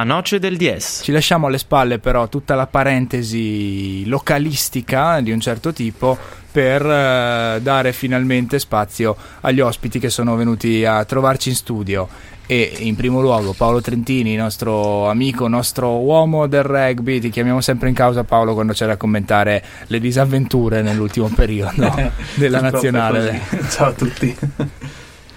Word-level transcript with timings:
La 0.00 0.06
noce 0.06 0.38
del 0.38 0.56
DS. 0.56 1.00
Ci 1.02 1.12
lasciamo 1.12 1.46
alle 1.46 1.58
spalle 1.58 1.98
però 1.98 2.26
tutta 2.30 2.54
la 2.54 2.66
parentesi 2.66 4.06
localistica 4.06 5.20
di 5.20 5.30
un 5.30 5.40
certo 5.40 5.74
tipo 5.74 6.16
per 6.50 6.80
eh, 6.80 7.58
dare 7.60 7.92
finalmente 7.92 8.58
spazio 8.58 9.14
agli 9.42 9.60
ospiti 9.60 9.98
che 9.98 10.08
sono 10.08 10.36
venuti 10.36 10.86
a 10.86 11.04
trovarci 11.04 11.50
in 11.50 11.54
studio 11.54 12.08
e 12.46 12.76
in 12.78 12.96
primo 12.96 13.20
luogo 13.20 13.52
Paolo 13.52 13.82
Trentini, 13.82 14.36
nostro 14.36 15.10
amico, 15.10 15.48
nostro 15.48 15.98
uomo 15.98 16.46
del 16.46 16.62
rugby, 16.62 17.20
ti 17.20 17.28
chiamiamo 17.28 17.60
sempre 17.60 17.90
in 17.90 17.94
causa 17.94 18.24
Paolo 18.24 18.54
quando 18.54 18.72
c'è 18.72 18.86
da 18.86 18.96
commentare 18.96 19.62
le 19.88 20.00
disavventure 20.00 20.80
nell'ultimo 20.80 21.28
periodo 21.28 22.10
della 22.36 22.62
nazionale. 22.62 23.38
Ciao 23.68 23.88
a 23.88 23.92
tutti. 23.92 24.34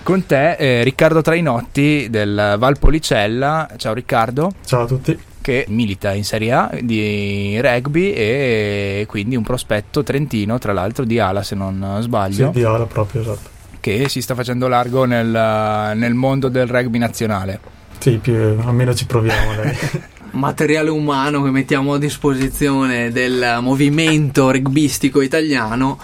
Con 0.03 0.25
te 0.25 0.57
eh, 0.57 0.83
Riccardo 0.83 1.21
Trainotti 1.21 2.07
del 2.09 2.55
Valpolicella, 2.59 3.69
ciao 3.77 3.93
Riccardo. 3.93 4.51
Ciao 4.65 4.81
a 4.81 4.85
tutti 4.85 5.17
che 5.39 5.65
milita 5.69 6.13
in 6.13 6.25
Serie 6.25 6.51
A 6.51 6.71
di 6.81 7.57
rugby 7.61 8.11
e 8.11 9.05
quindi 9.07 9.37
un 9.37 9.43
prospetto 9.43 10.03
trentino, 10.03 10.57
tra 10.57 10.73
l'altro 10.73 11.05
di 11.05 11.19
Ala 11.19 11.41
se 11.41 11.55
non 11.55 11.99
sbaglio. 12.01 12.51
Sì, 12.51 12.59
di 12.59 12.63
Ala 12.65 12.85
proprio, 12.85 13.21
esatto. 13.21 13.49
Che 13.79 14.09
si 14.09 14.21
sta 14.21 14.35
facendo 14.35 14.67
largo 14.67 15.05
nel, 15.05 15.27
nel 15.95 16.13
mondo 16.13 16.49
del 16.49 16.67
rugby 16.67 16.97
nazionale. 16.97 17.59
Sì, 17.97 18.17
più, 18.17 18.35
almeno 18.35 18.93
ci 18.93 19.05
proviamo. 19.05 19.55
Dai. 19.55 19.77
Materiale 20.31 20.89
umano 20.89 21.43
che 21.43 21.49
mettiamo 21.49 21.93
a 21.93 21.97
disposizione 21.97 23.11
del 23.11 23.59
movimento 23.61 24.51
rugbyistico 24.51 25.21
italiano 25.21 25.97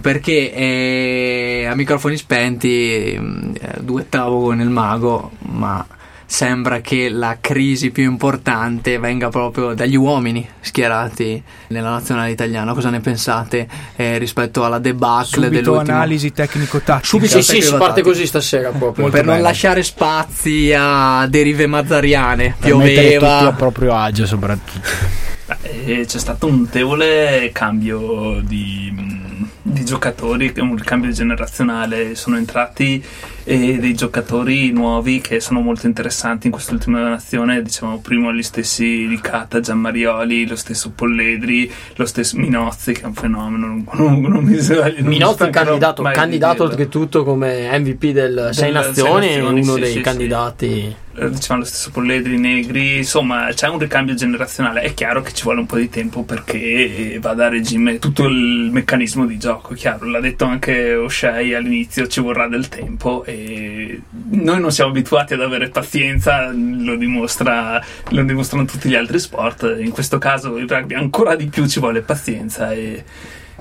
perché 0.00 0.52
eh, 0.52 1.66
a 1.68 1.74
microfoni 1.74 2.16
spenti 2.16 2.68
eh, 3.14 3.50
duettavo 3.80 4.40
con 4.42 4.60
il 4.60 4.68
mago, 4.68 5.32
ma 5.40 5.86
sembra 6.30 6.82
che 6.82 7.08
la 7.08 7.38
crisi 7.40 7.90
più 7.90 8.04
importante 8.04 8.98
venga 8.98 9.30
proprio 9.30 9.72
dagli 9.72 9.96
uomini 9.96 10.46
schierati 10.60 11.42
nella 11.68 11.88
nazionale 11.88 12.30
italiana. 12.30 12.74
Cosa 12.74 12.90
ne 12.90 13.00
pensate 13.00 13.66
eh, 13.96 14.18
rispetto 14.18 14.62
alla 14.62 14.78
debacle 14.78 15.46
Subito 15.46 15.70
dell'ultimo? 15.70 15.96
analisi 15.96 16.30
tecnico-tattica. 16.30 17.06
Subito 17.06 17.40
sì, 17.40 17.54
sì, 17.54 17.62
si 17.62 17.74
parte 17.76 18.02
così 18.02 18.26
stasera 18.26 18.70
proprio. 18.70 19.08
per 19.08 19.24
non 19.24 19.40
lasciare 19.40 19.82
spazi 19.82 20.72
a 20.76 21.26
derive 21.28 21.66
mazzariane. 21.66 22.56
Per 22.58 22.68
Pioveva. 22.68 23.38
tutti 23.38 23.50
a 23.50 23.52
proprio 23.52 23.94
agio 23.96 24.26
soprattutto. 24.26 25.26
Eh, 25.62 26.04
c'è 26.06 26.18
stato 26.18 26.46
un 26.46 26.60
notevole 26.60 27.48
cambio 27.54 28.40
di, 28.42 28.92
di 29.68 29.84
giocatori, 29.84 30.52
un 30.56 30.76
cambio 30.76 31.10
generazionale. 31.10 32.14
Sono 32.14 32.36
entrati 32.36 33.04
eh, 33.44 33.78
dei 33.78 33.94
giocatori 33.94 34.70
nuovi 34.72 35.20
che 35.20 35.40
sono 35.40 35.60
molto 35.60 35.86
interessanti 35.86 36.46
in 36.46 36.52
quest'ultima 36.52 37.08
nazione. 37.08 37.62
Diciamo, 37.62 37.98
prima 37.98 38.32
gli 38.32 38.42
stessi 38.42 39.06
Licata, 39.08 39.60
Giammarioli, 39.60 40.46
lo 40.46 40.56
stesso 40.56 40.90
Polledri, 40.94 41.70
lo 41.94 42.06
stesso 42.06 42.36
Minozzi, 42.38 42.92
che 42.92 43.02
è 43.02 43.06
un 43.06 43.14
fenomeno. 43.14 43.66
Non, 43.66 43.86
non, 43.92 44.20
non 44.20 44.44
mi 44.44 44.56
sbaglio. 44.56 45.04
Minozzi 45.04 45.44
mi 45.44 45.50
stancherò 45.50 45.64
candidato, 45.64 46.02
candidato 46.02 46.62
oltretutto 46.64 47.24
come 47.24 47.78
MVP 47.78 48.06
del 48.06 48.50
Sei 48.52 48.54
Sei 48.54 48.72
Nazioni, 48.72 49.26
Nazioni, 49.26 49.60
uno 49.60 49.74
sì, 49.74 49.80
dei 49.80 49.92
sì, 49.92 50.00
candidati. 50.00 50.66
Eh, 50.66 51.07
diciamo 51.26 51.60
lo 51.60 51.64
stesso 51.64 51.90
Polledri, 51.90 52.38
Negri, 52.38 52.98
insomma 52.98 53.48
c'è 53.52 53.68
un 53.68 53.78
ricambio 53.78 54.14
generazionale, 54.14 54.82
è 54.82 54.94
chiaro 54.94 55.22
che 55.22 55.32
ci 55.32 55.42
vuole 55.42 55.60
un 55.60 55.66
po' 55.66 55.76
di 55.76 55.88
tempo 55.88 56.22
perché 56.22 57.14
eh, 57.14 57.18
vada 57.18 57.46
a 57.46 57.48
regime 57.48 57.98
tutto 57.98 58.26
il 58.26 58.70
meccanismo 58.70 59.26
di 59.26 59.38
gioco, 59.38 59.74
chiaro, 59.74 60.06
l'ha 60.06 60.20
detto 60.20 60.44
anche 60.44 60.94
O'Shea 60.94 61.56
all'inizio, 61.56 62.06
ci 62.06 62.20
vorrà 62.20 62.46
del 62.48 62.68
tempo 62.68 63.24
e 63.24 64.00
noi 64.30 64.60
non 64.60 64.70
siamo 64.70 64.90
abituati 64.90 65.34
ad 65.34 65.42
avere 65.42 65.68
pazienza, 65.68 66.50
lo, 66.52 66.96
dimostra, 66.96 67.82
lo 68.10 68.22
dimostrano 68.22 68.64
tutti 68.64 68.88
gli 68.88 68.94
altri 68.94 69.18
sport, 69.18 69.76
in 69.78 69.90
questo 69.90 70.18
caso 70.18 70.56
il 70.58 70.68
rugby 70.68 70.94
ancora 70.94 71.34
di 71.34 71.46
più 71.46 71.66
ci 71.66 71.80
vuole 71.80 72.02
pazienza 72.02 72.72
e 72.72 73.04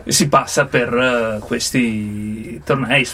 si 0.05 0.27
passa 0.27 0.65
per 0.65 0.93
eh, 0.93 1.39
questi 1.39 2.61
tornei. 2.63 3.05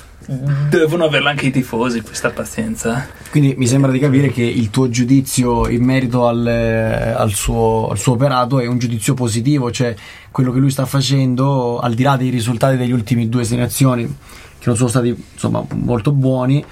Devono 0.69 1.05
averla 1.05 1.31
anche 1.31 1.47
i 1.47 1.51
tifosi 1.51 2.01
questa 2.01 2.29
pazienza. 2.29 3.07
Quindi 3.29 3.55
mi 3.57 3.67
sembra 3.67 3.91
di 3.91 3.99
capire 3.99 4.29
che 4.29 4.43
il 4.43 4.69
tuo 4.69 4.89
giudizio 4.89 5.67
in 5.67 5.83
merito 5.83 6.27
al, 6.27 6.45
al 6.47 7.31
suo, 7.31 7.89
al 7.89 7.97
suo 7.97 8.13
operato 8.13 8.59
è 8.59 8.65
un 8.65 8.77
giudizio 8.77 9.15
positivo, 9.15 9.69
cioè 9.71 9.93
quello 10.31 10.51
che 10.51 10.59
lui 10.59 10.69
sta 10.69 10.85
facendo, 10.85 11.79
al 11.79 11.93
di 11.93 12.03
là 12.03 12.15
dei 12.15 12.29
risultati 12.29 12.77
degli 12.77 12.91
ultimi 12.91 13.27
due 13.27 13.43
selezioni, 13.43 14.05
che 14.05 14.65
non 14.65 14.77
sono 14.77 14.87
stati 14.87 15.09
insomma 15.33 15.65
molto 15.73 16.13
buoni, 16.13 16.63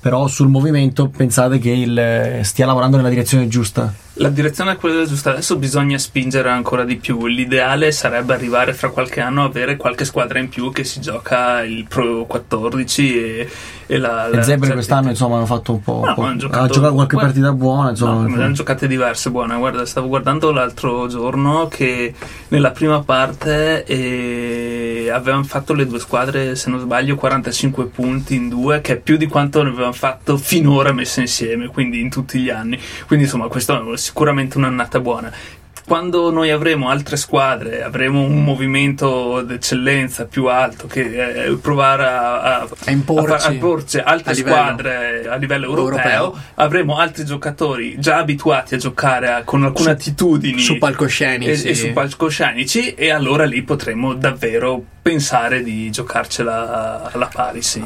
però 0.00 0.28
sul 0.28 0.48
movimento 0.48 1.08
pensate 1.08 1.58
che 1.58 1.70
il, 1.70 2.40
stia 2.42 2.64
lavorando 2.64 2.96
nella 2.96 3.08
direzione 3.08 3.48
giusta. 3.48 3.92
La 4.14 4.28
direzione 4.28 4.72
è 4.72 4.76
quella 4.76 5.06
giusta, 5.06 5.30
adesso 5.30 5.56
bisogna 5.56 5.96
spingere 5.96 6.50
ancora 6.50 6.84
di 6.84 6.96
più. 6.96 7.26
L'ideale 7.26 7.90
sarebbe 7.92 8.34
arrivare 8.34 8.74
fra 8.74 8.90
qualche 8.90 9.20
anno 9.20 9.42
a 9.42 9.46
avere 9.46 9.76
qualche 9.76 10.04
squadra 10.04 10.38
in 10.40 10.48
più 10.48 10.72
che 10.72 10.84
si 10.84 11.00
gioca 11.00 11.62
il 11.62 11.86
Pro 11.88 12.26
14 12.26 13.16
e, 13.16 13.48
e 13.86 13.98
la. 13.98 14.28
La- 14.28 14.42
Zebre 14.42 14.66
cioè, 14.66 14.74
quest'anno 14.74 15.08
insomma 15.10 15.36
hanno 15.36 15.46
fatto 15.46 15.72
un 15.72 15.80
po'. 15.80 16.02
No, 16.04 16.08
un 16.08 16.14
po'- 16.14 16.36
giocato- 16.36 16.62
ha 16.64 16.66
giocato 16.68 16.92
qualche 16.94 17.14
guarda- 17.14 17.32
partita 17.32 17.52
buona, 17.54 17.90
insomma. 17.90 18.26
No, 18.28 18.42
hanno 18.42 18.52
giocate 18.52 18.86
diverse 18.88 19.30
buone. 19.30 19.56
Guarda, 19.56 19.86
stavo 19.86 20.08
guardando 20.08 20.50
l'altro 20.50 21.06
giorno 21.06 21.68
che 21.68 22.12
nella 22.48 22.72
prima 22.72 23.00
parte 23.02 23.84
eh, 23.84 25.08
avevano 25.10 25.44
fatto 25.44 25.72
le 25.72 25.86
due 25.86 25.98
squadre, 26.00 26.56
se 26.56 26.68
non 26.68 26.80
sbaglio, 26.80 27.14
45 27.14 27.86
punti 27.86 28.34
in 28.34 28.48
due, 28.48 28.80
che 28.80 28.94
è 28.94 28.96
più 28.98 29.16
di 29.16 29.26
quanto 29.28 29.62
ne 29.62 29.70
avevano 29.70 29.92
fatto 29.92 30.36
finora 30.36 30.92
messe 30.92 31.20
insieme, 31.22 31.68
quindi 31.68 32.00
in 32.00 32.10
tutti 32.10 32.38
gli 32.40 32.50
anni. 32.50 32.78
Quindi 33.06 33.24
insomma, 33.24 33.46
questa 33.46 33.78
è 33.78 33.78
sicuramente 34.00 34.56
un'annata 34.56 34.98
buona. 35.00 35.32
Quando 35.86 36.30
noi 36.30 36.50
avremo 36.50 36.88
altre 36.88 37.16
squadre, 37.16 37.82
avremo 37.82 38.20
un 38.20 38.44
movimento 38.44 39.42
d'eccellenza 39.42 40.26
più 40.26 40.46
alto 40.46 40.86
che 40.86 41.44
eh, 41.46 41.56
provare 41.56 42.04
a, 42.04 42.40
a, 42.60 42.68
A 42.84 42.90
imporci. 42.90 43.32
a 43.32 43.38
far- 43.38 43.48
a 43.48 43.52
imporci 43.52 43.98
altre 43.98 44.30
a 44.30 44.34
livello 44.34 44.54
squadre 44.56 45.28
a 45.28 45.34
livello 45.36 45.66
europeo, 45.66 46.10
europeo. 46.12 46.42
avremo 46.54 46.96
altri 46.98 47.24
giocatori 47.24 47.98
già 47.98 48.18
abituati 48.18 48.74
a 48.74 48.78
giocare 48.78 49.42
con 49.44 49.64
alcune 49.64 49.84
Su- 49.84 49.90
attitudini 49.90 50.60
su 50.60 50.78
palcoscenici. 50.78 51.66
e, 51.66 51.70
e 51.70 51.74
su 51.74 51.92
palcoscenici 51.92 52.94
e 52.94 53.10
allora 53.10 53.44
lì 53.44 53.62
potremo 53.62 54.14
davvero 54.14 54.82
pensare 55.02 55.62
di 55.62 55.90
giocarcela 55.90 57.10
alla 57.12 57.26
pari 57.32 57.62
sì. 57.62 57.82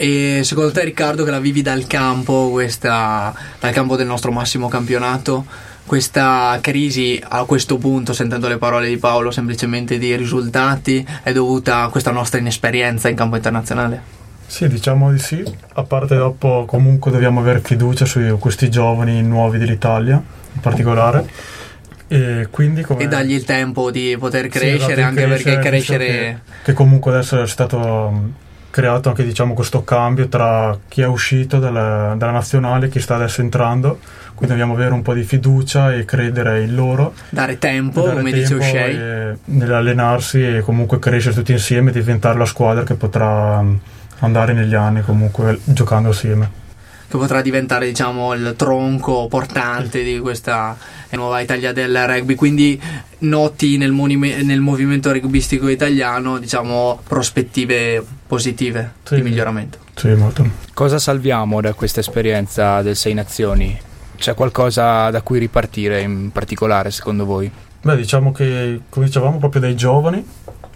E 0.00 0.42
secondo 0.44 0.70
te, 0.70 0.84
Riccardo, 0.84 1.24
che 1.24 1.30
la 1.32 1.40
vivi 1.40 1.60
dal 1.60 1.88
campo, 1.88 2.50
questa, 2.52 3.34
dal 3.58 3.72
campo 3.72 3.96
del 3.96 4.06
nostro 4.06 4.30
massimo 4.30 4.68
campionato, 4.68 5.44
questa 5.88 6.56
crisi 6.60 7.20
a 7.20 7.42
questo 7.42 7.78
punto, 7.78 8.12
sentendo 8.12 8.46
le 8.46 8.58
parole 8.58 8.86
di 8.86 8.98
Paolo, 8.98 9.32
semplicemente 9.32 9.98
di 9.98 10.14
risultati, 10.14 11.04
è 11.24 11.32
dovuta 11.32 11.82
a 11.82 11.88
questa 11.88 12.12
nostra 12.12 12.38
inesperienza 12.38 13.08
in 13.08 13.16
campo 13.16 13.34
internazionale? 13.34 14.16
Sì, 14.46 14.68
diciamo 14.68 15.10
di 15.10 15.18
sì. 15.18 15.42
A 15.74 15.82
parte 15.82 16.14
dopo 16.14 16.64
comunque 16.66 17.10
dobbiamo 17.10 17.40
avere 17.40 17.60
fiducia 17.60 18.04
su 18.04 18.36
questi 18.38 18.70
giovani 18.70 19.20
nuovi 19.22 19.58
dell'Italia, 19.58 20.22
in 20.52 20.60
particolare. 20.60 21.26
E 22.06 22.48
quindi 22.50 22.82
come... 22.82 23.02
E 23.02 23.08
dargli 23.08 23.32
il 23.32 23.44
tempo 23.44 23.90
di 23.90 24.16
poter 24.18 24.44
Sì, 24.44 24.48
crescere, 24.50 24.92
esatto, 24.92 25.08
anche 25.08 25.24
di 25.24 25.30
perché 25.30 25.58
crescere. 25.58 26.06
Che, 26.06 26.38
che 26.64 26.72
comunque 26.72 27.12
adesso 27.12 27.42
è 27.42 27.46
stato 27.46 28.46
creato 28.70 29.08
anche 29.08 29.24
diciamo 29.24 29.54
questo 29.54 29.82
cambio 29.84 30.28
tra 30.28 30.76
chi 30.88 31.00
è 31.02 31.06
uscito 31.06 31.58
dalla, 31.58 32.14
dalla 32.16 32.32
nazionale 32.32 32.86
e 32.86 32.88
chi 32.88 33.00
sta 33.00 33.14
adesso 33.16 33.40
entrando. 33.40 33.98
Quindi 34.34 34.54
dobbiamo 34.56 34.74
avere 34.74 34.94
un 34.94 35.02
po' 35.02 35.14
di 35.14 35.22
fiducia 35.24 35.92
e 35.92 36.04
credere 36.04 36.62
in 36.62 36.74
loro. 36.74 37.12
Dare 37.30 37.58
tempo, 37.58 38.02
dare 38.02 38.16
come 38.16 38.30
dice 38.32 38.56
tempo 38.56 38.64
O'Shea. 38.64 38.86
e- 38.86 39.36
Nell'allenarsi 39.46 40.56
e 40.56 40.60
comunque 40.60 40.98
crescere 40.98 41.34
tutti 41.34 41.52
insieme 41.52 41.90
e 41.90 41.92
diventare 41.92 42.38
la 42.38 42.44
squadra 42.44 42.84
che 42.84 42.94
potrà 42.94 43.64
andare 44.20 44.52
negli 44.52 44.74
anni 44.74 45.02
comunque 45.02 45.58
giocando 45.64 46.10
assieme. 46.10 46.66
Che 47.08 47.16
potrà 47.16 47.40
diventare 47.40 47.86
diciamo 47.86 48.34
il 48.34 48.54
tronco 48.56 49.26
portante 49.28 50.02
di 50.02 50.18
questa 50.18 50.76
nuova 51.12 51.40
Italia 51.40 51.72
del 51.72 52.06
rugby 52.06 52.34
quindi 52.34 52.80
noti 53.20 53.78
nel, 53.78 53.92
monime- 53.92 54.42
nel 54.42 54.60
movimento 54.60 55.10
rugbistico 55.12 55.68
italiano 55.68 56.38
diciamo 56.38 57.00
prospettive 57.08 58.04
positive 58.26 58.92
Sì. 59.04 59.14
di 59.16 59.22
miglioramento 59.22 59.78
Sì, 59.94 60.08
molto. 60.08 60.46
Cosa 60.74 60.98
salviamo 60.98 61.60
da 61.62 61.72
questa 61.72 62.00
esperienza 62.00 62.82
del 62.82 62.94
Sei 62.94 63.14
Nazioni? 63.14 63.76
C'è 64.16 64.34
qualcosa 64.34 65.10
da 65.10 65.22
cui 65.22 65.38
ripartire 65.38 66.02
in 66.02 66.30
particolare 66.30 66.90
secondo 66.90 67.24
voi? 67.24 67.50
Beh, 67.80 67.96
diciamo 67.96 68.32
che, 68.32 68.80
come 68.88 69.06
dicevamo, 69.06 69.38
proprio 69.38 69.60
dai 69.62 69.76
giovani 69.76 70.22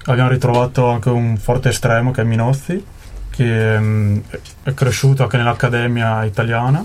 abbiamo 0.06 0.31
ritrovato 0.31 0.87
anche 0.88 1.08
un 1.11 1.37
forte 1.37 1.69
estremo 1.70 2.11
che 2.12 2.23
è 2.23 2.25
Minozzi, 2.25 2.82
che 3.34 3.79
mm, 3.79 4.19
è 4.62 4.75
cresciuto 4.75 5.25
anche 5.25 5.38
nell'accademia 5.38 6.25
italiana 6.25 6.84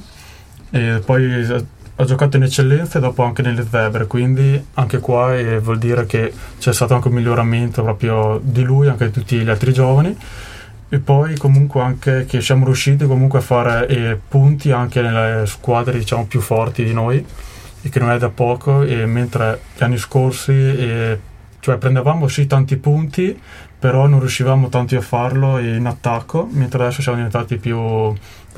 e 0.72 1.02
poi 1.06 1.46
ha- 1.46 2.06
giocato 2.06 2.38
in 2.38 2.44
eccellenza 2.44 2.98
e 2.98 3.02
dopo 3.02 3.24
anche 3.24 3.42
nelle 3.42 3.66
zebre, 3.70 4.08
quindi 4.08 4.64
anche 4.76 5.00
qua 5.00 5.36
eh, 5.36 5.60
vuol 5.60 5.78
dire 5.78 6.06
che 6.06 6.32
c'è 6.60 6.74
stato 6.74 6.94
anche 6.94 7.08
un 7.08 7.16
miglioramento 7.16 7.84
proprio 7.84 8.40
di 8.42 8.64
lui, 8.64 8.88
anche 8.88 9.06
di 9.08 9.12
tutti 9.12 9.38
gli 9.38 9.50
altri 9.50 9.74
giovani. 9.74 10.16
E 10.90 11.00
poi 11.00 11.36
comunque 11.36 11.82
anche 11.82 12.26
che 12.26 12.40
siamo 12.40 12.64
riusciti 12.64 13.06
comunque 13.06 13.40
a 13.40 13.42
fare 13.42 13.88
eh, 13.88 14.18
punti 14.26 14.72
anche 14.72 15.02
nelle 15.02 15.46
squadre 15.46 15.98
diciamo 15.98 16.26
più 16.26 16.40
forti 16.40 16.86
di 16.86 16.94
noi 16.94 17.26
e 17.82 17.90
che 17.90 18.00
non 18.00 18.12
è 18.12 18.18
da 18.18 18.30
poco, 18.30 18.86
mentre 19.06 19.60
gli 19.76 19.84
anni 19.84 19.98
scorsi 19.98 20.54
eh, 20.54 21.20
cioè 21.60 21.78
prendevamo 21.78 22.28
sì 22.28 22.48
tanti 22.48 22.78
punti, 22.78 23.40
però 23.80 24.08
non 24.08 24.20
riuscivamo 24.20 24.70
tanti 24.70 24.96
a 24.96 25.02
farlo 25.02 25.58
in 25.60 25.86
attacco, 25.86 26.48
mentre 26.52 26.84
adesso 26.84 27.02
siamo 27.02 27.18
diventati 27.18 27.58
più. 27.58 27.78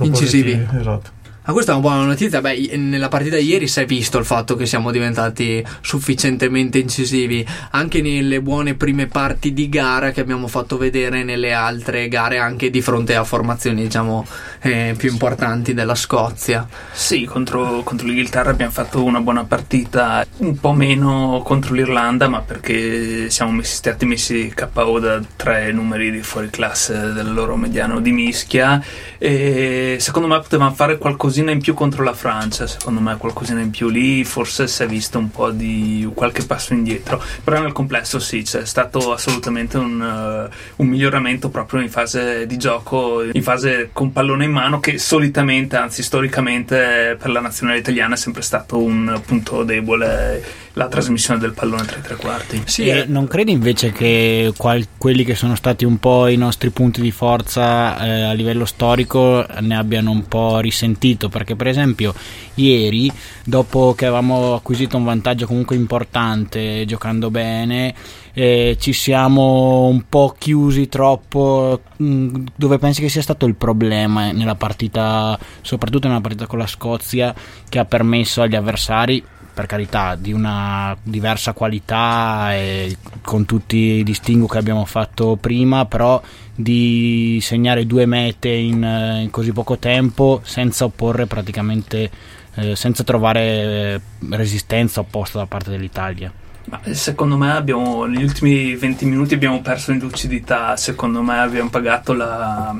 Incisivi. 0.01 0.65
Esatto. 0.77 1.18
Ma 1.49 1.55
questa 1.55 1.73
è 1.73 1.77
una 1.77 1.87
buona 1.87 2.05
notizia. 2.05 2.41
Beh, 2.41 2.77
nella 2.77 3.07
partita 3.07 3.35
di 3.35 3.45
ieri 3.45 3.67
si 3.67 3.79
è 3.79 3.85
visto 3.87 4.19
il 4.19 4.25
fatto 4.25 4.55
che 4.55 4.67
siamo 4.67 4.91
diventati 4.91 5.65
sufficientemente 5.81 6.77
incisivi. 6.77 7.43
Anche 7.71 8.03
nelle 8.03 8.39
buone 8.39 8.75
prime 8.75 9.07
parti 9.07 9.51
di 9.51 9.67
gara 9.67 10.11
che 10.11 10.21
abbiamo 10.21 10.45
fatto 10.45 10.77
vedere 10.77 11.23
nelle 11.23 11.51
altre 11.53 12.07
gare, 12.07 12.37
anche 12.37 12.69
di 12.69 12.83
fronte 12.83 13.15
a 13.15 13.23
formazioni, 13.23 13.81
diciamo, 13.81 14.27
eh, 14.61 14.93
più 14.95 15.09
importanti 15.09 15.73
della 15.73 15.95
Scozia. 15.95 16.67
Sì, 16.91 17.25
contro, 17.25 17.81
contro 17.81 18.05
l'Inghilterra 18.05 18.51
abbiamo 18.51 18.71
fatto 18.71 19.03
una 19.03 19.19
buona 19.19 19.43
partita, 19.43 20.23
un 20.37 20.59
po' 20.59 20.73
meno 20.73 21.41
contro 21.43 21.73
l'Irlanda, 21.73 22.27
ma 22.27 22.41
perché 22.41 23.31
siamo 23.31 23.53
messi- 23.53 23.77
stati 23.77 24.05
messi 24.05 24.53
KO 24.53 24.99
da 24.99 25.19
tre 25.35 25.71
numeri 25.71 26.11
di 26.11 26.21
fuori 26.21 26.51
classe 26.51 27.11
del 27.11 27.33
loro 27.33 27.55
mediano 27.55 28.01
di 28.01 28.11
mischia. 28.11 28.79
E 29.17 29.97
secondo 29.99 30.27
me 30.27 30.39
potevamo 30.39 30.75
fare 30.75 30.99
qualcosina 30.99 31.37
in 31.47 31.61
più 31.61 31.73
contro 31.73 32.03
la 32.03 32.13
Francia. 32.13 32.67
Secondo 32.67 32.99
me, 32.99 33.17
qualcosina 33.17 33.61
in 33.61 33.69
più 33.69 33.89
lì. 33.89 34.23
Forse 34.23 34.67
si 34.67 34.83
è 34.83 34.87
visto 34.87 35.17
un 35.17 35.31
po' 35.31 35.51
di 35.51 36.09
qualche 36.13 36.45
passo 36.45 36.73
indietro. 36.73 37.21
Però 37.43 37.61
nel 37.61 37.71
complesso, 37.71 38.19
sì, 38.19 38.41
c'è 38.43 38.65
stato 38.65 39.13
assolutamente 39.13 39.77
un, 39.77 40.01
eh, 40.01 40.55
un 40.77 40.87
miglioramento 40.87 41.49
proprio 41.49 41.81
in 41.81 41.89
fase 41.89 42.45
di 42.45 42.57
gioco, 42.57 43.23
in 43.31 43.43
fase 43.43 43.89
con 43.93 44.11
pallone 44.11 44.45
in 44.45 44.51
mano, 44.51 44.79
che 44.79 44.97
solitamente, 44.97 45.75
anzi 45.75 46.03
storicamente, 46.03 47.17
per 47.19 47.29
la 47.29 47.39
nazionale 47.39 47.79
italiana 47.79 48.15
è 48.15 48.17
sempre 48.17 48.41
stato 48.41 48.81
un 48.81 49.21
punto 49.25 49.63
debole. 49.63 50.67
La 50.73 50.87
trasmissione 50.87 51.39
del 51.39 51.51
pallone 51.51 51.83
tra 51.83 51.97
i 51.97 52.01
tre 52.01 52.15
quarti. 52.15 52.61
Sì, 52.65 52.87
E 52.87 53.03
non 53.05 53.27
credi 53.27 53.51
invece 53.51 53.91
che 53.91 54.53
qual- 54.55 54.85
quelli 54.97 55.25
che 55.25 55.35
sono 55.35 55.55
stati 55.55 55.83
un 55.83 55.97
po' 55.97 56.27
i 56.27 56.37
nostri 56.37 56.69
punti 56.69 57.01
di 57.01 57.11
forza 57.11 57.99
eh, 57.99 58.21
a 58.21 58.31
livello 58.33 58.65
storico 58.65 59.45
ne 59.59 59.75
abbiano 59.75 60.11
un 60.11 60.27
po' 60.27 60.59
risentito? 60.59 61.27
Perché 61.29 61.55
per 61.55 61.67
esempio 61.67 62.13
ieri, 62.55 63.11
dopo 63.43 63.93
che 63.95 64.05
avevamo 64.05 64.55
acquisito 64.55 64.97
un 64.97 65.03
vantaggio 65.03 65.45
comunque 65.45 65.75
importante 65.75 66.85
giocando 66.85 67.29
bene, 67.31 67.93
eh, 68.33 68.77
ci 68.79 68.93
siamo 68.93 69.87
un 69.87 70.03
po' 70.07 70.35
chiusi 70.37 70.87
troppo. 70.87 71.81
mh, 71.95 72.43
Dove 72.55 72.77
pensi 72.77 73.01
che 73.01 73.09
sia 73.09 73.21
stato 73.21 73.45
il 73.45 73.55
problema 73.55 74.31
nella 74.31 74.55
partita, 74.55 75.37
soprattutto 75.61 76.07
nella 76.07 76.21
partita 76.21 76.47
con 76.47 76.59
la 76.59 76.67
Scozia, 76.67 77.33
che 77.67 77.79
ha 77.79 77.85
permesso 77.85 78.41
agli 78.41 78.55
avversari 78.55 79.23
per 79.59 79.67
carità 79.67 80.15
di 80.15 80.31
una 80.31 80.95
diversa 81.03 81.51
qualità 81.51 82.55
e 82.55 82.95
con 83.21 83.43
tutti 83.43 83.75
i 83.75 84.03
distinguo 84.03 84.47
che 84.47 84.57
abbiamo 84.57 84.85
fatto 84.85 85.35
prima, 85.35 85.83
però 85.83 86.21
di 86.55 87.39
segnare 87.41 87.85
due 87.85 88.05
mete 88.05 88.47
in, 88.47 88.81
eh, 88.81 89.23
in 89.23 89.29
così 89.29 89.51
poco 89.51 89.77
tempo 89.77 90.39
senza 90.45 90.85
opporre 90.85 91.25
praticamente, 91.25 92.09
eh, 92.53 92.77
senza 92.77 93.03
trovare 93.03 93.41
eh, 93.41 94.01
resistenza 94.29 95.01
opposta 95.01 95.39
da 95.39 95.45
parte 95.45 95.71
dell'Italia. 95.71 96.31
Eh, 96.83 96.93
secondo 96.93 97.35
me 97.35 97.51
abbiamo, 97.51 98.05
negli 98.05 98.23
ultimi 98.23 98.73
20 98.77 99.05
minuti 99.07 99.33
abbiamo 99.33 99.59
perso 99.59 99.91
in 99.91 99.99
lucidità, 99.99 100.77
secondo 100.77 101.21
me 101.21 101.37
abbiamo 101.37 101.69
pagato 101.69 102.13
la, 102.13 102.73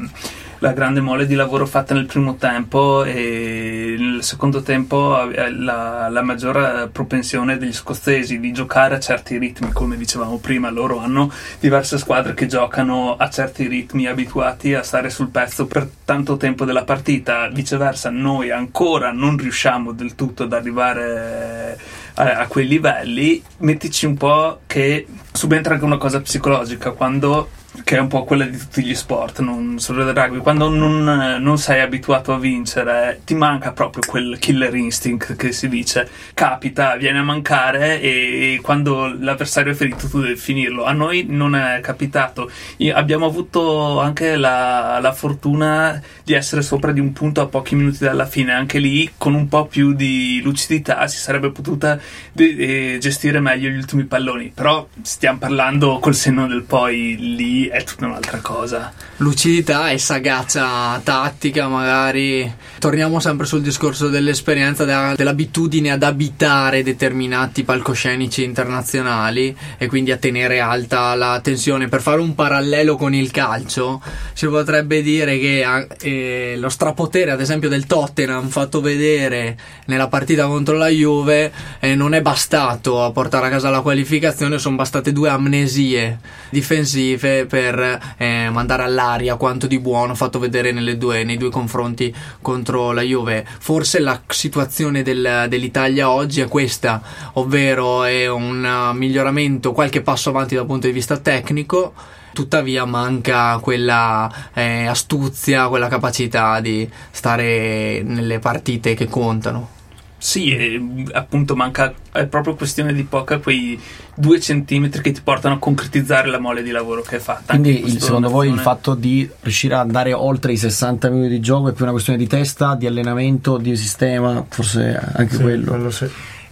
la 0.60 0.74
grande 0.74 1.00
mole 1.00 1.26
di 1.26 1.36
lavoro 1.36 1.66
fatta 1.66 1.94
nel 1.94 2.06
primo 2.06 2.36
tempo 2.36 3.04
e 3.04 3.96
nel 3.98 4.24
secondo 4.24 4.62
tempo 4.62 5.30
eh, 5.30 5.52
la, 5.52 6.10
la 6.10 6.22
maggiore 6.22 6.90
propensione 6.92 7.58
degli 7.58 7.74
scozzesi 7.74 8.40
di 8.40 8.52
giocare 8.52 8.96
a 8.96 9.00
certi 9.00 9.38
ritmi, 9.38 9.72
come 9.72 9.96
dicevamo 9.96 10.38
prima, 10.38 10.70
loro 10.70 11.00
hanno 11.00 11.32
diverse 11.60 11.98
squadre 11.98 12.34
che 12.34 12.48
giocano 12.48 13.16
a 13.16 13.30
certi 13.30 13.68
ritmi 13.68 14.08
abituati 14.08 14.74
a 14.74 14.84
stare 14.84 15.10
sul 15.10 15.30
pezzo 15.30 15.66
per 15.66 15.90
tanto 16.04 16.36
tempo 16.36 16.66
della 16.66 16.84
partita, 16.84 17.48
viceversa 17.48 18.10
noi 18.10 18.52
ancora 18.52 19.12
non 19.12 19.38
riusciamo 19.38 19.94
del 19.94 20.16
tutto 20.16 20.44
ad 20.44 20.54
arrivare 20.54 21.78
a, 22.16 22.40
a 22.40 22.48
quei 22.48 22.68
livelli, 22.68 23.42
mettici 23.60 24.06
un 24.06 24.18
po' 24.18 24.62
che 24.68 25.08
subentra 25.32 25.74
anche 25.74 25.86
una 25.86 25.98
cosa 25.98 26.20
psicologica. 26.20 26.92
Quando 26.92 27.50
che 27.84 27.96
è 27.96 28.00
un 28.00 28.08
po' 28.08 28.24
quella 28.24 28.46
di 28.46 28.58
tutti 28.58 28.84
gli 28.84 28.96
sport, 28.96 29.40
non 29.40 29.80
solo 29.80 30.04
del 30.04 30.14
rugby. 30.14 30.40
Quando 30.40 30.70
non, 30.70 31.04
non 31.40 31.58
sei 31.58 31.82
abituato 31.82 32.34
a 32.34 32.40
vincere, 32.40 33.22
ti 33.26 33.36
manca 33.36 33.72
proprio 33.72 34.04
quel 34.06 34.38
killer 34.40 34.74
instinct 34.76 35.36
che 35.36 35.52
si 35.52 35.68
dice. 35.70 36.10
Capita, 36.34 36.96
viene 36.96 37.20
a 37.20 37.24
mancare 37.24 38.02
e 38.02 38.60
quando 38.62 39.16
l'avversario 39.20 39.72
è 39.72 39.76
ferito 39.76 40.08
tu 40.08 40.22
devi 40.22 40.36
finirlo. 40.36 40.84
A 40.84 40.94
noi 40.94 41.26
non 41.28 41.56
è 41.56 41.80
capitato. 41.82 42.50
Io- 42.78 42.96
abbiamo 42.96 43.26
avuto 43.26 44.00
anche 44.00 44.36
la, 44.36 45.00
la 45.02 45.14
fortuna 45.14 46.02
di 46.24 46.34
essere 46.34 46.62
sopra 46.62 46.92
di 46.92 47.00
un 47.00 47.14
punto 47.14 47.42
a 47.42 47.48
pochi 47.48 47.76
minuti 47.76 48.00
dalla 48.00 48.26
fine. 48.26 48.54
Anche 48.54 48.80
lì, 48.80 49.12
con 49.18 49.34
un 49.34 49.48
po' 49.48 49.66
più 49.66 49.94
di 49.94 50.42
lucidità, 50.44 51.08
si 51.08 51.18
sarebbe 51.18 51.52
potuta 51.52 52.00
de- 52.32 52.96
eh, 52.96 52.98
gestire 53.00 53.40
meglio 53.40 53.70
gli 53.70 53.78
ultimi 53.78 54.04
palloni. 54.06 54.52
Però 54.54 54.88
stiamo 55.02 55.38
parlando 55.40 56.00
col 56.00 56.16
senno 56.16 56.48
del 56.48 56.64
poi, 56.64 57.16
lì 57.18 57.69
è 57.70 57.84
tutta 57.84 58.06
un'altra 58.06 58.40
cosa. 58.40 58.92
lucidità 59.18 59.90
e 59.90 59.98
sagaccia 59.98 61.00
tattica 61.04 61.68
magari 61.68 62.52
torniamo 62.80 63.20
sempre 63.20 63.46
sul 63.46 63.62
discorso 63.62 64.08
dell'esperienza 64.08 64.86
della- 64.86 65.14
dell'abitudine 65.16 65.92
ad 65.92 66.04
abitare 66.04 66.84
determinati 66.84 67.64
palcoscenici 67.64 68.44
internazionali 68.44 69.56
e 69.78 69.88
quindi 69.88 70.12
a 70.12 70.18
tenere 70.18 70.60
alta 70.62 71.16
la 71.16 71.40
tensione 71.42 71.90
per 71.90 72.02
fare 72.02 72.22
un 72.22 72.34
parallelo 72.34 72.96
con 72.96 73.14
il 73.14 73.30
calcio 73.32 74.02
si 74.34 74.48
potrebbe 74.48 75.02
dire 75.02 75.38
che 75.38 75.88
eh, 76.00 76.56
lo 76.58 76.70
strapotere 76.70 77.32
ad 77.32 77.42
esempio 77.42 77.68
del 77.68 77.86
Tottenham 77.86 78.48
fatto 78.48 78.80
vedere 78.80 79.58
nella 79.86 80.08
partita 80.08 80.46
contro 80.48 80.78
la 80.78 80.88
Juve 80.88 81.52
eh, 81.80 81.94
non 81.96 82.14
è 82.14 82.22
bastato 82.22 83.04
a 83.04 83.12
portare 83.12 83.48
a 83.48 83.50
casa 83.50 83.70
la 83.70 83.82
qualificazione 83.82 84.58
sono 84.60 84.78
bastate 84.78 85.12
due 85.12 85.28
amnesie 85.28 86.20
difensive 86.50 87.46
per 87.50 88.16
eh, 88.18 88.50
mandare 88.52 88.84
all'aria 88.84 89.36
quanto 89.36 89.68
di 89.68 89.80
buono 89.80 90.16
fatto 90.16 90.40
vedere 90.40 90.72
due- 90.98 91.24
nei 91.24 91.38
due 91.38 91.50
confronti 91.50 92.16
contro 92.42 92.92
la 92.94 93.02
Juve. 93.02 93.46
Forse 93.60 94.00
la 94.00 94.22
situazione 94.28 95.02
del- 95.02 95.48
dell'Italia 95.50 96.10
oggi 96.10 96.42
è 96.42 96.48
questa, 96.48 97.02
ovvero 97.34 98.04
è 98.04 98.30
un 98.30 98.64
uh, 98.64 98.96
miglioramento, 98.96 99.74
qualche 99.74 100.02
passo 100.02 100.30
avanti 100.30 100.56
dal 100.56 100.66
punto 100.66 100.88
di 100.88 100.94
vista 100.94 101.18
tecnico. 101.18 101.94
Tuttavia 102.32 102.86
manca 102.86 103.58
quella 103.58 104.32
eh, 104.54 104.86
astuzia, 104.86 105.68
quella 105.68 105.88
capacità 105.88 106.62
di 106.62 106.88
stare 107.10 108.02
nelle 108.04 108.38
partite 108.40 108.94
che 108.94 109.08
contano. 109.08 109.79
Sì, 110.22 110.52
e, 110.54 111.06
appunto 111.14 111.56
manca, 111.56 111.94
è 112.12 112.26
proprio 112.26 112.54
questione 112.56 112.92
di 112.94 113.04
poca 113.04 113.38
quei 113.40 113.80
due 114.14 114.38
centimetri 114.42 115.02
che 115.02 115.12
ti 115.14 115.22
portano 115.24 115.56
a 115.56 115.60
concretizzare 115.60 116.28
la 116.28 116.40
mole 116.40 116.62
di 116.62 116.72
lavoro 116.72 117.02
che 117.02 117.16
hai 117.16 117.22
fatto. 117.22 117.54
Anche 117.54 117.70
in 117.70 117.76
Quindi 117.80 117.96
il- 117.98 118.02
secondo 118.04 118.30
voi 118.30 118.50
il 118.50 118.60
fatto 118.60 118.96
di 118.96 119.30
riuscire 119.40 119.76
ad 119.76 119.80
andare 119.80 120.12
oltre 120.12 120.52
i 120.52 120.58
60 120.58 121.10
minuti 121.10 121.30
di 121.30 121.40
gioco 121.40 121.70
è 121.70 121.72
più 121.72 121.84
una 121.84 121.94
questione 121.94 122.20
di 122.20 122.28
testa, 122.28 122.76
di 122.76 122.86
allenamento, 122.86 123.58
di 123.58 123.76
sistema, 123.78 124.44
forse 124.50 125.00
anche 125.14 125.36
Sì, 125.36 125.42
quello. 125.42 125.70
quello 125.72 125.90
sì. 125.90 126.08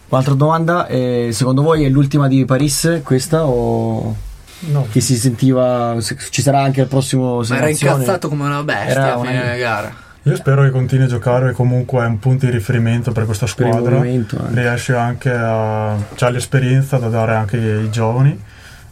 Un'altra 0.09 0.33
domanda, 0.35 0.87
eh, 0.87 1.31
secondo 1.33 1.61
voi 1.61 1.83
è 1.83 1.89
l'ultima 1.89 2.29
di 2.29 2.45
Paris 2.45 3.01
questa 3.03 3.45
o 3.45 4.15
No, 4.59 4.87
che 4.89 5.01
si 5.01 5.17
sentiva 5.17 5.97
se- 5.99 6.15
ci 6.31 6.41
sarà 6.41 6.61
anche 6.61 6.81
il 6.81 6.87
prossimo 6.87 7.41
Ma 7.47 7.57
era 7.57 7.69
incazzato 7.69 8.27
come 8.29 8.45
una 8.45 8.63
bestia 8.63 8.89
Era 8.89 9.13
a 9.13 9.17
una- 9.17 9.29
fine 9.29 9.57
gara. 9.57 9.95
Io 10.27 10.35
spero 10.35 10.63
che 10.63 10.69
continui 10.69 11.05
a 11.05 11.09
giocare 11.09 11.51
comunque 11.53 12.03
è 12.03 12.07
un 12.07 12.19
punto 12.19 12.45
di 12.45 12.51
riferimento 12.51 13.11
per 13.11 13.25
questa 13.25 13.45
Per 13.45 13.53
squadra. 13.69 13.95
movimento, 13.97 14.37
eh. 14.37 14.53
riesce 14.53 14.95
anche 14.95 15.31
a 15.31 15.95
c'ha 16.15 16.29
l'esperienza 16.29 16.97
da 16.97 17.07
dare 17.07 17.35
anche 17.35 17.57
ai 17.57 17.89
giovani 17.89 18.39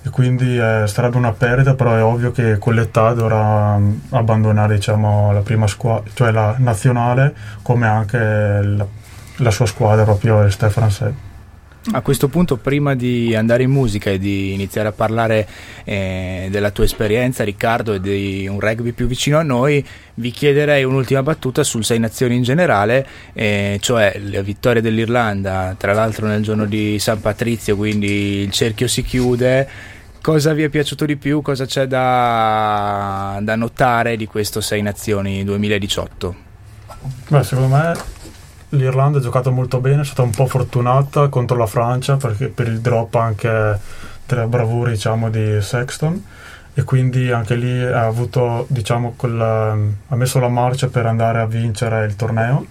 e 0.04 0.10
quindi 0.12 0.58
eh, 0.58 0.84
sarebbe 0.86 1.18
una 1.18 1.32
perdita 1.34 1.74
però 1.74 1.96
è 1.96 2.04
ovvio 2.04 2.32
che 2.32 2.58
con 2.58 2.75
l'età 2.75 3.13
dovrà 3.13 3.77
mm, 3.77 3.94
abbandonare 4.12 4.75
diciamo 4.75 5.32
la 5.32 5.39
prima 5.42 5.65
squadra 5.68 6.10
cioè 6.13 6.32
la 6.32 6.56
nazionale 6.60 7.34
come 7.63 7.88
anche 7.88 8.18
la, 8.18 8.86
la 9.38 9.51
sua 9.51 9.65
squadra 9.65 10.04
proprio 10.04 10.44
il 10.44 10.51
Stefan 10.51 10.89
francese 10.89 11.25
A 11.92 12.01
questo 12.01 12.30
punto, 12.30 12.58
prima 12.58 12.96
di 12.96 13.36
andare 13.36 13.62
in 13.62 13.70
musica 13.70 14.10
e 14.10 14.18
di 14.18 14.54
iniziare 14.54 14.88
a 14.88 14.92
parlare 14.92 15.48
eh, 15.84 16.48
della 16.50 16.72
tua 16.72 16.84
esperienza, 16.84 17.44
Riccardo, 17.44 17.94
e 17.94 18.01
di 18.01 18.48
un 18.48 18.60
rugby 18.60 18.92
più 18.92 19.06
vicino 19.06 19.38
a 19.38 19.44
noi, 19.44 19.86
vi 20.15 20.32
chiederei 20.32 20.84
un'ultima 20.84 21.22
battuta 21.22 21.63
sul 21.63 21.86
Sei 21.86 22.00
Nazioni 22.00 22.38
in 22.38 22.42
generale, 22.42 23.08
eh, 23.34 23.77
cioè 23.82 24.20
la 24.20 24.42
vittoria 24.42 24.82
dell'Irlanda, 24.82 25.75
tra 25.77 25.94
l'altro 25.94 26.25
nel 26.25 26.42
giorno 26.42 26.65
di 26.65 26.98
San 26.98 27.22
Patrizio, 27.22 27.75
quindi 27.75 28.42
il 28.42 28.51
cerchio 28.51 28.88
si 28.88 29.04
chiude. 29.04 29.70
Cosa 30.22 30.54
vi 30.54 30.63
è 30.63 30.70
piaciuto 30.70 31.06
di 31.06 31.18
più? 31.18 31.44
Cosa 31.44 31.68
c'è 31.68 31.86
da, 31.86 33.38
da 33.44 33.56
notare 33.56 34.18
di 34.18 34.25
questo 34.25 34.60
Sei 34.60 34.82
Nazioni 34.82 35.44
2018? 35.44 36.36
Beh, 37.27 37.44
secondo 37.44 37.75
me 37.75 38.14
l'Irlanda 38.75 39.17
ha 39.17 39.22
giocato 39.22 39.51
molto 39.51 39.79
bene, 39.79 40.01
è 40.01 40.05
stata 40.05 40.22
un 40.22 40.32
po' 40.32 40.46
fortunata 40.46 41.27
contro 41.29 41.58
la 41.58 41.65
Francia 41.65 42.17
perché 42.17 42.48
per 42.48 42.67
il 42.67 42.79
drop 42.79 43.15
anche 43.15 43.79
della 44.25 44.48
bravura 44.48 44.91
diciamo, 44.91 45.29
di 45.29 45.62
Sexton. 45.62 46.24
E 46.77 46.84
quindi 46.84 47.32
anche 47.32 47.55
lì 47.55 47.82
ha, 47.82 48.05
avuto, 48.05 48.65
diciamo, 48.67 49.13
quella, 49.15 49.72
ha 49.72 50.15
messo 50.15 50.39
la 50.39 50.50
marcia 50.50 50.88
per 50.89 51.05
andare 51.05 51.39
a 51.39 51.46
vincere 51.46 52.05
il 52.05 52.17
torneo 52.17 52.65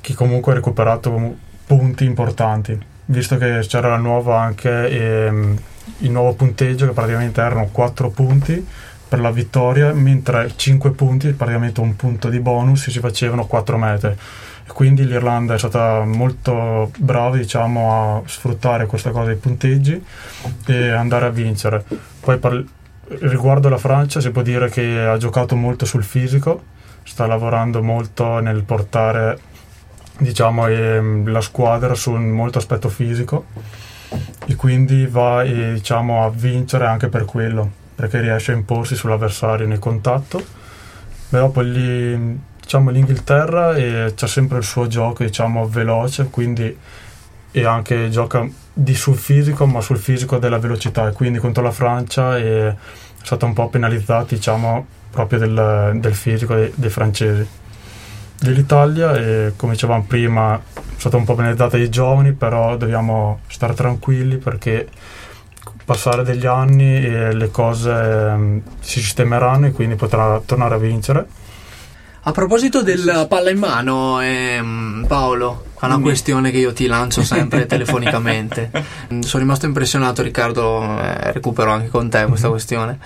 che 0.00 0.14
comunque 0.14 0.52
ha 0.52 0.54
recuperato 0.54 1.36
punti 1.66 2.04
importanti. 2.04 2.78
Visto 3.04 3.36
che 3.36 3.58
c'era 3.66 3.88
la 3.88 3.96
nuova 3.96 4.40
anche 4.40 4.88
ehm, 4.88 5.58
il 5.98 6.10
nuovo 6.10 6.32
punteggio 6.32 6.86
che 6.86 6.92
praticamente 6.92 7.40
erano 7.40 7.68
4 7.70 8.08
punti 8.10 8.66
per 9.10 9.18
la 9.18 9.32
vittoria 9.32 9.92
mentre 9.92 10.52
5 10.54 10.92
punti 10.92 11.32
praticamente 11.32 11.80
un 11.80 11.96
punto 11.96 12.28
di 12.28 12.38
bonus 12.38 12.88
si 12.88 13.00
facevano 13.00 13.44
4 13.44 13.76
mete 13.76 14.16
quindi 14.72 15.04
l'Irlanda 15.04 15.54
è 15.54 15.58
stata 15.58 16.04
molto 16.04 16.92
brava 16.96 17.36
diciamo, 17.36 18.22
a 18.22 18.28
sfruttare 18.28 18.86
questa 18.86 19.10
cosa 19.10 19.26
dei 19.26 19.36
punteggi 19.36 20.02
e 20.66 20.90
andare 20.90 21.26
a 21.26 21.30
vincere. 21.30 21.84
Poi 22.20 22.38
par- 22.38 22.64
riguardo 23.18 23.68
la 23.68 23.78
Francia 23.78 24.20
si 24.20 24.30
può 24.30 24.42
dire 24.42 24.70
che 24.70 25.00
ha 25.00 25.16
giocato 25.16 25.56
molto 25.56 25.84
sul 25.84 26.04
fisico, 26.04 26.62
sta 27.02 27.26
lavorando 27.26 27.82
molto 27.82 28.38
nel 28.38 28.62
portare 28.62 29.38
diciamo, 30.18 30.66
ehm, 30.66 31.30
la 31.30 31.40
squadra 31.40 31.94
su 31.94 32.12
un 32.12 32.28
molto 32.28 32.58
aspetto 32.58 32.88
fisico 32.88 33.46
e 34.46 34.54
quindi 34.54 35.06
va 35.06 35.42
eh, 35.42 35.72
diciamo, 35.74 36.24
a 36.24 36.30
vincere 36.30 36.86
anche 36.86 37.08
per 37.08 37.24
quello, 37.24 37.70
perché 38.00 38.20
riesce 38.20 38.52
a 38.52 38.54
imporsi 38.54 38.96
sull'avversario 38.96 39.66
nel 39.66 39.78
contatto. 39.78 40.42
Però 41.28 41.50
poi 41.50 41.70
lì 41.70 42.40
diciamo, 42.58 42.90
l'Inghilterra 42.90 43.74
e 43.74 44.14
c'ha 44.16 44.26
sempre 44.26 44.58
il 44.58 44.64
suo 44.64 44.86
gioco 44.86 45.22
diciamo, 45.22 45.68
veloce, 45.68 46.28
quindi 46.30 46.76
e 47.52 47.64
anche 47.64 48.08
gioca 48.08 48.48
di 48.72 48.94
sul 48.94 49.16
fisico, 49.16 49.66
ma 49.66 49.82
sul 49.82 49.98
fisico 49.98 50.38
della 50.38 50.58
velocità. 50.58 51.08
E 51.08 51.12
quindi 51.12 51.38
contro 51.38 51.62
la 51.62 51.72
Francia 51.72 52.38
è 52.38 52.74
stata 53.22 53.44
un 53.44 53.52
po' 53.52 53.68
penalizzata 53.68 54.34
diciamo, 54.34 54.86
proprio 55.10 55.38
del, 55.40 55.98
del 56.00 56.14
fisico 56.14 56.54
dei, 56.54 56.72
dei 56.74 56.90
francesi. 56.90 57.46
Dell'Italia, 58.40 59.14
e 59.14 59.52
come 59.56 59.72
dicevamo 59.72 60.04
prima, 60.08 60.56
è 60.56 60.82
stata 60.96 61.18
un 61.18 61.24
po' 61.24 61.34
penalizzata 61.34 61.76
dai 61.76 61.90
giovani, 61.90 62.32
però 62.32 62.78
dobbiamo 62.78 63.40
stare 63.48 63.74
tranquilli 63.74 64.38
perché 64.38 64.88
passare 65.90 66.22
degli 66.22 66.46
anni 66.46 67.04
e 67.04 67.34
le 67.34 67.50
cose 67.50 67.90
eh, 67.90 68.60
si 68.78 69.00
sistemeranno 69.00 69.66
e 69.66 69.72
quindi 69.72 69.96
potrà 69.96 70.40
tornare 70.46 70.76
a 70.76 70.78
vincere. 70.78 71.26
A 72.22 72.30
proposito 72.30 72.80
del 72.82 73.26
palla 73.28 73.50
in 73.50 73.58
mano, 73.58 74.20
ehm, 74.20 75.04
Paolo, 75.08 75.64
è 75.80 75.86
una 75.86 75.98
questione 75.98 76.52
che 76.52 76.58
io 76.58 76.72
ti 76.72 76.86
lancio 76.86 77.24
sempre 77.24 77.66
telefonicamente. 77.66 78.70
Sono 79.18 79.42
rimasto 79.42 79.66
impressionato, 79.66 80.22
Riccardo, 80.22 80.80
eh, 81.00 81.32
recupero 81.32 81.72
anche 81.72 81.88
con 81.88 82.08
te 82.08 82.24
questa 82.26 82.48
questione 82.48 82.98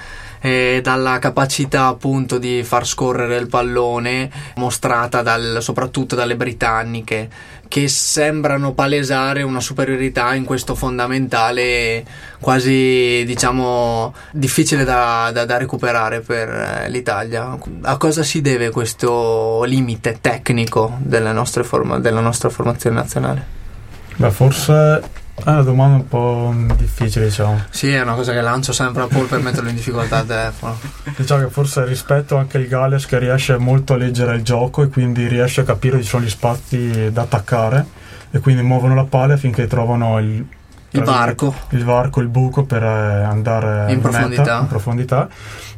eh, 0.45 0.81
dalla 0.83 1.19
capacità 1.19 1.87
appunto 1.87 2.37
di 2.37 2.63
far 2.65 2.87
scorrere 2.87 3.39
il 3.39 3.47
pallone 3.47 4.31
mostrata 4.57 5.23
dal, 5.23 5.59
soprattutto 5.61 6.15
dalle 6.15 6.37
britanniche 6.37 7.31
che 7.67 7.89
sembrano 7.89 8.75
palesare 8.75 9.41
una 9.41 9.61
superiorità 9.61 10.35
in 10.35 10.45
questo 10.45 10.75
fondamentale 10.75 12.05
quasi 12.41 13.23
diciamo 13.25 14.13
difficile 14.33 14.85
da, 14.85 15.31
da, 15.33 15.47
da 15.47 15.57
recuperare 15.57 16.21
per 16.21 16.51
eh, 16.51 16.91
l'Italia. 16.91 17.59
A 17.81 17.97
cosa 17.97 18.23
si 18.23 18.43
deve 18.43 18.69
questo 18.69 19.63
limite 19.65 20.19
tecnico 20.21 20.99
della 20.99 21.33
nostra, 21.33 21.63
forma, 21.63 21.99
della 21.99 22.21
nostra 22.21 22.51
formazione 22.51 22.97
nazionale? 22.97 23.47
Beh, 24.17 24.31
forse 24.31 25.23
è 25.37 25.51
una 25.51 25.63
domanda 25.63 25.97
un 25.97 26.09
po' 26.09 26.55
difficile, 26.77 27.27
diciamo. 27.27 27.65
Sì, 27.71 27.91
è 27.91 28.01
una 28.01 28.15
cosa 28.15 28.33
che 28.33 28.41
lancio 28.41 28.73
sempre 28.73 29.03
a 29.03 29.07
Paul 29.09 29.27
per 29.27 29.41
metterlo 29.41 29.69
in 29.69 29.75
difficoltà 29.75 30.19
al 30.19 30.27
telefono. 30.27 30.79
Diciamo 31.17 31.45
che 31.45 31.51
forse 31.51 31.85
rispetto 31.85 32.37
anche 32.37 32.59
il 32.59 32.69
Galles 32.69 33.07
che 33.07 33.19
riesce 33.19 33.59
molto 33.59 33.95
a 33.95 33.97
leggere 33.97 34.37
il 34.37 34.43
gioco 34.43 34.83
e 34.83 34.89
quindi 34.89 35.27
riesce 35.27 35.63
a 35.63 35.65
capire 35.65 36.01
ci 36.01 36.09
sono 36.09 36.25
gli 36.25 36.31
spazi 36.31 37.11
da 37.13 37.23
attaccare 37.23 37.85
e 38.31 38.39
quindi 38.39 38.63
muovono 38.63 38.95
la 38.95 39.05
palla 39.05 39.37
finché 39.37 39.67
trovano 39.67 40.19
il, 40.19 40.47
il 40.91 41.03
varco. 41.03 41.55
Il 41.71 41.85
varco, 41.85 42.21
il 42.21 42.29
buco 42.29 42.63
per 42.65 42.83
eh, 42.83 43.23
andare 43.25 43.91
in, 43.91 43.97
in 43.97 44.01
profondità. 44.01 44.43
Meta, 44.43 44.59
in 44.61 44.67
profondità. 44.69 45.29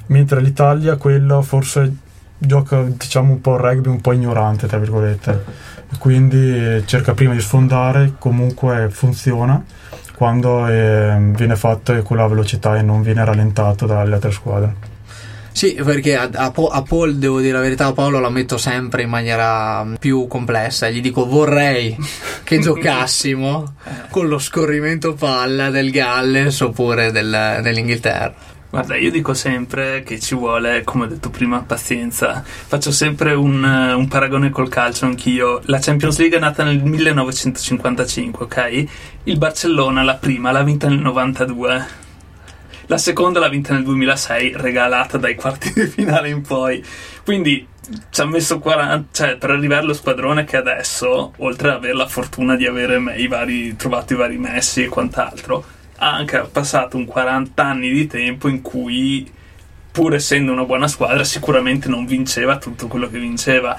Mentre 0.09 0.41
l'Italia 0.43 0.97
quello 0.97 1.43
forse 1.43 1.97
gioca 2.39 2.83
diciamo 2.83 3.33
un 3.33 3.41
po' 3.41 3.57
rugby 3.57 3.89
un 3.89 4.01
po' 4.01 4.13
ignorante, 4.13 4.67
tra 4.67 4.79
virgolette 4.79 5.45
quindi 5.99 6.83
cerca 6.87 7.15
prima 7.15 7.33
di 7.35 7.41
sfondare, 7.41 8.15
comunque 8.19 8.89
funziona 8.91 9.63
quando 10.15 10.67
eh, 10.67 11.17
viene 11.37 11.57
fatto 11.57 12.01
con 12.03 12.17
la 12.17 12.27
velocità 12.27 12.79
e 12.79 12.83
non 12.83 13.03
viene 13.03 13.25
rallentato 13.25 13.87
dalle 13.87 14.15
altre 14.15 14.33
squadre. 14.33 14.95
Sì, 15.57 15.73
perché 15.73 16.17
a, 16.17 16.29
a, 16.35 16.53
a, 16.55 16.83
Paul, 16.83 17.17
devo 17.17 17.41
dire 17.41 17.55
la 17.55 17.61
verità, 17.61 17.87
a 17.87 17.93
Paolo 17.95 18.21
la 18.21 18.29
metto 18.29 18.59
sempre 18.59 19.05
in 19.05 19.09
maniera 19.09 19.87
più 19.99 20.27
complessa. 20.27 20.91
Gli 20.91 21.01
dico 21.01 21.27
vorrei 21.27 21.97
che 22.45 22.59
giocassimo 22.61 23.65
con 24.11 24.29
lo 24.29 24.39
scorrimento 24.39 25.15
palla 25.15 25.71
del 25.71 25.91
Galles 25.91 26.61
oppure 26.61 27.11
del, 27.11 27.61
dell'Inghilterra. 27.63 28.35
Guarda, 28.69 28.97
io 28.97 29.11
dico 29.13 29.33
sempre 29.33 30.03
che 30.03 30.19
ci 30.19 30.35
vuole, 30.35 30.83
come 30.83 31.05
ho 31.05 31.07
detto 31.07 31.31
prima, 31.31 31.63
pazienza. 31.63 32.43
Faccio 32.45 32.91
sempre 32.91 33.33
un, 33.33 33.63
un, 33.63 34.09
paragone 34.09 34.51
col 34.51 34.69
calcio 34.69 35.07
anch'io. 35.07 35.61
La 35.67 35.79
Champions 35.79 36.19
League 36.19 36.37
è 36.37 36.41
nata 36.41 36.65
nel 36.65 36.83
1955, 36.83 38.45
ok? 38.45 38.85
Il 39.25 39.39
Barcellona, 39.39 40.03
la 40.03 40.17
prima, 40.17 40.51
l'ha 40.51 40.65
vinta 40.65 40.89
nel 40.89 40.99
92. 40.99 41.87
La 42.87 42.99
seconda 42.99 43.39
l'ha 43.39 43.49
vinta 43.49 43.73
nel 43.73 43.85
2006, 43.85 44.53
regalata 44.57 45.17
dai 45.17 45.37
quarti 45.37 45.73
di 45.73 45.87
finale 45.87 46.29
in 46.29 46.43
poi. 46.43 46.85
Quindi 47.25 47.67
ci 48.11 48.21
ha 48.21 48.27
messo 48.27 48.59
40, 48.59 49.09
cioè 49.13 49.37
per 49.37 49.51
arrivare 49.51 49.83
allo 49.83 49.95
squadrone 49.95 50.45
che 50.45 50.57
adesso, 50.57 51.33
oltre 51.39 51.69
ad 51.69 51.77
avere 51.77 51.95
la 51.95 52.09
fortuna 52.09 52.57
di 52.57 52.67
avere 52.67 53.15
i 53.17 53.29
vari, 53.29 53.77
trovato 53.77 54.13
i 54.13 54.17
vari 54.17 54.39
Messi 54.39 54.83
e 54.83 54.89
quant'altro, 54.89 55.65
anche 55.99 56.47
passato 56.51 56.97
un 56.97 57.05
40 57.05 57.65
anni 57.65 57.91
di 57.91 58.07
tempo 58.07 58.49
in 58.49 58.61
cui 58.63 59.31
pur 59.91 60.15
essendo 60.15 60.53
una 60.53 60.65
buona 60.65 60.89
squadra 60.89 61.25
sicuramente 61.25 61.89
non 61.89 62.05
vinceva 62.05 62.59
tutto 62.59 62.87
quello 62.87 63.09
che 63.09 63.19
vinceva. 63.19 63.79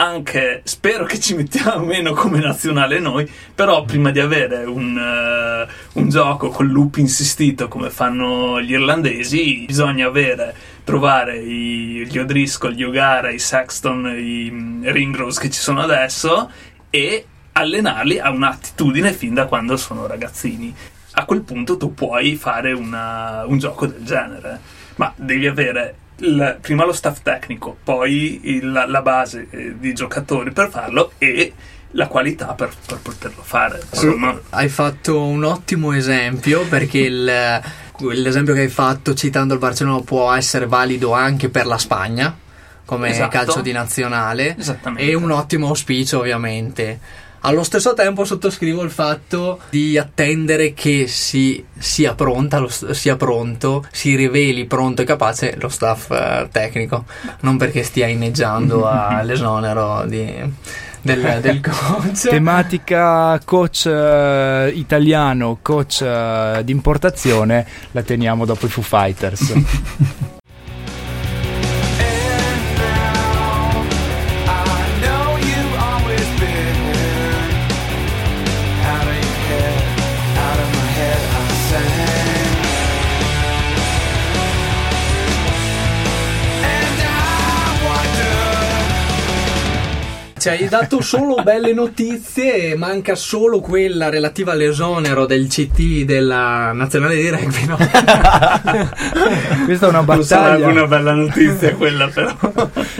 Anche 0.00 0.62
spero 0.64 1.04
che 1.04 1.18
ci 1.20 1.34
mettiamo 1.34 1.84
meno 1.86 2.12
come 2.12 2.40
nazionale 2.40 2.98
noi 2.98 3.28
però 3.54 3.84
prima 3.84 4.10
di 4.10 4.20
avere 4.20 4.64
un, 4.64 4.96
uh, 4.96 5.98
un 6.00 6.08
gioco 6.08 6.48
con 6.48 6.68
loop 6.68 6.96
insistito 6.96 7.66
come 7.66 7.90
fanno 7.90 8.60
gli 8.60 8.72
irlandesi 8.72 9.64
bisogna 9.66 10.06
avere 10.06 10.54
trovare 10.84 11.38
i, 11.38 12.06
gli 12.06 12.18
O'Driscoll, 12.18 12.72
gli 12.72 12.84
O'Gara, 12.84 13.30
i 13.30 13.40
Sexton, 13.40 14.14
i 14.16 14.48
um, 14.48 14.80
Ringrose 14.84 15.40
che 15.40 15.50
ci 15.50 15.60
sono 15.60 15.80
adesso 15.80 16.50
e 16.90 17.26
allenarli 17.52 18.18
a 18.18 18.30
un'attitudine 18.30 19.12
fin 19.12 19.34
da 19.34 19.46
quando 19.46 19.76
sono 19.76 20.06
ragazzini 20.06 20.74
a 21.18 21.24
quel 21.24 21.42
punto 21.42 21.76
tu 21.76 21.94
puoi 21.94 22.36
fare 22.36 22.72
una, 22.72 23.44
un 23.46 23.58
gioco 23.58 23.86
del 23.86 24.04
genere, 24.04 24.60
ma 24.96 25.12
devi 25.16 25.48
avere 25.48 25.94
il, 26.18 26.58
prima 26.60 26.84
lo 26.84 26.92
staff 26.92 27.22
tecnico, 27.22 27.76
poi 27.82 28.40
il, 28.44 28.70
la 28.70 29.02
base 29.02 29.48
eh, 29.50 29.74
di 29.78 29.92
giocatori 29.94 30.52
per 30.52 30.70
farlo 30.70 31.12
e 31.18 31.52
la 31.92 32.06
qualità 32.06 32.54
per, 32.54 32.70
per 32.86 32.98
poterlo 32.98 33.42
fare. 33.42 33.82
Insomma. 33.90 34.38
Hai 34.50 34.68
fatto 34.68 35.20
un 35.24 35.42
ottimo 35.42 35.92
esempio 35.92 36.64
perché 36.66 36.98
il, 36.98 37.60
l'esempio 38.12 38.54
che 38.54 38.60
hai 38.60 38.68
fatto 38.68 39.12
citando 39.14 39.54
il 39.54 39.60
Barcellona 39.60 40.00
può 40.02 40.32
essere 40.32 40.66
valido 40.66 41.14
anche 41.14 41.48
per 41.48 41.66
la 41.66 41.78
Spagna 41.78 42.36
come 42.84 43.10
esatto. 43.10 43.28
calcio 43.28 43.60
di 43.60 43.72
nazionale 43.72 44.56
e 44.96 45.14
un 45.14 45.30
ottimo 45.30 45.66
auspicio 45.66 46.20
ovviamente 46.20 46.98
allo 47.40 47.62
stesso 47.62 47.94
tempo 47.94 48.24
sottoscrivo 48.24 48.82
il 48.82 48.90
fatto 48.90 49.60
di 49.70 49.96
attendere 49.96 50.74
che 50.74 51.06
si 51.06 51.64
sia 51.76 52.14
pronta, 52.14 52.58
lo, 52.58 52.68
sia 52.68 53.16
pronto, 53.16 53.86
si 53.90 54.16
riveli 54.16 54.66
pronto 54.66 55.02
e 55.02 55.04
capace 55.04 55.56
lo 55.58 55.68
staff 55.68 56.10
eh, 56.10 56.48
tecnico, 56.50 57.04
non 57.40 57.56
perché 57.56 57.82
stia 57.82 58.06
inneggiando 58.06 58.86
all'esonero 58.88 60.04
di, 60.06 60.34
del, 61.02 61.38
del, 61.40 61.60
coach. 61.60 62.28
Tematica 62.28 63.40
coach 63.44 63.84
uh, 63.86 64.76
italiano, 64.76 65.58
coach 65.62 66.00
uh, 66.00 66.62
di 66.62 66.72
importazione, 66.72 67.66
la 67.92 68.02
teniamo 68.02 68.44
dopo 68.44 68.66
i 68.66 68.68
Foo 68.68 68.82
Fighters. 68.82 70.36
ci 90.56 90.62
hai 90.62 90.68
dato 90.68 91.00
solo 91.00 91.42
belle 91.42 91.72
notizie 91.72 92.70
e 92.70 92.76
manca 92.76 93.14
solo 93.14 93.60
quella 93.60 94.08
relativa 94.08 94.52
all'esonero 94.52 95.26
del 95.26 95.46
CT 95.48 96.04
della 96.04 96.72
nazionale 96.72 97.16
di 97.16 97.28
rugby. 97.28 97.66
No? 97.66 97.76
Questa 99.64 99.86
è 99.86 99.88
una 99.88 100.00
Non 100.02 100.22
sarebbe 100.24 100.62
battaglia. 100.62 100.68
una 100.68 100.86
bella 100.86 101.12
notizia 101.12 101.74
quella, 101.74 102.08
però. 102.08 102.34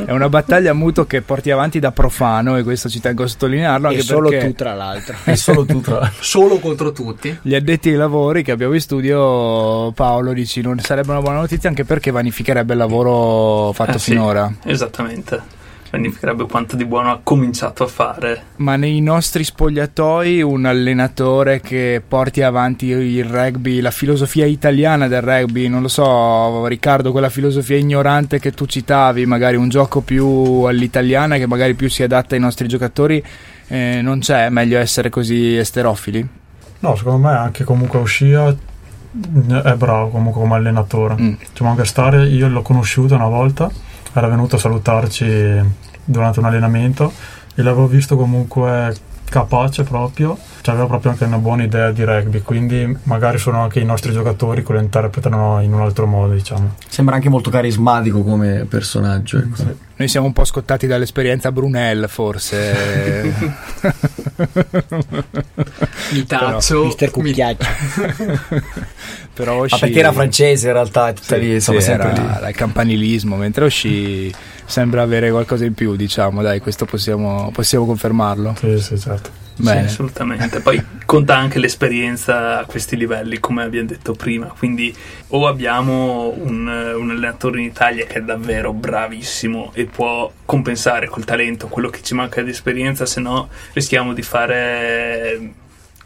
È 0.05 0.11
una 0.13 0.29
battaglia 0.29 0.73
muto 0.73 1.07
che 1.07 1.23
porti 1.23 1.51
avanti 1.51 1.79
da 1.79 1.93
profano 1.93 2.57
e 2.57 2.63
questo 2.63 2.89
ci 2.89 3.01
tengo 3.01 3.25
a 3.25 3.27
sottolinearlo 3.27 3.89
E 3.89 3.91
anche 3.93 4.03
solo 4.03 4.29
perché 4.29 4.47
tu, 4.49 4.53
tra 4.55 4.75
l'altro. 4.75 5.15
È 5.25 5.35
solo 5.35 5.65
tu 5.65 5.81
tra 5.81 5.99
l'altro. 6.01 6.23
Solo 6.23 6.59
contro 6.59 6.93
tutti. 6.93 7.37
gli 7.43 7.55
addetti 7.55 7.89
ai 7.91 7.97
lavori 7.97 8.43
che 8.43 8.53
abbiamo 8.53 8.75
in 8.75 8.81
studio 8.81 9.91
Paolo 9.93 10.33
dici 10.33 10.61
non 10.61 10.79
sarebbe 10.81 11.11
una 11.11 11.21
buona 11.21 11.39
notizia 11.41 11.69
anche 11.69 11.85
perché 11.85 12.11
vanificherebbe 12.11 12.73
il 12.73 12.79
lavoro 12.79 13.73
fatto 13.73 13.97
Eh, 13.97 13.99
sì, 13.99 14.11
finora. 14.13 14.53
Esattamente. 14.65 15.57
Significherebbe 15.91 16.47
quanto 16.47 16.77
di 16.77 16.85
buono 16.85 17.11
ha 17.11 17.21
cominciato 17.23 17.85
a 17.85 17.87
fare. 17.87 18.43
Ma 18.57 18.77
nei 18.77 19.01
nostri 19.01 19.43
spogliatoi 19.43 20.43
un 20.43 20.67
allenatore 20.67 21.61
che 21.61 22.03
porti 22.07 22.43
avanti 22.43 22.87
il 22.87 23.25
rugby, 23.25 23.81
la 23.81 23.91
filosofia 23.91 24.45
italiana 24.45 25.09
del 25.09 25.23
rugby, 25.23 25.69
non 25.69 25.81
lo 25.81 25.89
so, 25.89 26.67
Riccardo, 26.67 27.11
quella 27.11 27.31
filosofia 27.31 27.77
ignorante 27.77 28.39
che 28.39 28.53
tu 28.53 28.67
citavi, 28.67 29.25
magari 29.25 29.57
un 29.57 29.71
gioco 29.71 30.03
più 30.03 30.27
all'italiana 30.65 31.37
che 31.37 31.47
magari 31.47 31.75
più 31.75 31.89
si 31.89 32.03
adatta 32.03 32.35
ai 32.35 32.41
nostri 32.41 32.69
giocatori, 32.69 33.25
eh, 33.69 34.01
non 34.03 34.19
c'è, 34.19 34.47
è 34.47 34.51
meglio 34.51 34.79
essere 34.79 35.09
così 35.09 35.57
esterofili? 35.57 36.29
No, 36.81 36.97
secondo 36.97 37.27
me 37.27 37.35
anche 37.35 37.65
comunque 37.65 37.99
Uscia 37.99 38.55
è 39.65 39.75
bravo 39.75 40.09
comunque 40.11 40.41
come 40.41 40.55
allenatore. 40.55 41.17
Mm. 41.21 41.35
Ci 41.53 41.63
manca 41.63 41.85
stare, 41.85 42.27
io 42.27 42.49
l'ho 42.49 42.63
conosciuto 42.63 43.15
una 43.15 43.27
volta, 43.27 43.71
era 44.19 44.29
venuto 44.29 44.57
a 44.57 44.59
salutarci 44.59 45.61
durante 46.05 46.39
un 46.39 46.47
allenamento 46.47 47.13
e 47.55 47.63
l'avevo 47.63 47.87
visto 47.87 48.17
comunque 48.17 48.95
capace 49.29 49.83
proprio, 49.83 50.39
cioè 50.63 50.75
aveva 50.75 50.89
proprio 50.89 51.11
anche 51.11 51.25
una 51.25 51.39
buona 51.39 51.63
idea 51.63 51.91
di 51.91 52.03
rugby, 52.05 52.41
quindi 52.41 52.97
magari 53.05 53.39
sono 53.39 53.63
anche 53.63 53.81
i 53.81 53.85
nostri 53.85 54.13
giocatori 54.13 54.65
che 54.65 54.73
lo 54.73 54.81
interpretano 54.81 55.61
in 55.61 55.73
un 55.73 55.81
altro 55.81 56.07
modo, 56.07 56.33
diciamo. 56.33 56.75
Sembra 56.89 57.17
anche 57.17 57.29
molto 57.29 57.51
carismatico 57.51 58.23
come 58.23 58.67
personaggio. 58.69 59.39
ecco. 59.39 59.87
Noi 59.99 60.07
siamo 60.07 60.27
un 60.27 60.33
po' 60.33 60.45
scottati 60.45 60.87
dall'esperienza 60.87 61.51
Brunel, 61.51 62.09
forse. 62.09 63.35
Mi 66.13 66.25
taccio. 66.25 66.85
Mister 66.85 67.09
mi- 67.17 67.23
Cucchiaccio. 67.25 67.67
Però 69.35 69.55
Ma 69.57 69.61
Oshie- 69.63 69.79
perché 69.79 69.99
era 69.99 70.13
francese 70.13 70.67
in 70.69 70.73
realtà, 70.73 71.09
è 71.09 71.13
tutta 71.15 71.35
Sì, 71.37 71.41
lì, 71.41 71.61
sì, 71.61 71.75
era, 71.77 72.13
lì. 72.13 72.49
il 72.49 72.55
campanilismo, 72.55 73.35
mentre 73.37 73.65
Oshie 73.67 74.31
sembra 74.65 75.03
avere 75.03 75.31
qualcosa 75.31 75.65
in 75.65 75.75
più, 75.75 75.97
diciamo, 75.97 76.43
dai, 76.43 76.61
questo 76.61 76.85
possiamo, 76.85 77.51
possiamo 77.53 77.85
confermarlo. 77.87 78.55
Sì, 78.59 78.79
sì, 78.81 78.99
certo. 78.99 79.31
Bene. 79.61 79.81
Sì, 79.81 79.87
assolutamente. 79.87 80.61
Poi 80.61 80.83
conta 81.05 81.37
anche 81.37 81.59
l'esperienza 81.59 82.59
a 82.61 82.65
questi 82.65 82.97
livelli, 82.97 83.39
come 83.41 83.63
abbiamo 83.65 83.89
detto 83.89 84.13
prima. 84.13 84.47
Quindi, 84.47 84.95
o 85.29 85.47
abbiamo 85.47 86.33
un, 86.37 86.67
un 86.67 87.11
allenatore 87.11 87.59
in 87.61 87.67
Italia 87.67 88.07
che 88.07 88.19
è 88.19 88.23
davvero 88.23 88.73
bravissimo 88.73 89.73
e 89.75 89.85
può 89.87 90.31
compensare 90.45 91.09
col 91.09 91.25
talento 91.25 91.67
quello 91.69 91.89
che 91.91 92.03
ci 92.03 92.15
manca 92.15 92.41
di 92.43 92.51
esperienza, 92.51 93.05
se 93.07 93.21
no 93.21 93.49
rischiamo 93.73 94.13
di 94.13 94.23
fare 94.23 95.51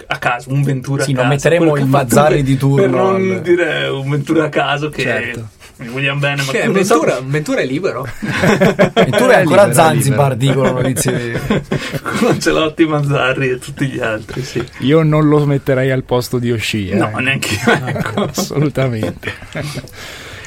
a 0.06 0.18
caso 0.18 0.50
un 0.50 0.62
Ventura 0.62 1.04
Sì, 1.04 1.10
a 1.12 1.14
non 1.14 1.22
caso. 1.28 1.34
metteremo 1.34 1.60
quello 1.70 1.74
che 1.74 1.82
il 1.82 1.88
per- 2.14 2.42
di 2.42 2.56
turno 2.56 2.76
Per 2.82 2.90
non 2.90 3.14
al- 3.14 3.40
dire 3.42 3.86
un 3.88 4.10
Ventura 4.10 4.44
a 4.44 4.48
caso 4.48 4.88
che 4.88 5.02
Certo. 5.02 5.48
Bene, 5.82 6.42
ma 6.42 6.50
Che 6.52 6.64
non 6.66 6.84
so- 6.84 6.94
Ventura, 7.00 7.20
Ventura 7.24 7.60
è 7.60 7.66
libero. 7.66 8.06
Tu 8.22 8.30
eri 8.30 9.32
È 9.32 9.34
ancora 9.34 9.62
a 9.62 9.66
libero, 9.66 9.72
Zanzibar, 9.72 10.36
dicono 10.36 10.72
notizie. 10.72 11.40
con 12.02 12.28
Ancelotti, 12.30 12.84
Mazzarri 12.86 13.50
e 13.50 13.58
tutti 13.58 13.86
gli 13.86 14.00
altri, 14.00 14.42
sì. 14.42 14.64
Io 14.80 15.02
non 15.02 15.26
lo 15.28 15.44
metterei 15.46 15.90
al 15.90 16.04
posto 16.04 16.38
di 16.38 16.50
Oshie. 16.52 16.94
No, 16.94 17.10
eh. 17.18 17.22
neanche 17.22 17.54
io. 17.66 17.86
ecco. 17.86 18.22
assolutamente. 18.24 19.32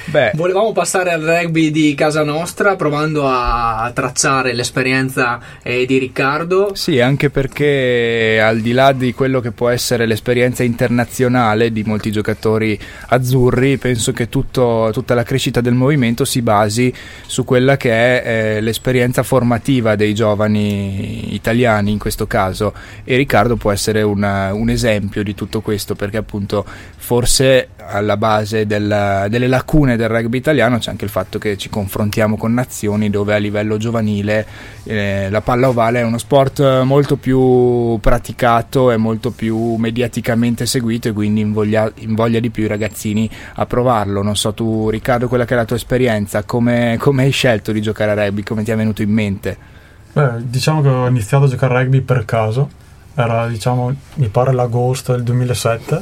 Beh, 0.08 0.32
Volevamo 0.36 0.72
passare 0.72 1.12
al 1.12 1.22
rugby 1.22 1.72
di 1.72 1.96
casa 1.96 2.24
nostra 2.24 2.76
provando 2.76 3.28
a 3.28 3.92
tracciare 3.94 4.54
l'esperienza 4.54 5.40
eh, 5.64 5.86
di 5.86 5.98
Riccardo. 5.98 6.72
Sì, 6.76 7.00
anche 7.00 7.30
perché 7.30 8.40
al 8.42 8.60
di 8.60 8.72
là 8.72 8.92
di 8.92 9.14
quello 9.14 9.40
che 9.40 9.52
può 9.52 9.70
essere 9.70 10.06
l'esperienza 10.06 10.64
internazionale 10.64 11.72
di 11.72 11.84
molti 11.84 12.12
giocatori 12.12 12.80
azzurri, 13.08 13.78
penso 13.78 14.12
che 14.12 14.30
tutto- 14.30 14.90
tutta 14.94 15.14
la 15.16 15.24
crescita 15.24 15.62
del 15.62 15.74
movimento 15.74 16.24
si 16.24 16.42
basi 16.42 16.94
su 17.26 17.44
quella 17.44 17.78
che 17.78 17.92
è 17.92 18.24
eh, 18.58 18.62
l'esperienza 18.62 19.24
formativa 19.24 19.96
dei 19.96 20.14
giovani 20.14 21.34
italiani 21.34 21.92
in 21.92 22.00
questo 22.00 22.28
caso 22.28 22.74
e 23.04 23.16
Riccardo 23.16 23.56
può 23.56 23.72
essere 23.72 24.02
una- 24.02 24.54
un 24.54 24.70
esempio 24.70 25.24
di 25.24 25.34
tutto 25.34 25.62
questo 25.62 25.96
perché 25.96 26.18
appunto 26.18 26.66
forse 26.98 27.70
alla 27.88 28.18
base 28.18 28.66
del- 28.66 29.28
delle 29.30 29.48
lacune 29.48 29.96
del 29.96 30.10
rugby 30.10 30.38
italiano 30.38 30.78
c'è 30.78 30.90
anche 30.90 31.06
il 31.06 31.12
fatto 31.12 31.38
che 31.38 31.58
ci 31.58 31.70
confrontiamo 31.70 32.38
con 32.38 32.54
nazioni 32.54 33.10
dove 33.10 33.34
a 33.34 33.38
livello 33.38 33.78
giovanile 33.78 34.46
eh, 34.84 35.28
la 35.30 35.42
palla 35.42 35.70
ovale 35.70 36.00
è 36.00 36.04
uno 36.04 36.18
sport 36.18 36.82
molto 36.82 37.16
più 37.16 37.98
praticato 38.00 38.92
e 38.92 38.98
molto 38.98 39.32
più 39.32 39.76
mediaticamente 39.76 40.66
seguito 40.66 41.08
e 41.10 41.14
quindi 41.14 41.42
invoglia, 41.42 41.92
invoglia 41.98 42.40
di 42.40 42.50
più 42.50 42.64
i 42.64 42.68
ragazzini 42.68 43.30
a 43.56 43.66
provarlo. 43.66 44.22
Non 44.22 44.36
so 44.36 44.54
tu 44.54 44.90
Riccardo, 44.90 45.28
quella 45.28 45.46
che 45.46 45.54
è 45.54 45.58
la 45.58 45.66
tua 45.66 45.76
esperienza, 45.76 46.44
come, 46.44 46.98
come 47.00 47.24
hai 47.24 47.32
scelto 47.32 47.72
di 47.72 47.82
giocare 47.82 48.12
a 48.12 48.26
rugby, 48.26 48.44
come 48.44 48.64
ti 48.64 48.72
è 48.72 48.76
venuto 48.76 49.02
in 49.02 49.12
mente? 49.12 49.58
Beh, 50.14 50.32
diciamo 50.38 50.82
che 50.82 50.88
ho 50.88 51.08
iniziato 51.08 51.46
a 51.46 51.48
giocare 51.48 51.74
a 51.76 51.80
rugby 51.82 52.02
per 52.02 52.26
caso, 52.26 52.70
era 53.16 53.48
diciamo, 53.48 53.94
mi 54.16 54.28
pare 54.28 54.54
l'agosto 54.54 55.14
del 55.14 55.24
2007, 55.24 56.02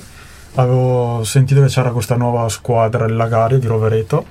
avevo 0.55 1.23
sentito 1.23 1.61
che 1.61 1.67
c'era 1.67 1.91
questa 1.91 2.15
nuova 2.15 2.47
squadra, 2.49 3.05
il 3.05 3.15
Lagaria 3.15 3.57
di 3.57 3.67
Rovereto, 3.67 4.25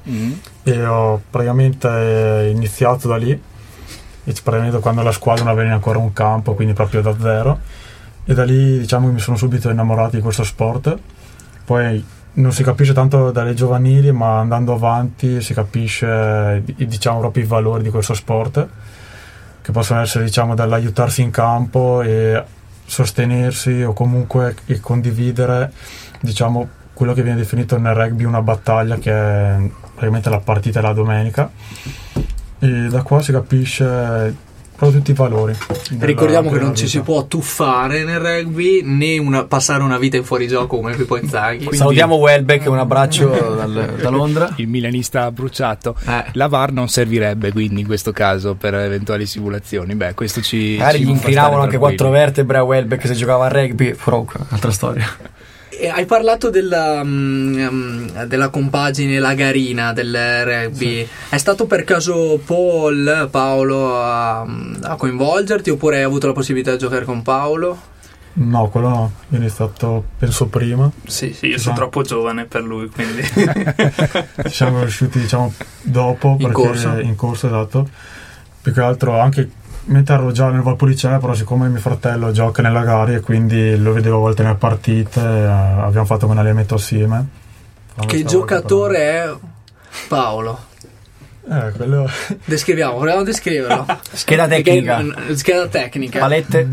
e 0.62 0.86
ho 0.86 1.20
praticamente 1.28 2.50
iniziato 2.54 3.08
da 3.08 3.16
lì, 3.16 3.30
e 3.30 4.34
praticamente 4.42 4.78
quando 4.78 5.02
la 5.02 5.12
squadra 5.12 5.44
non 5.44 5.52
aveva 5.52 5.72
ancora 5.72 5.98
un 5.98 6.12
campo, 6.12 6.54
quindi 6.54 6.74
proprio 6.74 7.02
da 7.02 7.14
zero, 7.18 7.58
e 8.24 8.34
da 8.34 8.44
lì 8.44 8.78
diciamo 8.78 9.08
che 9.08 9.14
mi 9.14 9.20
sono 9.20 9.36
subito 9.36 9.68
innamorato 9.68 10.16
di 10.16 10.22
questo 10.22 10.44
sport, 10.44 10.96
poi 11.64 12.04
non 12.34 12.52
si 12.52 12.62
capisce 12.62 12.92
tanto 12.92 13.30
dalle 13.30 13.54
giovanili, 13.54 14.10
ma 14.12 14.38
andando 14.38 14.72
avanti 14.72 15.40
si 15.42 15.52
capisce 15.52 16.62
diciamo 16.64 17.18
proprio 17.18 17.44
i 17.44 17.46
valori 17.46 17.82
di 17.82 17.90
questo 17.90 18.14
sport 18.14 18.66
che 19.60 19.70
possono 19.70 20.00
essere 20.00 20.24
diciamo 20.24 20.54
dall'aiutarsi 20.54 21.22
in 21.22 21.30
campo 21.30 22.02
e 22.02 22.42
sostenersi 22.84 23.82
o 23.82 23.92
comunque 23.92 24.54
condividere 24.80 25.72
diciamo 26.20 26.68
quello 26.92 27.14
che 27.14 27.22
viene 27.22 27.38
definito 27.38 27.78
nel 27.78 27.94
rugby 27.94 28.24
una 28.24 28.42
battaglia 28.42 28.96
che 28.96 29.10
è 29.10 29.56
praticamente 29.80 30.30
la 30.30 30.38
partita 30.38 30.78
e 30.78 30.82
la 30.82 30.92
domenica. 30.92 31.50
E 32.58 32.68
da 32.88 33.02
qua 33.02 33.20
si 33.22 33.32
capisce 33.32 34.50
proprio 34.82 34.98
tutti 34.98 35.10
i 35.12 35.14
valori 35.14 35.54
Ricordiamo 36.00 36.50
che 36.50 36.58
non 36.58 36.74
ci 36.74 36.88
si 36.88 37.00
può 37.00 37.24
tuffare 37.26 38.02
nel 38.02 38.18
rugby 38.18 38.82
né 38.82 39.16
una- 39.18 39.44
passare 39.44 39.82
una 39.84 39.96
vita 39.98 40.16
in 40.16 40.24
fuorigioco 40.24 40.78
come 40.78 40.94
Pippo 40.96 41.16
Inzaghi. 41.16 41.68
Salutiamo 41.70 42.16
Welbeck, 42.16 42.66
un 42.68 42.78
abbraccio 42.78 43.28
dal- 43.28 43.94
da 44.00 44.08
Londra. 44.10 44.52
Il 44.56 44.66
milanista 44.68 45.30
bruciato. 45.30 45.94
Eh, 46.06 46.24
La 46.32 46.48
VAR 46.48 46.72
non 46.72 46.88
servirebbe 46.88 47.52
quindi 47.52 47.82
in 47.82 47.86
questo 47.86 48.10
caso 48.12 48.54
per 48.54 48.74
eventuali 48.74 49.26
simulazioni. 49.26 49.94
Beh, 49.94 50.14
questo 50.14 50.40
ci. 50.40 50.76
Magari 50.78 51.04
gli 51.04 51.08
inclinavano 51.10 51.62
anche 51.62 51.78
quattro 51.78 52.10
vertebre 52.10 52.58
a 52.58 52.62
Welbeck 52.64 53.06
se 53.06 53.14
giocava 53.14 53.46
a 53.46 53.48
rugby, 53.48 53.94
però 53.94 54.24
altra 54.48 54.70
storia. 54.72 55.06
E 55.78 55.88
hai 55.88 56.04
parlato 56.06 56.50
della, 56.50 57.02
mm, 57.02 57.58
mm, 57.58 58.08
della 58.24 58.48
compagine 58.50 59.18
Lagarina 59.18 59.92
del 59.92 60.14
rugby. 60.44 61.06
È 61.28 61.38
stato 61.38 61.66
per 61.66 61.84
caso 61.84 62.40
Paul, 62.44 63.28
Paolo, 63.30 63.96
a, 64.00 64.40
a 64.42 64.94
coinvolgerti 64.96 65.70
oppure 65.70 65.96
hai 65.98 66.02
avuto 66.02 66.26
la 66.26 66.32
possibilità 66.34 66.72
di 66.72 66.78
giocare 66.78 67.04
con 67.04 67.22
Paolo? 67.22 67.90
no 68.34 68.70
quello 68.70 68.88
no 68.88 69.12
io 69.28 69.36
ho 69.36 69.40
iniziato 69.42 70.04
penso 70.18 70.46
prima 70.46 70.90
Sì, 71.06 71.34
sì, 71.34 71.48
io 71.48 71.58
sono 71.58 71.74
Esatto. 71.74 71.74
troppo 71.76 72.00
giovane 72.00 72.46
per 72.46 72.62
lui, 72.62 72.88
quindi 72.88 73.20
ci 74.48 74.48
siamo 74.48 74.80
riusciti 74.80 75.18
diciamo 75.20 75.52
dopo 75.82 76.28
In 76.38 76.46
perché 76.46 76.52
corso? 76.54 76.98
in 77.00 77.14
corso 77.14 77.46
esatto 77.48 77.88
più 78.62 78.72
che 78.72 78.80
altro 78.80 79.20
anche 79.20 79.50
mentre 79.84 80.14
ero 80.14 80.30
già 80.30 80.48
nel 80.50 80.62
Valpolicella 80.62 81.18
però 81.18 81.34
siccome 81.34 81.68
mio 81.68 81.80
fratello 81.80 82.30
gioca 82.30 82.62
nella 82.62 82.84
gara 82.84 83.12
e 83.12 83.20
quindi 83.20 83.76
lo 83.76 83.92
vedevo 83.92 84.16
a 84.16 84.20
volte 84.20 84.42
nelle 84.42 84.54
partite 84.54 85.20
eh, 85.20 85.44
abbiamo 85.44 86.04
fatto 86.06 86.26
un 86.26 86.38
allenamento 86.38 86.76
assieme 86.76 87.26
Che 88.06 88.24
giocatore 88.24 88.98
è 88.98 89.32
Paolo? 90.08 90.70
eh 91.50 91.72
quello 91.76 92.08
Descriviamo, 92.44 92.96
proviamo 92.98 93.20
a 93.20 93.24
descriverlo. 93.24 93.86
Scheda 94.12 94.46
tecnica, 94.46 95.04
scheda 95.34 95.66
tecnica. 95.66 96.20
palette. 96.20 96.68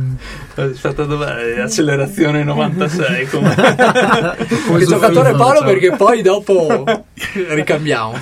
aspetta 0.56 1.06
dov'è? 1.06 1.60
Accelerazione 1.62 2.43
96 2.43 3.28
come... 3.30 3.56
Che 3.58 4.86
giocatore 4.86 5.32
è 5.32 5.36
Paolo 5.36 5.63
perché 5.63 5.95
poi 5.95 6.22
dopo 6.22 6.86
ricambiamo. 7.50 8.13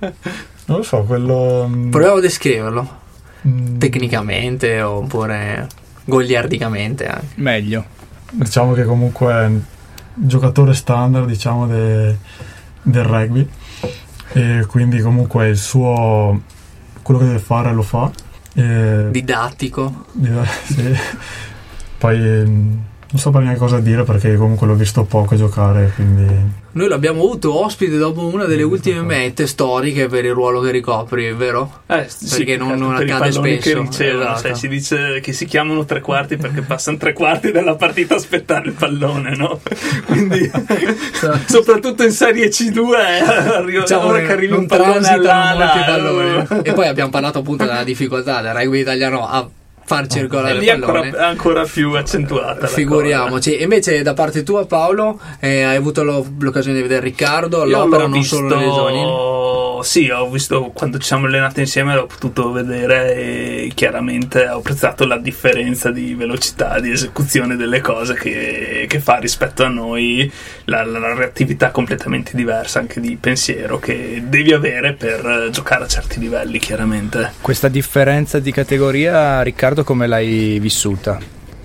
non 0.00 0.76
lo 0.78 0.82
so 0.82 1.04
quello 1.04 1.68
mm, 1.68 1.90
Proviamo 1.90 2.16
a 2.16 2.20
descriverlo. 2.20 2.98
Mm, 3.46 3.78
tecnicamente 3.78 4.80
oppure 4.82 5.66
goliardicamente 6.04 7.06
anche. 7.06 7.26
Meglio. 7.36 7.84
Diciamo 8.30 8.72
che 8.72 8.84
comunque 8.84 9.32
è 9.32 9.44
un 9.46 9.60
giocatore 10.14 10.74
standard 10.74 11.26
diciamo, 11.26 11.66
de- 11.66 12.16
del 12.82 13.04
rugby 13.04 13.48
e 14.32 14.64
quindi 14.68 15.00
comunque 15.00 15.48
il 15.48 15.56
suo 15.56 16.40
quello 17.02 17.20
che 17.20 17.26
deve 17.26 17.38
fare 17.38 17.72
lo 17.72 17.82
fa. 17.82 18.10
E- 18.54 19.08
Didattico. 19.10 20.06
sì. 20.64 20.94
Poi 21.98 22.18
mm, 22.18 22.70
non 23.10 23.20
so 23.20 23.30
per 23.30 23.42
neanche 23.42 23.58
cosa 23.58 23.80
dire 23.80 24.04
perché 24.04 24.36
comunque 24.36 24.66
l'ho 24.66 24.74
visto 24.74 25.04
poco 25.04 25.34
giocare, 25.36 25.90
quindi 25.94 26.58
Noi 26.72 26.86
l'abbiamo 26.88 27.22
avuto 27.22 27.64
ospite 27.64 27.96
dopo 27.98 28.24
una 28.26 28.44
delle 28.44 28.62
ultime 28.62 29.00
mete 29.02 29.48
storiche 29.48 30.06
per 30.06 30.24
il 30.24 30.32
ruolo 30.32 30.60
che 30.60 30.70
ricopri, 30.70 31.32
vero? 31.32 31.82
Eh, 31.86 32.06
sì, 32.08 32.28
Perché 32.36 32.56
non- 32.56 32.68
certo, 32.68 32.84
non 32.84 32.94
per 32.96 33.10
accade 33.10 33.32
spesso, 33.32 33.40
Che 33.40 33.80
ricevono, 33.80 34.22
esatto. 34.22 34.38
sai, 34.38 34.54
si 34.54 34.68
dice 34.68 35.20
che 35.20 35.32
si 35.32 35.46
chiamano 35.46 35.84
tre 35.84 36.00
quarti 36.00 36.36
perché 36.36 36.60
passano 36.62 36.96
tre 36.96 37.12
quarti 37.12 37.50
della 37.50 37.74
partita 37.74 38.14
a 38.14 38.18
aspettare 38.18 38.68
il 38.68 38.74
pallone, 38.74 39.34
no? 39.34 39.60
Quindi, 40.06 40.48
soprattutto 41.48 42.04
in 42.04 42.12
Serie 42.12 42.48
C2, 42.48 42.76
eh, 42.92 43.54
arriva, 43.56 43.80
Diciamo 43.80 44.06
ora 44.06 44.20
che 44.20 44.32
arriva 44.32 44.56
un 44.56 44.66
pallone 44.66 45.08
all'ala, 45.08 46.46
eh, 46.46 46.60
e 46.62 46.72
poi 46.72 46.86
abbiamo 46.86 47.10
parlato 47.10 47.40
appunto 47.40 47.64
della 47.64 47.82
difficoltà 47.82 48.40
del 48.42 48.54
rugby 48.54 48.78
italiano 48.78 49.26
a 49.26 49.48
far 49.90 50.06
circolare 50.06 50.54
E 50.56 50.62
il 50.62 50.68
ancora, 50.70 51.00
pallone. 51.00 51.16
è 51.18 51.22
ancora 51.22 51.64
più 51.64 51.92
accentuata. 51.94 52.68
Figuriamoci, 52.68 53.56
E 53.56 53.64
invece 53.64 54.02
da 54.02 54.14
parte 54.14 54.44
tua 54.44 54.64
Paolo 54.64 55.18
eh, 55.40 55.62
hai 55.62 55.74
avuto 55.74 56.04
lo- 56.04 56.24
l'occasione 56.38 56.76
di 56.76 56.82
vedere 56.82 57.00
Riccardo 57.00 57.58
cosa. 57.58 57.68
Io 57.68 57.76
all'opera 57.76 58.02
non 58.02 58.12
visto, 58.12 58.36
solo 58.36 58.54
nelle 58.54 58.70
Sì, 59.82 60.08
ho 60.10 60.28
visto 60.30 60.70
quando 60.74 60.98
ci 60.98 61.06
siamo 61.06 61.26
allenati 61.26 61.60
insieme, 61.60 61.94
l'ho 61.94 62.06
potuto 62.06 62.52
vedere 62.52 63.14
e 63.14 63.72
chiaramente 63.74 64.48
ho 64.48 64.58
apprezzato 64.58 65.06
la 65.06 65.18
differenza 65.18 65.90
di 65.90 66.14
velocità, 66.14 66.78
di 66.80 66.90
esecuzione 66.90 67.56
delle 67.56 67.80
cose 67.80 68.14
che, 68.14 68.86
che 68.88 69.00
fa 69.00 69.16
rispetto 69.16 69.64
a 69.64 69.68
noi, 69.68 70.30
la, 70.64 70.84
la, 70.84 70.98
la 70.98 71.14
reattività 71.14 71.70
completamente 71.70 72.32
diversa 72.34 72.78
anche 72.78 73.00
di 73.00 73.16
pensiero 73.16 73.78
che 73.78 74.22
devi 74.26 74.52
avere 74.52 74.92
per 74.94 75.48
giocare 75.50 75.84
a 75.84 75.88
certi 75.88 76.18
livelli, 76.18 76.58
chiaramente. 76.58 77.32
Questa 77.40 77.68
differenza 77.68 78.38
di 78.38 78.52
categoria, 78.52 79.42
Riccardo, 79.42 79.84
come 79.84 80.06
l'hai 80.06 80.58
vissuta? 80.60 81.18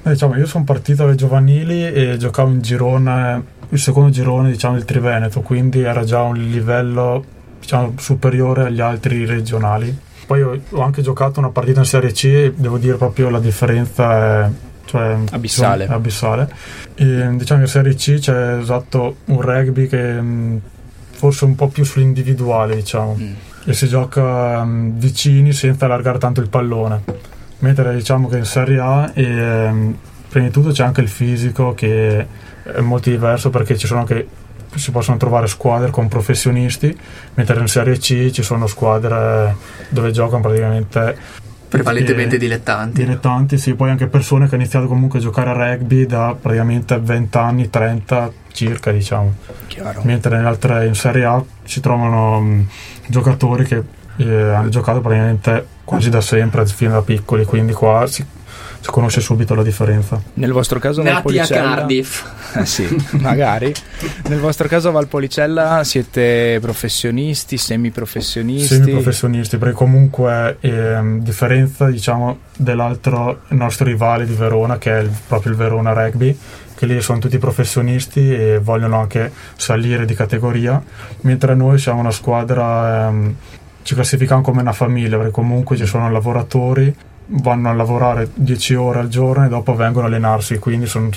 Eh, 0.03 0.09
diciamo, 0.11 0.37
io 0.37 0.45
sono 0.45 0.63
partito 0.63 1.03
alle 1.03 1.15
giovanili 1.15 1.83
e 1.83 2.17
giocavo 2.17 2.51
in 2.51 2.61
girone, 2.61 3.43
il 3.69 3.79
secondo 3.79 4.09
girone 4.09 4.51
diciamo, 4.51 4.75
del 4.75 4.85
Triveneto, 4.85 5.41
quindi 5.41 5.81
era 5.81 6.03
già 6.03 6.21
un 6.21 6.35
livello 6.35 7.25
diciamo, 7.65 7.93
superiore 7.97 8.63
agli 8.67 8.79
altri 8.81 9.25
regionali. 9.25 9.95
Poi 10.25 10.41
ho, 10.41 10.81
anche 10.81 11.01
giocato 11.01 11.39
una 11.39 11.49
partita 11.49 11.79
in 11.79 11.85
Serie 11.85 12.11
C 12.11 12.23
e 12.25 12.53
devo 12.55 12.77
dire 12.77 12.95
proprio 12.95 13.29
la 13.29 13.39
differenza 13.39 14.45
è 14.45 14.49
cioè, 14.85 15.17
Abissale. 15.31 15.85
è 15.85 15.91
abissale. 15.91 16.47
E, 16.95 17.27
diciamo 17.35 17.59
che 17.61 17.65
in 17.65 17.71
Serie 17.71 17.95
C 17.95 18.19
c'è 18.19 18.57
esatto 18.59 19.17
un 19.25 19.41
rugby 19.41 19.87
che 19.87 20.21
mh, 20.21 20.61
forse 21.11 21.45
un 21.45 21.55
po' 21.55 21.67
più 21.67 21.83
sull'individuale, 21.83 22.75
diciamo, 22.75 23.17
Mm. 23.19 23.33
e 23.65 23.73
si 23.73 23.87
gioca 23.87 24.63
mh, 24.63 24.97
vicini 24.97 25.51
senza 25.53 25.85
allargare 25.85 26.17
tanto 26.19 26.39
il 26.41 26.49
pallone 26.49 27.01
mentre 27.59 27.95
diciamo 27.95 28.27
che 28.27 28.37
in 28.37 28.45
Serie 28.45 28.79
A 28.79 29.11
ehm, 29.13 29.97
prima 30.29 30.45
di 30.47 30.51
tutto 30.51 30.69
c'è 30.71 30.83
anche 30.83 31.01
il 31.01 31.07
fisico 31.07 31.73
che 31.73 32.25
è 32.63 32.79
molto 32.81 33.09
diverso 33.09 33.49
perché 33.49 33.77
ci 33.77 33.87
sono 33.87 34.01
anche 34.01 34.27
si 34.79 34.91
possono 34.91 35.17
trovare 35.17 35.47
squadre 35.47 35.89
con 35.91 36.07
professionisti 36.07 36.97
mentre 37.35 37.59
in 37.59 37.67
Serie 37.67 37.97
C 37.97 38.29
ci 38.31 38.43
sono 38.43 38.67
squadre 38.67 39.55
dove 39.89 40.11
giocano 40.11 40.41
praticamente 40.41 41.43
Prevalentemente 41.67 42.37
dilettanti. 42.37 43.03
dilettanti 43.03 43.57
sì, 43.57 43.73
poi 43.73 43.89
anche 43.89 44.07
persone 44.07 44.47
che 44.47 44.53
hanno 44.53 44.63
iniziato 44.63 44.87
comunque 44.87 45.19
a 45.19 45.21
giocare 45.21 45.49
a 45.49 45.53
rugby 45.53 46.05
da 46.05 46.35
praticamente 46.39 46.97
20 46.97 47.37
anni 47.37 47.69
30 47.69 48.31
circa 48.51 48.91
diciamo 48.91 49.33
Chiaro. 49.67 50.01
mentre 50.03 50.37
in 50.37 50.45
altre 50.45 50.85
in 50.85 50.95
Serie 50.95 51.25
A 51.25 51.43
si 51.63 51.81
trovano 51.81 52.39
mh, 52.39 52.67
giocatori 53.07 53.65
che 53.65 53.83
eh, 54.17 54.41
hanno 54.53 54.69
giocato 54.69 55.01
praticamente 55.01 55.67
quasi 55.83 56.09
da 56.09 56.21
sempre, 56.21 56.65
fin 56.65 56.91
da 56.91 57.01
piccoli, 57.01 57.43
quindi 57.45 57.73
qua 57.73 58.07
si 58.07 58.25
conosce 58.91 59.19
subito 59.21 59.55
la 59.55 59.63
differenza. 59.63 60.21
Nel 60.35 60.51
vostro 60.51 60.79
caso 60.79 61.01
Nati 61.01 61.09
a 61.09 61.13
Valpolicella 61.15 61.75
Cardiff. 61.75 62.23
Eh 62.55 62.65
sì, 62.65 62.87
magari. 63.19 63.73
Nel 64.27 64.39
vostro 64.39 64.67
caso 64.67 64.89
a 64.89 64.91
Valpolicella 64.91 65.83
siete 65.83 66.59
professionisti, 66.61 67.57
semiprofessionisti? 67.57 68.75
Semi-professionisti, 68.75 69.57
perché 69.57 69.75
comunque 69.75 70.57
ehm, 70.59 71.19
differenza 71.21 71.89
diciamo 71.89 72.39
dell'altro 72.57 73.41
nostro 73.49 73.85
rivale 73.85 74.25
di 74.25 74.33
Verona, 74.33 74.77
che 74.77 74.97
è 74.97 75.01
il- 75.01 75.11
proprio 75.27 75.51
il 75.51 75.57
Verona 75.57 75.93
Rugby, 75.93 76.37
che 76.75 76.85
lì 76.85 77.01
sono 77.01 77.19
tutti 77.19 77.37
professionisti 77.37 78.33
e 78.33 78.59
vogliono 78.59 78.99
anche 78.99 79.31
salire 79.55 80.05
di 80.05 80.13
categoria, 80.13 80.81
mentre 81.21 81.55
noi 81.55 81.77
siamo 81.79 81.99
una 82.01 82.11
squadra, 82.11 83.07
ehm, 83.07 83.35
ci 83.81 83.93
classifichiamo 83.95 84.41
come 84.41 84.61
una 84.61 84.73
famiglia, 84.73 85.17
perché 85.17 85.31
comunque 85.31 85.77
ci 85.77 85.85
sono 85.85 86.09
lavoratori, 86.11 86.93
vanno 87.27 87.69
a 87.69 87.73
lavorare 87.73 88.29
10 88.33 88.75
ore 88.75 88.99
al 88.99 89.07
giorno 89.07 89.45
e 89.45 89.49
dopo 89.49 89.75
vengono 89.75 90.05
a 90.05 90.09
allenarsi, 90.09 90.57
quindi 90.59 90.85
sono 90.87 91.09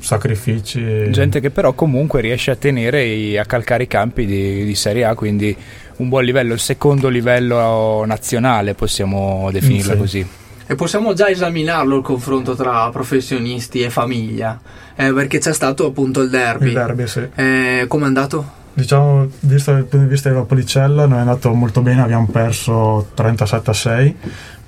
sacrifici. 0.00 1.10
Gente 1.10 1.40
che 1.40 1.50
però 1.50 1.72
comunque 1.72 2.20
riesce 2.20 2.50
a 2.50 2.56
tenere 2.56 3.02
e 3.04 3.38
a 3.38 3.44
calcare 3.44 3.84
i 3.84 3.86
campi 3.86 4.24
di, 4.26 4.64
di 4.64 4.74
Serie 4.74 5.04
A, 5.04 5.14
quindi 5.14 5.56
un 5.96 6.08
buon 6.08 6.24
livello, 6.24 6.52
il 6.52 6.60
secondo 6.60 7.08
livello 7.08 8.04
nazionale 8.06 8.74
possiamo 8.74 9.48
definirlo 9.50 9.92
Sì. 9.92 9.98
così. 9.98 10.26
E 10.68 10.74
possiamo 10.74 11.12
già 11.12 11.28
esaminarlo 11.28 11.96
il 11.96 12.02
confronto 12.02 12.56
tra 12.56 12.90
professionisti 12.90 13.82
e 13.82 13.90
famiglia, 13.90 14.58
eh, 14.96 15.12
perché 15.12 15.38
c'è 15.38 15.52
stato 15.52 15.86
appunto 15.86 16.22
il 16.22 16.30
derby. 16.30 16.66
Il 16.68 16.72
derby, 16.72 17.06
sì. 17.06 17.26
Eh, 17.34 17.84
Come 17.86 18.04
è 18.04 18.06
andato? 18.06 18.64
Diciamo, 18.72 19.26
visto 19.40 19.72
dal 19.72 19.82
punto 19.84 20.04
di 20.04 20.10
vista 20.10 20.28
della 20.28 20.42
Policella, 20.42 21.06
non 21.06 21.16
è 21.18 21.20
andato 21.20 21.50
molto 21.54 21.80
bene, 21.80 22.02
abbiamo 22.02 22.26
perso 22.30 23.08
37 23.14 23.70
a 23.70 23.72
6. 23.72 24.16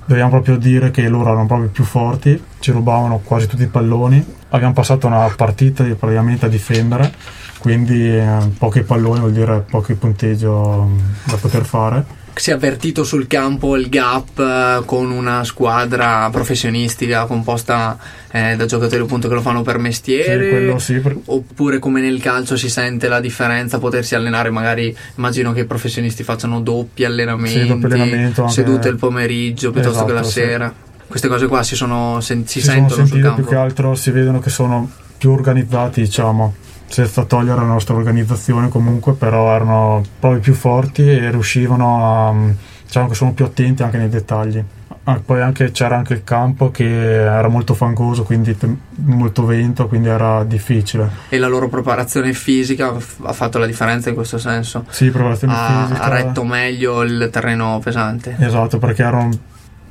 Dobbiamo 0.09 0.31
proprio 0.31 0.57
dire 0.57 0.90
che 0.90 1.07
loro 1.07 1.29
erano 1.33 1.44
proprio 1.44 1.68
più 1.68 1.85
forti, 1.85 2.42
ci 2.61 2.71
rubavano 2.71 3.21
quasi 3.23 3.47
tutti 3.47 3.64
i 3.64 3.66
palloni. 3.66 4.25
Abbiamo 4.49 4.73
passato 4.73 5.07
una 5.07 5.29
partita 5.37 5.85
praticamente 5.85 6.47
a 6.47 6.49
difendere, 6.49 7.12
quindi 7.59 8.16
eh, 8.16 8.38
pochi 8.57 8.85
palloni 8.85 9.21
vuol 9.21 9.33
dire 9.33 9.66
pochi 9.68 9.92
punteggio 9.92 10.87
mm, 10.88 10.99
da 11.27 11.37
poter 11.37 11.66
fare. 11.66 12.07
Si 12.38 12.51
è 12.51 12.53
avvertito 12.53 13.03
sul 13.03 13.27
campo 13.27 13.77
il 13.77 13.88
gap 13.88 14.38
eh, 14.38 14.83
con 14.85 15.11
una 15.11 15.42
squadra 15.42 16.29
professionistica 16.31 17.24
composta 17.27 17.98
eh, 18.31 18.55
da 18.57 18.64
giocatori 18.64 19.03
appunto 19.03 19.27
che 19.27 19.35
lo 19.35 19.40
fanno 19.40 19.62
per 19.62 19.74
Sì, 19.77 19.81
mestiere? 19.83 20.48
quello 20.48 20.79
sì, 20.79 20.98
per- 21.01 21.16
Oppure 21.24 21.81
come 21.81 22.01
nel 22.01 22.20
calcio 22.20 22.57
si 22.57 22.68
sente 22.68 23.09
la 23.09 23.18
differenza, 23.20 23.79
potersi 23.81 24.14
allenare 24.14 24.51
magari, 24.51 24.96
immagino 25.16 25.53
che 25.53 25.61
i 25.61 25.64
professionisti 25.66 26.22
facciano 26.22 26.61
doppi 26.61 27.05
allenamenti, 27.05 27.66
Sì, 27.66 27.92
anche- 28.01 28.48
sedute 28.48 28.88
il 28.88 28.96
pomeriggio 28.96 29.72
piuttosto 29.72 30.05
che 30.05 30.12
la 30.12 30.20
Esatto, 30.20 30.33
sì. 30.35 30.40
sera. 30.46 30.72
Queste 31.09 31.27
cose 31.27 31.46
qua 31.48 31.62
si, 31.64 31.74
sono, 31.74 32.20
si 32.20 32.42
si 32.46 32.61
sono 32.61 32.72
sentono 32.72 32.88
sul 32.94 33.07
sentite 33.07 33.20
campo. 33.27 33.40
più 33.42 33.51
che 33.51 33.57
altro, 33.57 33.94
si 33.96 34.11
vedono 34.12 34.38
che 34.38 34.51
sono 34.51 34.88
più 35.18 35.31
organizzati, 35.33 36.03
diciamo, 36.03 36.55
senza 36.88 37.24
togliere 37.24 37.61
la 37.61 37.66
nostra 37.66 37.94
organizzazione 37.94 38.68
comunque, 38.68 39.12
però 39.12 39.55
erano 39.55 40.03
proprio 40.18 40.40
più 40.40 40.55
forti 40.55 41.09
e 41.09 41.31
riuscivano 41.31 42.29
a, 42.29 42.35
diciamo 42.85 43.09
che 43.09 43.14
sono 43.14 43.33
più 43.33 43.44
attenti 43.44 43.83
anche 43.83 43.98
nei 43.98 44.09
dettagli. 44.09 44.62
Ah, 45.05 45.22
poi 45.24 45.40
anche, 45.40 45.70
c'era 45.70 45.96
anche 45.96 46.12
il 46.12 46.22
campo 46.22 46.70
che 46.70 46.85
era 47.22 47.48
molto 47.48 47.72
fangoso, 47.72 48.24
quindi 48.24 48.55
te- 48.59 48.68
molto 48.96 49.46
vento, 49.46 49.88
quindi 49.88 50.09
era 50.09 50.44
difficile. 50.44 51.09
E 51.31 51.38
la 51.38 51.46
loro 51.46 51.68
preparazione 51.68 52.35
fisica 52.35 52.94
f- 52.98 53.20
ha 53.22 53.33
fatto 53.33 53.57
la 53.59 53.64
differenza 53.64 54.11
in 54.11 54.14
questo 54.14 54.37
senso. 54.37 54.85
Sì, 54.90 55.09
preparazione 55.11 55.55
Ha, 55.57 55.85
fisica. 55.87 56.03
ha 56.03 56.09
retto 56.11 56.44
meglio 56.44 57.03
il 57.05 57.31
terreno 57.33 57.81
pesante. 57.83 58.37
Esatto, 58.38 58.77
perché 58.77 59.03
erano 59.03 59.31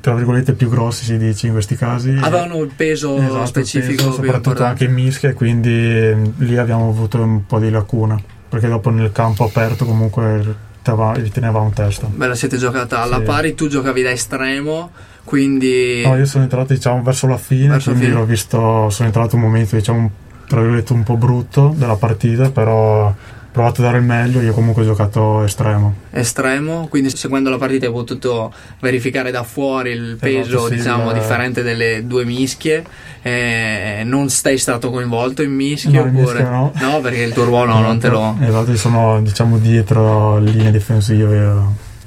tra 0.00 0.14
virgolette 0.14 0.52
più 0.52 0.68
grossi 0.68 1.04
si 1.04 1.18
dice 1.18 1.46
in 1.46 1.52
questi 1.52 1.76
casi. 1.76 2.10
Avevano 2.20 2.62
il 2.62 2.70
peso 2.74 3.16
Esatto, 3.16 3.46
specifico 3.46 4.04
peso, 4.04 4.20
più 4.20 4.24
soprattutto 4.24 4.64
anche 4.64 4.84
in 4.84 4.92
mischia, 4.92 5.34
quindi 5.34 5.70
eh, 5.70 6.16
lì 6.38 6.56
abbiamo 6.56 6.88
avuto 6.88 7.20
un 7.20 7.44
po' 7.46 7.58
di 7.58 7.70
lacuna. 7.70 8.20
Perché 8.48 8.68
dopo 8.68 8.88
nel 8.90 9.12
campo 9.12 9.44
aperto 9.44 9.84
comunque 9.84 10.56
li 11.16 11.30
tenevamo 11.30 11.70
testa. 11.74 12.06
Beh, 12.06 12.28
la 12.28 12.34
siete 12.34 12.56
giocata 12.56 13.02
alla 13.02 13.18
Sì. 13.18 13.22
pari, 13.24 13.54
tu 13.54 13.68
giocavi 13.68 14.00
da 14.00 14.10
estremo, 14.10 14.90
quindi 15.24 16.00
No, 16.02 16.16
io 16.16 16.24
sono 16.24 16.44
entrato 16.44 16.72
diciamo 16.72 17.02
verso 17.02 17.26
la 17.26 17.36
fine, 17.36 17.68
Verso 17.68 17.90
quindi 17.90 18.10
l'ho 18.10 18.24
visto, 18.24 18.88
sono 18.88 19.06
entrato 19.08 19.36
un 19.36 19.42
momento 19.42 19.76
diciamo 19.76 20.10
tra 20.46 20.60
virgolette 20.60 20.94
un 20.94 21.02
po' 21.02 21.16
brutto 21.18 21.74
della 21.76 21.96
partita, 21.96 22.50
però 22.50 23.14
provato 23.58 23.80
a 23.80 23.86
dare 23.86 23.98
il 23.98 24.04
meglio, 24.04 24.40
io 24.40 24.52
comunque 24.52 24.82
ho 24.82 24.86
giocato 24.86 25.42
estremo. 25.42 25.94
estremo, 26.12 26.86
quindi 26.88 27.10
seguendo 27.10 27.50
la 27.50 27.58
partita 27.58 27.86
hai 27.86 27.92
potuto 27.92 28.52
verificare 28.78 29.32
da 29.32 29.42
fuori 29.42 29.90
il 29.90 30.16
peso 30.18 30.58
Esatto, 30.58 30.68
sì, 30.68 30.74
diciamo 30.76 31.10
eh. 31.10 31.14
differente 31.14 31.62
delle 31.64 32.06
due 32.06 32.24
mischie. 32.24 32.84
Eh, 33.20 34.02
non 34.04 34.28
sei 34.28 34.58
stato 34.58 34.90
coinvolto 34.90 35.42
in 35.42 35.52
mischie 35.52 35.90
No, 35.90 36.02
oppure 36.02 36.38
mischia 36.44 36.70
no. 36.86 37.00
perché 37.00 37.22
il 37.22 37.32
tuo 37.32 37.44
ruolo 37.44 37.78
non 37.80 37.98
te 37.98 38.08
lo 38.08 38.36
Esatto, 38.40 38.70
io 38.70 38.76
sono 38.76 39.20
diciamo 39.20 39.58
dietro 39.58 40.38
linee 40.38 40.70
difensive, 40.70 41.60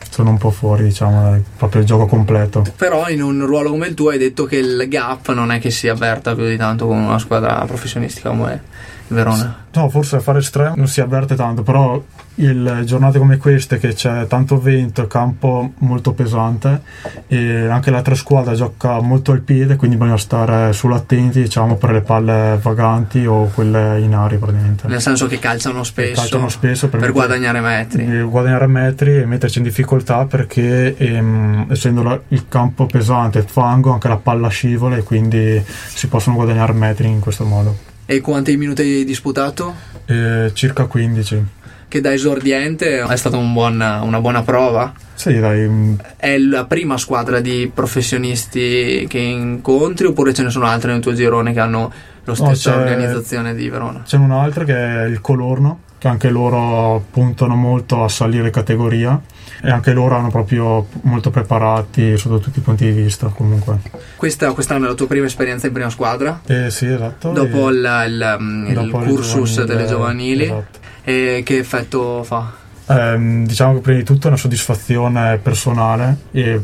sono 0.10 0.30
un 0.30 0.38
po' 0.38 0.52
fuori, 0.52 0.86
diciamo, 0.86 1.38
proprio 1.58 1.82
il 1.82 1.88
gioco 1.88 2.06
completo. 2.06 2.64
Però 2.78 3.10
in 3.10 3.22
un 3.22 3.46
ruolo 3.46 3.72
come 3.72 3.88
il 3.88 3.94
tuo 3.94 4.10
hai 4.10 4.18
detto 4.18 4.46
che 4.46 4.56
il 4.56 4.86
gap 4.88 5.34
non 5.34 5.52
è 5.52 5.60
che 5.60 5.70
si 5.70 5.90
avverta 5.90 6.34
più 6.34 6.48
di 6.48 6.56
tanto 6.56 6.88
con 6.88 6.98
una 6.98 7.20
squadra 7.20 7.62
professionistica 7.66 8.30
come 8.30 8.70
Verona. 9.12 9.56
No, 9.74 9.90
forse 9.90 10.18
a 10.18 10.20
fare 10.20 10.40
estremo 10.40 10.74
non 10.76 10.88
si 10.88 11.00
avverte 11.02 11.36
tanto, 11.36 11.64
però 11.64 12.02
il, 12.36 12.82
giornate 12.86 13.20
come 13.20 13.38
queste 13.38 13.78
che 13.78 13.94
c'è 13.94 14.26
tanto 14.28 14.60
vento, 14.60 15.06
campo 15.08 15.74
molto 15.80 16.14
pesante 16.14 16.82
e 17.28 17.68
anche 17.68 17.92
l'altra 17.92 18.16
squadra 18.16 18.54
gioca 18.54 19.00
molto 19.02 19.32
al 19.32 19.42
piede, 19.42 19.76
quindi 19.76 19.98
bisogna 19.98 20.18
stare 20.18 20.74
sull'attenti 20.74 21.42
diciamo, 21.42 21.76
per 21.76 21.92
le 21.92 22.02
palle 22.02 22.58
vaganti 22.62 23.26
o 23.26 23.50
quelle 23.54 24.00
in 24.00 24.14
aria 24.14 24.38
praticamente. 24.38 24.88
Nel 24.88 25.02
senso 25.02 25.28
che 25.28 25.40
calciano 25.40 25.84
spesso, 25.84 26.20
calciano 26.22 26.50
spesso 26.50 26.90
per 26.90 27.00
per 27.00 27.12
guadagnare 27.12 27.60
metri. 27.60 28.06
Eh, 28.06 28.22
guadagnare 28.22 28.68
metri 28.68 29.18
e 29.18 29.26
metterci 29.26 29.60
in 29.60 29.64
difficoltà 29.66 30.26
perché 30.26 30.96
ehm, 30.98 31.68
essendo 31.70 32.02
la- 32.04 32.20
il 32.30 32.48
campo 32.48 32.86
pesante, 32.86 33.40
il 33.40 33.46
fango, 33.48 33.92
anche 33.92 34.08
la 34.08 34.18
palla 34.18 34.48
scivola 34.50 34.96
e 34.98 35.04
quindi 35.04 35.62
si 35.66 36.08
possono 36.08 36.36
guadagnare 36.36 36.74
metri 36.74 37.08
in 37.08 37.20
questo 37.20 37.46
modo. 37.46 37.90
E 38.12 38.20
quanti 38.20 38.58
minuti 38.58 38.82
hai 38.82 39.06
disputato? 39.06 39.74
Eh, 40.06 40.52
circa 40.52 40.84
15. 40.84 41.46
Che 41.88 42.02
da 42.02 42.12
esordiente 42.12 43.00
è 43.00 43.16
stata 43.16 43.38
un 43.38 43.54
buon- 43.54 43.80
una 44.04 44.20
buona 44.20 44.42
prova. 44.44 44.92
Sì, 45.14 45.40
dai, 45.40 45.66
mm, 45.66 45.94
È 46.18 46.38
la 46.38 46.66
prima 46.66 46.98
squadra 46.98 47.40
di 47.40 47.72
professionisti 47.74 49.06
che 49.08 49.18
incontri 49.18 50.08
oppure 50.08 50.34
ce 50.34 50.44
ne 50.44 50.50
sono 50.50 50.66
altre 50.66 50.92
nel 50.92 51.00
tuo 51.00 51.14
girone 51.14 51.54
che 51.54 51.62
hanno 51.62 51.90
lo 52.26 52.34
stesso 52.36 52.70
c'è- 52.72 52.76
organizzazione 52.78 53.56
di 53.56 53.70
Verona? 53.70 54.02
c'è 54.06 54.18
un'altra 54.18 54.66
che 54.66 54.76
è 54.76 55.04
il 55.06 55.22
Colorno, 55.22 55.80
che 56.02 56.08
anche 56.08 56.30
loro 56.32 57.06
puntano 57.12 57.54
molto 57.54 58.04
a 58.04 58.10
salire 58.10 58.50
categoria 58.50 59.22
e 59.62 59.70
anche 59.70 59.94
loro 59.94 60.16
hanno 60.16 60.32
proprio 60.32 60.88
molto 61.02 61.30
preparati 61.30 62.18
sotto 62.18 62.40
tutti 62.40 62.58
i 62.58 62.62
punti 62.64 62.86
di 62.92 63.02
vista 63.04 63.28
comunque. 63.28 63.78
Questa, 64.16 64.52
quest'anno 64.54 64.86
è 64.86 64.88
la 64.88 64.96
tua 64.96 65.06
prima 65.06 65.28
esperienza 65.28 65.68
in 65.68 65.74
prima 65.74 65.92
squadra? 65.92 66.42
Eh, 66.48 66.72
sì, 66.72 66.88
esatto. 66.88 67.30
Dopo 67.32 67.70
e- 67.70 67.74
il, 67.74 68.06
il- 68.08 68.66
il 68.70 68.74
dopo 68.74 68.98
cursus 68.98 69.52
giovanili, 69.54 69.66
delle 69.68 69.86
giovanili? 69.88 70.44
esatto. 70.46 70.80
E 71.04 71.42
che 71.46 71.58
effetto 71.60 72.24
fa? 72.24 72.52
Ehm, 72.88 73.46
diciamo 73.46 73.74
che 73.76 73.80
prima 73.82 73.98
di 74.00 74.04
tutto 74.04 74.26
è 74.26 74.30
una 74.30 74.38
soddisfazione 74.38 75.38
personale 75.38 76.18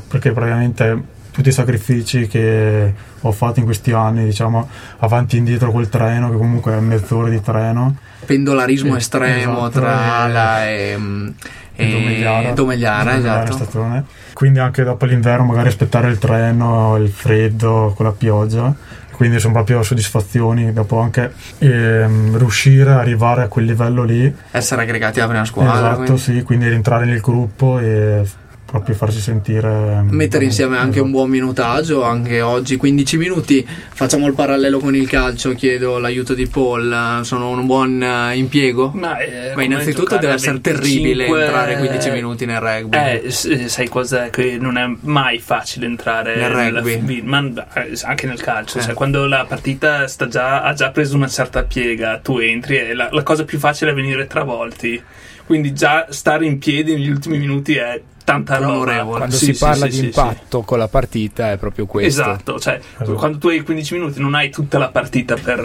perché 0.08 0.32
praticamente 0.32 1.00
tutti 1.38 1.50
i 1.50 1.52
sacrifici 1.52 2.28
che 2.28 2.94
ho 3.22 3.32
fatto 3.32 3.60
in 3.60 3.66
questi 3.66 3.92
anni, 3.92 4.26
diciamo, 4.26 4.68
avanti 4.98 5.36
e 5.36 5.40
indietro 5.40 5.72
col 5.72 5.88
treno, 5.88 6.32
che 6.32 6.36
comunque 6.36 6.74
è 6.74 6.80
mezz'ora 6.80 7.30
di 7.30 7.40
treno, 7.40 7.96
Pendolarismo 8.26 8.96
Eh, 8.96 8.98
estremo 8.98 9.68
esatto, 9.68 9.80
tra 9.80 9.92
e- 9.92 10.10
Ala 10.10 10.68
e, 10.68 11.00
e 11.76 11.92
Domegliara, 11.92 12.52
Domegliara, 12.54 13.12
Domegliara 13.12 13.50
esatto. 13.50 14.04
Quindi 14.34 14.58
anche 14.58 14.84
dopo 14.84 15.06
l'inverno 15.06 15.46
magari 15.46 15.68
aspettare 15.68 16.10
il 16.10 16.18
treno, 16.18 16.98
il 16.98 17.10
freddo, 17.10 17.94
con 17.96 18.08
la 18.08 18.14
pioggia. 18.14 18.74
Quindi 19.12 19.40
sono 19.40 19.54
proprio 19.54 19.84
soddisfazioni 19.84 20.74
dopo 20.74 21.00
anche 21.00 21.34
ehm, 21.60 22.36
riuscire 22.36 22.92
a 22.92 22.98
arrivare 23.00 23.44
a 23.44 23.48
quel 23.48 23.66
livello 23.66 24.04
lì. 24.04 24.34
Essere 24.50 24.82
aggregati 24.82 25.20
alla 25.20 25.30
prima 25.30 25.46
squadra. 25.46 25.74
esatto, 25.74 26.04
quindi. 26.04 26.18
sì, 26.22 26.42
quindi 26.42 26.68
rientrare 26.68 27.06
nel 27.06 27.20
gruppo 27.20 27.78
e 27.78 28.24
proprio 28.68 28.96
farsi 28.96 29.22
sentire. 29.22 30.04
Mettere 30.10 30.44
insieme 30.44 30.78
anche 30.78 31.00
un 31.00 31.10
buon 31.10 31.30
minutaggio, 31.30 32.04
anche 32.04 32.42
oggi 32.42 32.76
15 32.76 33.18
minuti. 33.18 33.66
Facciamo 33.66 34.28
il 34.28 34.34
parallelo 34.34 34.80
con 34.80 34.94
il 34.94 35.08
calcio, 35.08 35.54
chiedo 35.54 35.98
l'aiuto 36.00 36.34
di 36.34 36.48
Paul. 36.48 37.22
Sono 37.24 37.50
un 37.52 37.66
buon 37.66 38.04
eh, 38.04 38.36
impiego? 38.36 38.92
Ma, 38.94 39.18
eh, 39.20 39.54
Ma 39.56 39.64
innanzitutto 39.64 40.18
deve 40.18 40.34
essere 40.34 40.60
25, 40.62 40.72
terribile 41.02 41.26
entrare 41.26 41.78
15 41.78 42.12
minuti 42.12 42.46
nel 42.46 42.60
rugby. 42.60 42.98
Eh, 42.98 43.32
s- 43.32 43.66
sai 43.66 43.88
cos'è? 43.88 44.30
Che 44.30 44.58
non 44.60 44.78
è 44.78 44.86
mai 45.02 45.40
facile 45.40 45.86
entrare 45.86 46.36
Nel 46.36 46.52
rugby. 46.82 47.22
ma 47.22 47.42
eh, 47.74 47.98
anche 48.04 48.28
nel 48.28 48.42
calcio. 48.42 48.80
Eh. 48.80 48.82
Cioè, 48.82 48.94
quando 48.94 49.26
la 49.28 49.46
partita 49.48 50.08
sta 50.08 50.28
già, 50.28 50.62
ha 50.64 50.74
già 50.74 50.92
preso 50.92 51.16
una 51.16 51.30
certa 51.30 51.64
piega, 51.64 52.18
tu 52.20 52.38
entri 52.40 52.78
e 52.80 52.94
la, 52.94 53.08
la 53.12 53.24
cosa 53.24 53.46
più 53.46 53.58
facile 53.60 53.92
è 53.92 53.94
venire 53.94 54.28
travolti. 54.28 55.02
Quindi 55.46 55.72
già 55.74 56.08
stare 56.10 56.46
in 56.46 56.58
piedi 56.60 56.92
negli 56.92 57.10
ultimi 57.10 57.38
minuti 57.38 57.76
è 57.76 58.02
tanta 58.28 58.58
roba. 58.58 58.72
Onorevole. 58.74 59.18
Quando 59.20 59.36
Sì, 59.38 59.46
si 59.46 59.54
sì, 59.54 59.60
parla 59.64 59.86
sì, 59.86 59.90
di 59.92 59.96
sì, 59.96 60.06
impatto 60.06 60.62
con 60.64 60.78
la 60.78 60.90
partita 60.90 61.54
è 61.54 61.58
proprio 61.58 61.86
questo. 61.86 62.22
Esatto, 62.22 62.60
cioè 62.60 62.78
Esatto. 62.96 63.14
quando 63.14 63.38
tu 63.38 63.48
hai 63.48 63.62
15 63.62 63.94
minuti 63.94 64.20
non 64.20 64.36
hai 64.36 64.50
tutta 64.50 64.78
la 64.78 64.90
partita 64.90 65.36
per 65.36 65.60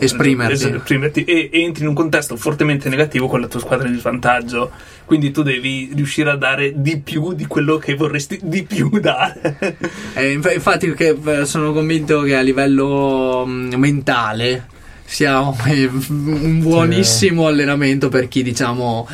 eh, 0.00 0.02
Esprimerti. 0.02 0.70
esprimerti 0.74 1.24
e 1.24 1.50
entri 1.52 1.82
in 1.82 1.90
un 1.90 1.94
contesto 1.94 2.34
fortemente 2.36 2.88
negativo 2.88 3.26
con 3.28 3.42
la 3.42 3.46
tua 3.46 3.60
squadra 3.60 3.88
di 3.88 3.98
svantaggio. 3.98 4.70
Quindi 5.04 5.30
tu 5.32 5.42
devi 5.42 5.92
riuscire 5.94 6.30
a 6.30 6.36
dare 6.36 6.72
di 6.80 6.98
più 6.98 7.34
di 7.34 7.44
quello 7.44 7.76
che 7.76 7.94
vorresti 7.94 8.38
di 8.42 8.62
più 8.62 8.88
dare. 8.98 9.76
Eh, 10.14 10.32
inf- 10.32 10.54
infatti, 10.54 10.94
che, 10.94 11.14
eh, 11.22 11.44
sono 11.44 11.72
convinto 11.74 12.22
che 12.22 12.36
a 12.36 12.40
livello 12.40 13.44
mm, 13.46 13.74
mentale 13.74 14.66
sia 15.12 15.38
un 15.44 16.60
buonissimo 16.60 17.46
allenamento 17.46 18.08
per 18.08 18.28
chi 18.28 18.42
diciamo 18.42 19.06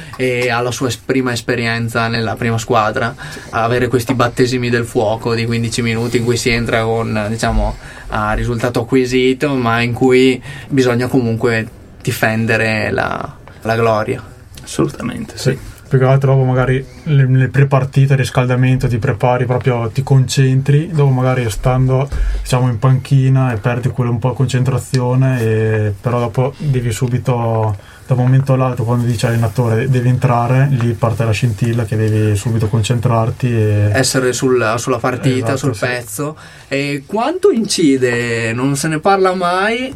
ha 0.50 0.60
la 0.60 0.70
sua 0.70 0.90
prima 1.04 1.32
esperienza 1.32 2.06
nella 2.06 2.36
prima 2.36 2.56
squadra 2.56 3.14
avere 3.50 3.88
questi 3.88 4.14
battesimi 4.14 4.70
del 4.70 4.84
fuoco 4.84 5.34
di 5.34 5.44
15 5.44 5.82
minuti 5.82 6.18
in 6.18 6.24
cui 6.24 6.36
si 6.36 6.50
entra 6.50 6.82
con 6.84 7.26
diciamo 7.28 7.76
a 8.08 8.32
risultato 8.34 8.80
acquisito 8.80 9.54
ma 9.54 9.80
in 9.80 9.92
cui 9.92 10.40
bisogna 10.68 11.08
comunque 11.08 11.66
difendere 12.00 12.90
la, 12.90 13.36
la 13.62 13.74
gloria 13.74 14.36
Assolutamente, 14.68 15.38
Sì. 15.38 15.58
Più 15.88 15.98
che 15.98 16.04
altro 16.04 16.34
dopo 16.34 16.44
magari 16.44 16.84
le, 17.04 17.26
le 17.26 17.48
pre-partite, 17.48 18.12
il 18.12 18.18
riscaldamento, 18.18 18.86
ti 18.88 18.98
prepari 18.98 19.46
proprio, 19.46 19.88
ti 19.88 20.02
concentri, 20.02 20.90
dopo 20.92 21.08
magari 21.10 21.48
stando 21.48 22.06
diciamo 22.42 22.68
in 22.68 22.78
panchina 22.78 23.52
e 23.54 23.56
perdi 23.56 23.88
quello 23.88 24.10
un 24.10 24.18
po' 24.18 24.28
di 24.30 24.34
concentrazione, 24.36 25.40
e, 25.40 25.94
però 25.98 26.18
dopo 26.18 26.52
devi 26.58 26.92
subito, 26.92 27.74
da 28.06 28.12
un 28.12 28.20
momento 28.20 28.52
all'altro, 28.52 28.84
quando 28.84 29.06
dice 29.06 29.28
allenatore 29.28 29.88
devi 29.88 30.08
entrare, 30.10 30.68
lì 30.70 30.92
parte 30.92 31.24
la 31.24 31.30
scintilla 31.30 31.86
che 31.86 31.96
devi 31.96 32.36
subito 32.36 32.68
concentrarti 32.68 33.50
e... 33.50 33.90
essere 33.92 34.34
sul- 34.34 34.74
sulla 34.76 34.98
partita, 34.98 35.54
Esatto, 35.54 35.56
sul 35.56 35.74
sì. 35.74 35.86
pezzo. 35.86 36.36
E 36.68 37.04
quanto 37.06 37.50
incide, 37.50 38.52
non 38.52 38.76
se 38.76 38.88
ne 38.88 38.98
parla 38.98 39.34
mai, 39.34 39.94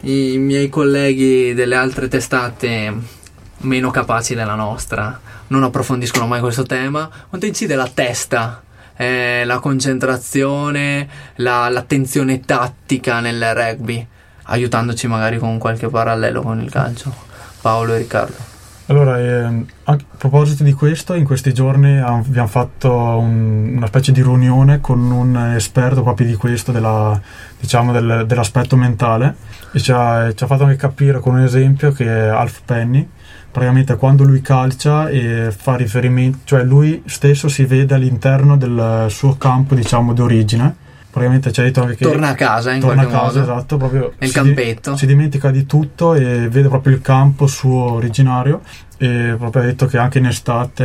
i 0.00 0.38
miei 0.38 0.70
colleghi 0.70 1.52
delle 1.52 1.74
altre 1.74 2.08
testate 2.08 3.14
meno 3.58 3.90
capaci 3.90 4.34
della 4.34 4.54
nostra 4.54 5.18
non 5.48 5.62
approfondiscono 5.62 6.26
mai 6.26 6.40
questo 6.40 6.64
tema, 6.64 7.08
quanto 7.28 7.46
incide 7.46 7.74
la 7.76 7.88
testa, 7.92 8.62
eh, 8.96 9.44
la 9.44 9.58
concentrazione, 9.58 11.08
la- 11.36 11.68
l'attenzione 11.68 12.40
tattica 12.40 13.20
nel 13.20 13.54
rugby, 13.54 14.06
aiutandoci 14.44 15.06
magari 15.06 15.38
con 15.38 15.58
qualche 15.58 15.88
parallelo 15.88 16.42
con 16.42 16.60
il 16.60 16.70
calcio. 16.70 17.14
Paolo 17.60 17.94
e 17.94 17.98
Riccardo. 17.98 18.55
Allora, 18.88 19.18
ehm, 19.18 19.66
a 19.84 19.98
proposito 20.16 20.62
di 20.62 20.72
questo, 20.72 21.14
in 21.14 21.24
questi 21.24 21.52
giorni 21.52 21.98
am- 21.98 22.22
abbiamo 22.24 22.46
fatto 22.46 22.92
un- 22.92 23.74
una 23.78 23.86
specie 23.88 24.12
di 24.12 24.22
riunione 24.22 24.80
con 24.80 25.00
un 25.10 25.36
esperto 25.56 26.02
proprio 26.04 26.28
di 26.28 26.34
questo, 26.36 26.70
della- 26.70 27.20
diciamo 27.58 27.90
del- 27.90 28.24
dell'aspetto 28.28 28.76
mentale, 28.76 29.34
e 29.72 29.80
ci 29.80 29.90
ha, 29.90 30.32
ci 30.32 30.44
ha 30.44 30.46
fatto 30.46 30.62
anche 30.62 30.76
capire 30.76 31.18
con 31.18 31.34
un 31.34 31.40
esempio 31.40 31.90
che 31.90 32.08
Alf 32.08 32.60
Penny, 32.64 33.08
praticamente 33.50 33.96
quando 33.96 34.22
lui 34.22 34.40
calcia 34.40 35.08
e 35.08 35.50
fa 35.50 35.74
riferimento, 35.74 36.38
cioè 36.44 36.62
lui 36.62 37.02
stesso 37.06 37.48
si 37.48 37.64
vede 37.64 37.92
all'interno 37.94 38.56
del 38.56 39.06
suo 39.08 39.36
campo, 39.36 39.74
diciamo, 39.74 40.12
d'origine. 40.12 40.84
Praticamente 41.16 41.48
ha 41.48 41.64
detto 41.64 41.80
anche 41.80 41.96
che 41.96 42.04
Torna 42.04 42.28
a 42.28 42.34
casa 42.34 42.72
in 42.72 42.80
torna 42.80 43.00
a 43.02 43.06
casa, 43.06 43.40
modo. 43.40 43.40
esatto, 43.40 43.76
proprio 43.78 44.12
Nel 44.18 44.28
si 44.30 44.38
di- 44.42 44.44
campetto. 44.54 44.96
si 44.96 45.06
dimentica 45.06 45.50
di 45.50 45.64
tutto 45.64 46.12
e 46.14 46.46
vede 46.50 46.68
proprio 46.68 46.94
il 46.94 47.00
campo 47.00 47.46
suo 47.46 47.92
originario 47.92 48.60
e 48.98 49.34
proprio 49.38 49.62
ha 49.62 49.64
detto 49.64 49.86
che 49.86 49.96
anche 49.96 50.18
in 50.18 50.26
estate 50.26 50.84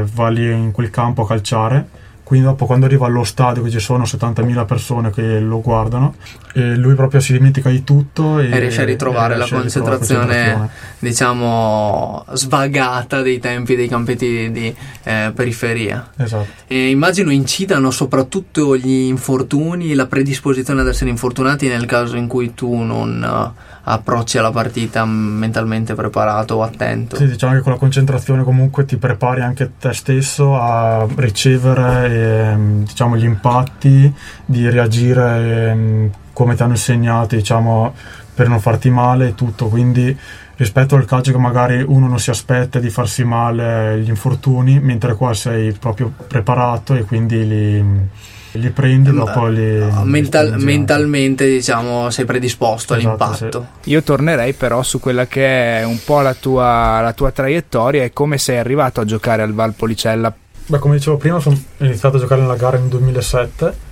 eh, 0.00 0.04
va 0.12 0.28
lì 0.28 0.52
in 0.52 0.70
quel 0.72 0.90
campo 0.90 1.22
a 1.22 1.26
calciare 1.26 1.88
quindi 2.30 2.46
dopo 2.46 2.64
quando 2.64 2.86
arriva 2.86 3.06
allo 3.06 3.24
stadio 3.24 3.60
che 3.60 3.70
ci 3.70 3.80
sono 3.80 4.04
70.000 4.04 4.64
persone 4.64 5.10
che 5.10 5.40
lo 5.40 5.60
guardano 5.60 6.14
lui 6.54 6.94
proprio 6.94 7.18
si 7.18 7.32
dimentica 7.32 7.70
di 7.70 7.82
tutto 7.82 8.38
e, 8.38 8.48
E 8.50 8.58
riesce 8.60 8.82
a 8.82 8.84
ritrovare 8.84 9.36
la 9.36 9.46
riesce 9.46 9.56
a 9.56 9.62
ritrovare 9.62 9.98
concentrazione, 9.98 10.70
diciamo, 11.00 12.24
svagata 12.34 13.20
dei 13.20 13.40
tempi 13.40 13.74
dei 13.74 13.88
campetti 13.88 14.52
di 14.52 14.72
eh, 15.02 15.32
periferia. 15.34 16.08
esatto 16.16 16.46
E 16.68 16.90
immagino 16.90 17.32
incidano 17.32 17.90
soprattutto 17.90 18.76
gli 18.76 19.08
infortuni, 19.08 19.94
la 19.94 20.06
predisposizione 20.06 20.82
ad 20.82 20.86
essere 20.86 21.10
infortunati 21.10 21.66
nel 21.66 21.84
caso 21.84 22.14
in 22.14 22.28
cui 22.28 22.54
tu 22.54 22.76
non 22.76 23.52
approcci 23.92 24.38
alla 24.38 24.50
partita 24.50 25.04
mentalmente 25.04 25.94
preparato 25.94 26.56
o 26.56 26.62
attento. 26.62 27.16
Sì, 27.16 27.26
diciamo 27.26 27.54
che 27.54 27.60
con 27.60 27.72
la 27.72 27.78
concentrazione 27.78 28.42
comunque 28.42 28.84
ti 28.84 28.96
prepari 28.96 29.40
anche 29.40 29.72
te 29.78 29.92
stesso 29.92 30.56
a 30.56 31.06
ricevere 31.16 32.50
ehm, 32.52 32.84
diciamo, 32.84 33.16
gli 33.16 33.24
impatti, 33.24 34.12
di 34.44 34.68
reagire 34.70 35.70
ehm, 35.70 36.10
come 36.32 36.54
ti 36.54 36.62
hanno 36.62 36.72
insegnato, 36.72 37.34
diciamo, 37.34 37.94
per 38.34 38.48
non 38.48 38.60
farti 38.60 38.90
male 38.90 39.28
e 39.28 39.34
tutto. 39.34 39.68
Quindi 39.68 40.16
rispetto 40.56 40.94
al 40.94 41.06
calcio 41.06 41.32
che 41.32 41.38
magari 41.38 41.82
uno 41.82 42.06
non 42.06 42.18
si 42.18 42.30
aspetta 42.30 42.78
di 42.78 42.90
farsi 42.90 43.24
male 43.24 43.98
gli 44.00 44.08
infortuni, 44.08 44.78
mentre 44.78 45.14
qua 45.14 45.34
sei 45.34 45.72
proprio 45.72 46.12
preparato 46.26 46.94
e 46.94 47.04
quindi 47.04 47.46
li, 47.46 48.08
li 48.52 48.70
prendi 48.70 49.12
dopo 49.12 49.46
li, 49.46 49.78
No, 49.78 50.02
li 50.04 50.10
mental- 50.10 50.46
spingi 50.48 50.64
mentalmente 50.64 51.46
diciamo 51.48 52.10
sei 52.10 52.24
predisposto 52.24 52.94
Esatto, 52.94 53.22
all'impatto. 53.24 53.66
Io 53.84 54.02
tornerei 54.02 54.52
però 54.54 54.82
su 54.82 54.98
quella 55.00 55.26
che 55.26 55.78
è 55.80 55.84
un 55.84 55.98
po' 56.04 56.20
la 56.20 56.34
tua, 56.34 57.00
la 57.00 57.12
tua 57.12 57.30
traiettoria 57.30 58.02
e 58.04 58.12
come 58.12 58.38
sei 58.38 58.58
arrivato 58.58 59.00
a 59.00 59.04
giocare 59.04 59.42
al 59.42 59.52
Valpolicella. 59.54 60.34
Beh, 60.66 60.78
come 60.78 60.96
dicevo 60.96 61.16
prima, 61.16 61.38
sono 61.40 61.58
iniziato 61.78 62.16
a 62.16 62.20
giocare 62.20 62.40
nella 62.40 62.56
gara 62.56 62.78
nel 62.78 62.88
2007. 62.88 63.88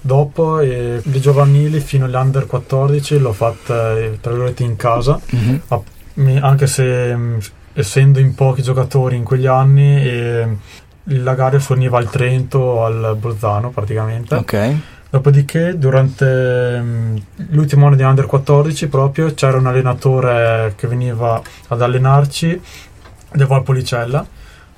Dopo 0.00 0.60
eh, 0.60 1.00
le 1.02 1.20
giovanili 1.20 1.80
fino 1.80 2.04
agli 2.06 2.14
under 2.14 2.46
14 2.46 3.18
l'ho 3.18 3.32
fatta 3.32 3.96
eh, 3.96 4.18
tra 4.20 4.30
virgolette 4.32 4.62
in 4.62 4.76
casa, 4.76 5.20
mi- 6.14 6.38
anche 6.38 6.66
se 6.66 7.14
mh, 7.14 7.38
essendo 7.74 8.18
in 8.20 8.34
pochi 8.34 8.62
giocatori 8.62 9.16
in 9.16 9.22
quegli 9.24 9.46
anni 9.46 10.02
eh, 10.02 10.46
la 11.08 11.34
gara 11.34 11.58
si 11.58 11.72
univa 11.72 11.98
al 11.98 12.10
Trento 12.10 12.84
al 12.84 13.16
Bolzano 13.18 13.70
praticamente. 13.70 14.34
Ok. 14.34 14.76
Dopodiché, 15.08 15.78
durante 15.78 16.80
mh, 16.80 17.22
l'ultimo 17.50 17.86
anno 17.86 17.94
di 17.94 18.02
Under 18.02 18.26
14, 18.26 18.88
proprio 18.88 19.32
c'era 19.34 19.56
un 19.56 19.66
allenatore 19.66 20.74
che 20.76 20.88
veniva 20.88 21.40
ad 21.68 21.80
allenarci 21.80 22.60
del 23.32 23.46
Valpolicella. 23.46 24.26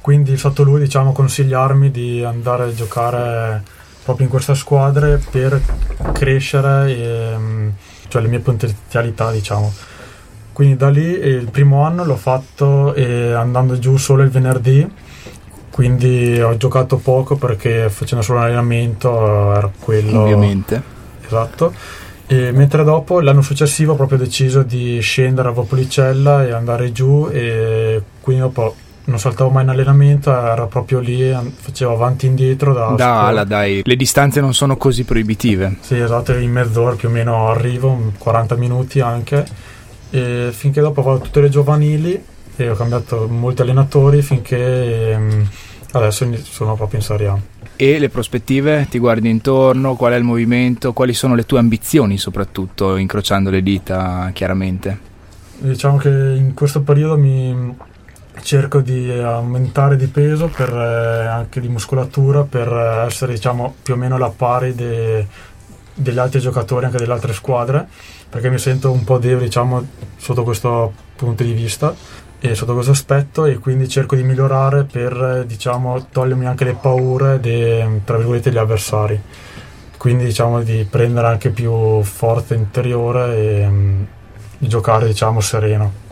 Quindi 0.01 0.35
è 0.35 0.37
stato 0.37 0.63
lui, 0.63 0.81
diciamo, 0.81 1.11
a 1.11 1.13
consigliarmi 1.13 1.91
di 1.91 2.23
andare 2.23 2.65
a 2.65 2.75
giocare 2.75 3.63
proprio 4.05 4.27
in 4.27 4.33
queste 4.33 4.55
squadre 4.55 5.21
per 5.31 5.61
crescere 6.13 6.95
e, 6.95 7.37
mh, 7.37 7.73
cioè 8.09 8.23
le 8.23 8.29
mie 8.29 8.41
potenzialità, 8.41 9.31
diciamo. 9.31 9.73
Quindi 10.53 10.77
da 10.77 10.91
lì 10.91 11.05
il 11.05 11.51
primo 11.51 11.85
anno 11.85 12.05
l'ho 12.05 12.17
fatto 12.17 12.93
eh, 12.95 13.33
andando 13.33 13.79
giù 13.79 13.97
solo 13.97 14.23
il 14.23 14.31
venerdì 14.31 14.89
quindi 15.79 16.41
ho 16.41 16.57
giocato 16.57 16.97
poco 16.97 17.37
perché 17.37 17.89
facendo 17.89 18.25
solo 18.25 18.41
un 18.41 18.47
allenamento 18.47 19.53
eh, 19.55 19.57
era 19.59 19.71
quello 19.79 20.23
Ovviamente. 20.23 20.83
esatto 21.25 21.73
e 22.27 22.51
mentre 22.51 22.83
dopo 22.83 23.21
l'anno 23.21 23.43
successivo 23.43 23.93
ho 23.93 23.95
proprio 23.95 24.19
deciso 24.19 24.65
di 24.65 24.99
scendere 24.99 25.51
a 25.51 25.53
Vapolicella 25.53 26.45
e 26.45 26.51
andare 26.51 26.91
giù 26.91 27.29
e 27.31 28.03
quindi 28.21 28.43
dopo 28.43 28.75
non 29.05 29.21
saltavo 29.21 29.51
mai 29.51 29.63
in 29.63 29.69
allenamento 29.69 30.31
era 30.33 30.67
proprio 30.67 30.99
lì 30.99 31.33
facevo 31.55 31.93
avanti 31.93 32.27
e 32.27 32.31
indietro 32.31 32.73
da, 32.73 32.95
Da 32.97 33.27
ala, 33.29 33.45
dai. 33.45 33.81
Le 33.85 33.95
distanze 33.95 34.41
non 34.41 34.55
sono 34.55 34.77
così 34.77 35.05
proibitive. 35.05 35.77
sì 35.79 35.97
esatto 35.97 36.35
in 36.35 36.51
mezz'ora 36.51 36.97
più 36.97 37.07
o 37.09 37.13
meno 37.13 37.51
arrivo 37.51 37.89
un 37.89 38.11
40 38.19 38.57
minuti 38.57 38.99
anche 38.99 39.47
e 40.11 40.49
finché 40.51 40.81
dopo 40.81 41.03
vado 41.03 41.21
tutte 41.21 41.41
le 41.41 41.49
giovanili 41.49 42.21
e 42.57 42.69
ho 42.69 42.75
cambiato 42.75 43.29
molti 43.29 43.63
allenatori 43.63 44.23
finché 44.23 45.13
ehm, 45.13 45.49
adesso 45.93 46.27
sono 46.43 46.75
proprio 46.75 46.99
in 46.99 47.05
Serie 47.05 47.27
A 47.29 47.39
E 47.77 47.99
le 47.99 48.09
prospettive? 48.09 48.87
Ti 48.91 48.99
guardi 48.99 49.29
intorno? 49.29 49.95
Qual 49.95 50.13
è 50.13 50.17
il 50.17 50.25
movimento? 50.25 50.93
Quali 50.93 51.15
sono 51.15 51.35
le 51.35 51.47
tue 51.47 51.59
ambizioni, 51.59 52.19
soprattutto 52.19 52.97
incrociando 52.97 53.51
le 53.51 53.63
dita, 53.63 54.31
chiaramente? 54.33 55.07
Diciamo 55.59 55.97
che 55.97 56.09
in 56.09 56.55
questo 56.55 56.83
periodo 56.83 57.17
mi 57.17 57.77
cerco 58.43 58.81
di 58.81 59.11
aumentare 59.11 59.97
di 59.97 60.07
peso 60.07 60.49
per, 60.49 60.73
eh, 60.73 61.27
anche 61.27 61.61
di 61.61 61.69
muscolatura 61.69 62.45
per 62.45 62.69
eh, 62.69 63.07
essere 63.07 63.33
diciamo 63.33 63.75
più 63.83 63.95
o 63.95 63.97
meno 63.97 64.15
alla 64.15 64.31
pari 64.31 64.75
de- 64.75 65.27
degli 65.95 66.19
altri 66.19 66.41
giocatori 66.41 66.85
anche 66.85 66.99
delle 66.99 67.13
altre 67.13 67.33
squadre 67.33 67.89
perché 68.29 68.51
mi 68.51 68.59
sento 68.59 68.93
un 68.93 69.03
po' 69.05 69.19
debole 69.19 69.47
diciamo 69.47 69.87
sotto 70.17 70.45
questo 70.45 70.93
punto 71.17 71.43
di 71.43 71.53
vista 71.53 71.93
e 72.41 72.55
sotto 72.55 72.75
questo 72.75 72.93
aspetto 72.93 73.47
e 73.47 73.59
quindi 73.59 73.89
cerco 73.89 74.15
di 74.15 74.23
migliorare 74.23 74.85
per 74.85 75.41
eh, 75.41 75.47
diciamo 75.47 76.07
togliermi 76.11 76.47
anche 76.47 76.65
le 76.65 76.75
paure 76.75 77.41
de- 77.41 78.01
tra 78.05 78.17
virgolette 78.17 78.51
degli 78.51 78.59
avversari 78.59 79.21
quindi 79.97 80.25
diciamo 80.25 80.63
di 80.63 80.87
prendere 80.89 81.27
anche 81.27 81.51
più 81.51 82.03
forza 82.03 82.55
interiore 82.55 83.37
e 83.37 83.67
mm, 83.69 84.03
di 84.59 84.69
giocare 84.69 85.07
diciamo 85.07 85.41
sereno 85.41 86.07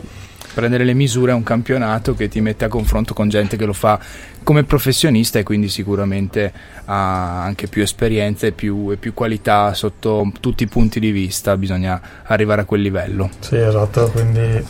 Prendere 0.57 0.85
le 0.85 0.95
misure 0.95 1.33
a 1.33 1.35
un 1.35 1.43
campionato 1.43 2.15
che 2.15 2.29
ti 2.29 2.41
mette 2.41 2.65
a 2.65 2.69
confronto 2.69 3.13
con 3.13 3.29
gente 3.29 3.59
che 3.59 3.67
lo 3.67 3.75
fa 3.75 4.01
come 4.43 4.65
professionista 4.65 5.39
e 5.39 5.43
quindi 5.43 5.69
sicuramente 5.69 6.51
ha 6.87 7.43
anche 7.43 7.67
più 7.67 7.83
esperienza 7.83 8.47
e 8.47 8.53
più, 8.53 8.91
e 8.91 8.97
più 8.97 9.13
qualità 9.13 9.75
sotto 9.75 10.33
tutti 10.41 10.63
i 10.63 10.67
punti 10.67 10.99
di 10.99 11.11
vista. 11.11 11.59
Bisogna 11.59 12.01
arrivare 12.23 12.63
a 12.63 12.65
quel 12.65 12.81
livello. 12.81 13.29
Sì, 13.41 13.57
esatto, 13.57 14.09
quindi 14.09 14.65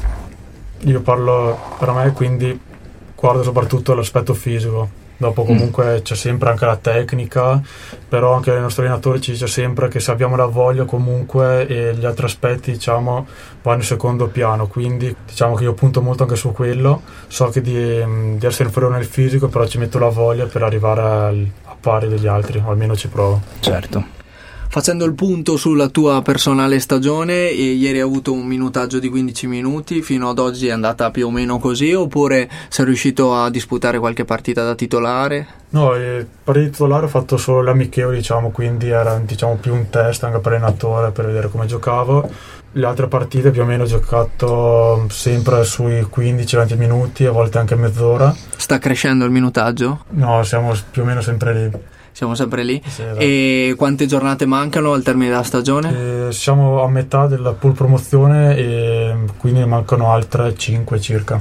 io 0.87 1.01
parlo 1.01 1.59
per 1.79 1.91
me, 1.93 2.13
quindi 2.13 2.59
guardo 3.15 3.43
soprattutto 3.43 3.95
l'aspetto 3.95 4.35
fisico. 4.35 5.05
Dopo 5.19 5.45
comunque 5.45 6.03
c'è 6.03 6.15
sempre 6.15 6.51
anche 6.51 6.67
la 6.67 6.77
tecnica, 6.77 7.59
però 8.07 8.35
anche 8.35 8.51
il 8.51 8.61
nostro 8.61 8.83
allenatore 8.83 9.19
ci 9.19 9.31
dice 9.31 9.47
sempre 9.47 9.89
che 9.89 9.99
se 9.99 10.11
abbiamo 10.11 10.37
la 10.37 10.45
voglia 10.45 10.85
comunque 10.85 11.67
e 11.67 11.95
gli 11.95 12.05
altri 12.05 12.27
aspetti 12.27 12.73
diciamo 12.73 13.27
vanno 13.63 13.79
in 13.79 13.85
secondo 13.85 14.27
piano, 14.27 14.67
quindi 14.67 15.17
diciamo 15.25 15.55
che 15.55 15.65
io 15.65 15.73
punto 15.73 16.03
molto 16.03 16.25
anche 16.25 16.37
su 16.37 16.53
quello, 16.53 17.01
so 17.29 17.49
che 17.49 17.63
di, 17.63 18.37
di 18.37 18.45
essere 18.45 18.65
inferiore 18.65 18.97
nel 18.97 19.07
fisico, 19.07 19.49
però 19.49 19.67
ci 19.67 19.79
metto 19.79 19.99
la 19.99 20.11
voglia 20.11 20.45
per 20.45 20.63
arrivare 20.63 21.01
al- 21.01 21.51
a 21.65 21.77
pari 21.81 22.09
degli 22.09 22.27
altri, 22.27 22.63
o 22.63 22.71
almeno 22.71 22.95
ci 22.95 23.09
provo. 23.09 23.41
Certo. 23.61 24.05
Facendo 24.69 25.07
il 25.07 25.15
punto 25.15 25.57
sulla 25.57 25.89
tua 25.89 26.21
personale 26.23 26.81
stagione, 26.81 27.47
ieri 27.47 27.99
hai 27.99 28.05
avuto 28.05 28.33
un 28.33 28.45
minutaggio 28.47 28.99
di 28.99 29.09
15 29.09 29.47
minuti, 29.47 30.03
fino 30.03 30.29
ad 30.29 30.39
oggi 30.39 30.67
è 30.67 30.73
andata 30.73 31.11
più 31.11 31.29
o 31.29 31.31
meno 31.31 31.59
così, 31.59 31.95
oppure 31.95 32.49
sei 32.69 32.85
riuscito 32.85 33.35
a 33.35 33.49
disputare 33.49 33.99
qualche 33.99 34.25
partita 34.25 34.65
da 34.65 34.75
titolare? 34.75 35.47
No, 35.71 35.95
il 35.95 36.27
partito 36.45 36.71
titolare 36.71 37.07
ho 37.07 37.09
fatto 37.09 37.37
solo 37.39 37.63
l'amichevole, 37.63 38.17
diciamo, 38.17 38.51
quindi 38.51 38.91
era 38.91 39.19
diciamo, 39.19 39.57
più 39.57 39.73
un 39.73 39.89
test 39.89 40.25
anche 40.25 40.41
per 40.41 40.53
allenatore 40.53 41.11
per 41.11 41.27
vedere 41.27 41.49
come 41.49 41.67
giocavo. 41.67 42.29
Le 42.73 42.87
altre 42.87 43.07
partite 43.07 43.51
più 43.51 43.63
o 43.63 43.65
meno 43.65 43.85
ho 43.85 43.87
giocato 43.87 45.07
sempre 45.09 45.65
sui 45.65 46.03
15-20 46.03 46.77
minuti, 46.77 47.25
a 47.25 47.31
volte 47.31 47.57
anche 47.57 47.75
mezz'ora. 47.75 48.35
Sta 48.57 48.79
crescendo 48.79 49.25
il 49.25 49.31
minutaggio? 49.31 50.05
No, 50.11 50.43
siamo 50.43 50.75
più 50.91 51.01
o 51.01 51.05
meno 51.07 51.23
sempre 51.23 51.55
lì. 51.55 51.71
Siamo 52.17 52.35
sempre 52.35 52.63
lì. 52.63 52.81
Sì, 52.83 53.03
esatto. 53.03 53.19
E 53.19 53.75
quante 53.77 54.07
giornate 54.07 54.47
mancano 54.47 54.95
al 54.95 55.03
termine 55.03 55.29
della 55.29 55.43
stagione? 55.43 56.29
E 56.29 56.33
siamo 56.33 56.83
a 56.83 56.89
metà 56.89 57.27
della 57.27 57.53
pool 57.53 57.75
promozione 57.75 58.57
e 58.57 59.15
quindi 59.37 59.59
ne 59.59 59.67
mancano 59.67 60.11
altre 60.11 60.57
5 60.57 60.99
circa. 60.99 61.39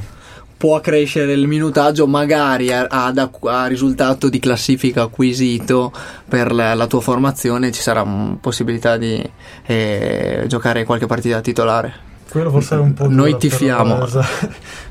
Può 0.58 0.82
crescere 0.82 1.32
il 1.32 1.48
minutaggio 1.48 2.08
magari 2.08 2.74
a, 2.74 2.88
acqu- 2.90 3.50
a 3.50 3.68
risultato 3.68 4.28
di 4.28 4.40
classifica 4.40 5.04
acquisito 5.04 5.94
per 6.28 6.52
la, 6.52 6.74
la 6.74 6.88
tua 6.88 7.00
formazione 7.00 7.72
ci 7.72 7.80
sarà 7.82 8.06
possibilità 8.42 8.98
di 8.98 9.24
eh, 9.68 10.44
giocare 10.48 10.84
qualche 10.84 11.06
partita 11.06 11.40
titolare. 11.40 12.06
Quello 12.36 12.50
forse 12.52 12.76
è 12.76 12.80
un 12.80 12.94
po' 12.94 13.08
Noi 13.08 13.38
tifiamo. 13.38 13.98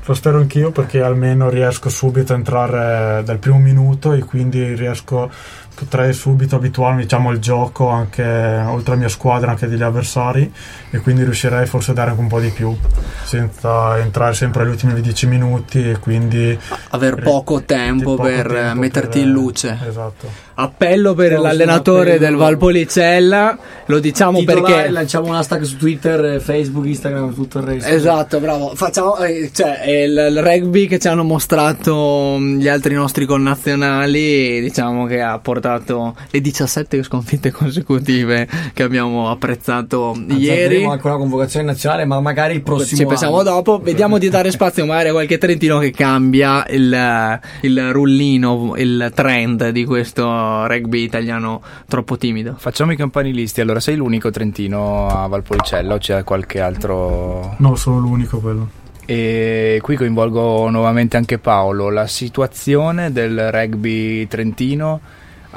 Lo 0.05 0.13
spero 0.15 0.39
anch'io 0.39 0.71
perché 0.71 1.01
almeno 1.01 1.47
riesco 1.47 1.89
subito 1.89 2.33
a 2.33 2.37
entrare 2.37 3.23
dal 3.23 3.37
primo 3.37 3.59
minuto 3.59 4.13
e 4.13 4.23
quindi 4.23 4.73
riesco 4.73 5.29
potrei 5.75 6.13
subito 6.13 6.55
abituarmi 6.55 7.01
diciamo 7.03 7.29
al 7.29 7.39
gioco 7.39 7.89
anche 7.89 8.23
oltre 8.23 8.91
alla 8.93 8.99
mia 9.01 9.09
squadra 9.09 9.51
anche 9.51 9.67
degli 9.67 9.83
avversari 9.83 10.51
e 10.89 10.99
quindi 10.99 11.23
riuscirei 11.23 11.65
forse 11.65 11.91
a 11.91 11.93
dare 11.93 12.11
anche 12.11 12.21
un 12.21 12.27
po' 12.29 12.39
di 12.39 12.49
più 12.49 12.75
senza 13.23 13.97
entrare 13.99 14.33
sempre 14.33 14.63
agli 14.63 14.69
ultimi 14.69 14.99
10 15.01 15.27
minuti 15.27 15.89
e 15.91 15.99
quindi 15.99 16.57
Aver 16.89 17.15
poco 17.21 17.63
tempo 17.63 18.15
poco 18.15 18.23
per 18.23 18.47
tempo 18.47 18.79
metterti 18.79 19.19
per- 19.19 19.27
in 19.27 19.33
luce. 19.33 19.77
esatto 19.87 20.29
Appello 20.57 21.13
per 21.13 21.27
Facciamo 21.31 21.43
l'allenatore 21.47 22.11
appello. 22.13 22.25
del 22.25 22.35
Valpolicella, 22.37 23.57
lo 23.87 23.99
diciamo 23.99 24.39
Titolare, 24.39 24.73
perché... 24.73 24.89
lanciamo 24.89 25.27
un 25.27 25.35
hashtag 25.35 25.61
su 25.63 25.75
Twitter, 25.77 26.39
Facebook, 26.39 26.85
Instagram, 26.85 27.33
tutto 27.33 27.57
il 27.57 27.65
resto. 27.65 27.89
Esatto, 27.91 28.39
bravo. 28.39 28.71
Facciamo, 28.73 29.17
eh, 29.17 29.51
cioè, 29.53 29.83
il, 29.85 30.11
il 30.29 30.41
rugby 30.41 30.87
che 30.87 30.97
ci 30.97 31.09
hanno 31.09 31.23
mostrato 31.23 32.37
mh, 32.39 32.57
gli 32.59 32.69
altri 32.69 32.93
nostri 32.93 33.25
connazionali, 33.25 34.61
diciamo 34.61 35.05
che 35.05 35.21
ha 35.21 35.37
portato 35.39 36.15
le 36.29 36.39
17 36.39 37.03
sconfitte 37.03 37.51
consecutive 37.51 38.47
che 38.73 38.83
abbiamo 38.83 39.29
apprezzato 39.29 40.11
Anzi, 40.15 40.37
ieri. 40.37 40.85
anche 40.85 41.05
una 41.05 41.17
convocazione 41.17 41.65
nazionale, 41.65 42.05
ma 42.05 42.21
magari 42.21 42.53
il 42.55 42.61
prossimo 42.61 43.01
Ci 43.01 43.05
pensiamo 43.05 43.39
anno. 43.39 43.49
dopo, 43.49 43.79
vediamo 43.79 44.17
di 44.17 44.29
dare 44.29 44.51
spazio 44.51 44.85
magari 44.85 45.09
a 45.09 45.11
qualche 45.11 45.37
trentino 45.37 45.79
che 45.79 45.91
cambia 45.91 46.65
il, 46.69 47.39
il 47.61 47.91
rullino, 47.91 48.73
il 48.77 49.11
trend 49.13 49.69
di 49.69 49.83
questo 49.83 50.43
rugby 50.67 51.03
italiano 51.03 51.61
troppo 51.87 52.17
timido. 52.17 52.55
Facciamo 52.57 52.91
i 52.91 52.95
campanilisti. 52.95 53.61
Allora, 53.61 53.79
sei 53.79 53.95
l'unico 53.95 54.29
trentino 54.31 55.07
a 55.07 55.27
Valpolicella 55.27 55.93
o 55.93 55.97
c'è 55.97 56.23
qualche 56.23 56.59
altro? 56.59 57.55
no 57.57 57.75
sono 57.75 57.99
l'unico 57.99 58.39
quello 58.39 58.67
E 59.05 59.79
qui 59.81 59.95
coinvolgo 59.95 60.69
nuovamente 60.69 61.17
anche 61.17 61.37
Paolo. 61.37 61.89
La 61.89 62.07
situazione 62.07 63.11
del 63.11 63.51
rugby 63.51 64.27
trentino 64.27 64.99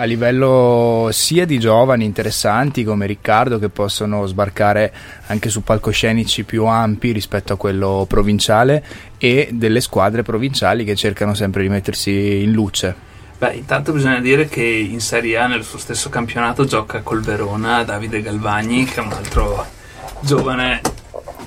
a 0.00 0.04
livello 0.04 1.08
sia 1.10 1.44
di 1.44 1.58
giovani 1.58 2.04
interessanti 2.04 2.84
come 2.84 3.06
Riccardo 3.06 3.58
che 3.58 3.68
possono 3.68 4.26
sbarcare 4.26 4.92
anche 5.26 5.48
su 5.48 5.64
palcoscenici 5.64 6.44
più 6.44 6.66
ampi 6.66 7.10
rispetto 7.10 7.52
a 7.52 7.56
quello 7.56 8.06
provinciale 8.08 8.84
e 9.18 9.48
delle 9.52 9.80
squadre 9.80 10.22
provinciali 10.22 10.84
che 10.84 10.94
cercano 10.94 11.34
sempre 11.34 11.62
di 11.62 11.68
mettersi 11.68 12.42
in 12.42 12.52
luce. 12.52 13.07
Beh, 13.38 13.54
intanto 13.54 13.92
bisogna 13.92 14.18
dire 14.18 14.48
che 14.48 14.64
in 14.64 15.00
Serie 15.00 15.38
A 15.38 15.46
nel 15.46 15.62
suo 15.62 15.78
stesso 15.78 16.08
campionato 16.08 16.64
gioca 16.64 17.02
col 17.02 17.20
Verona 17.20 17.84
Davide 17.84 18.20
Galvagni, 18.20 18.84
che 18.84 18.96
è 18.96 19.04
un 19.04 19.12
altro 19.12 19.64
giovane 20.18 20.80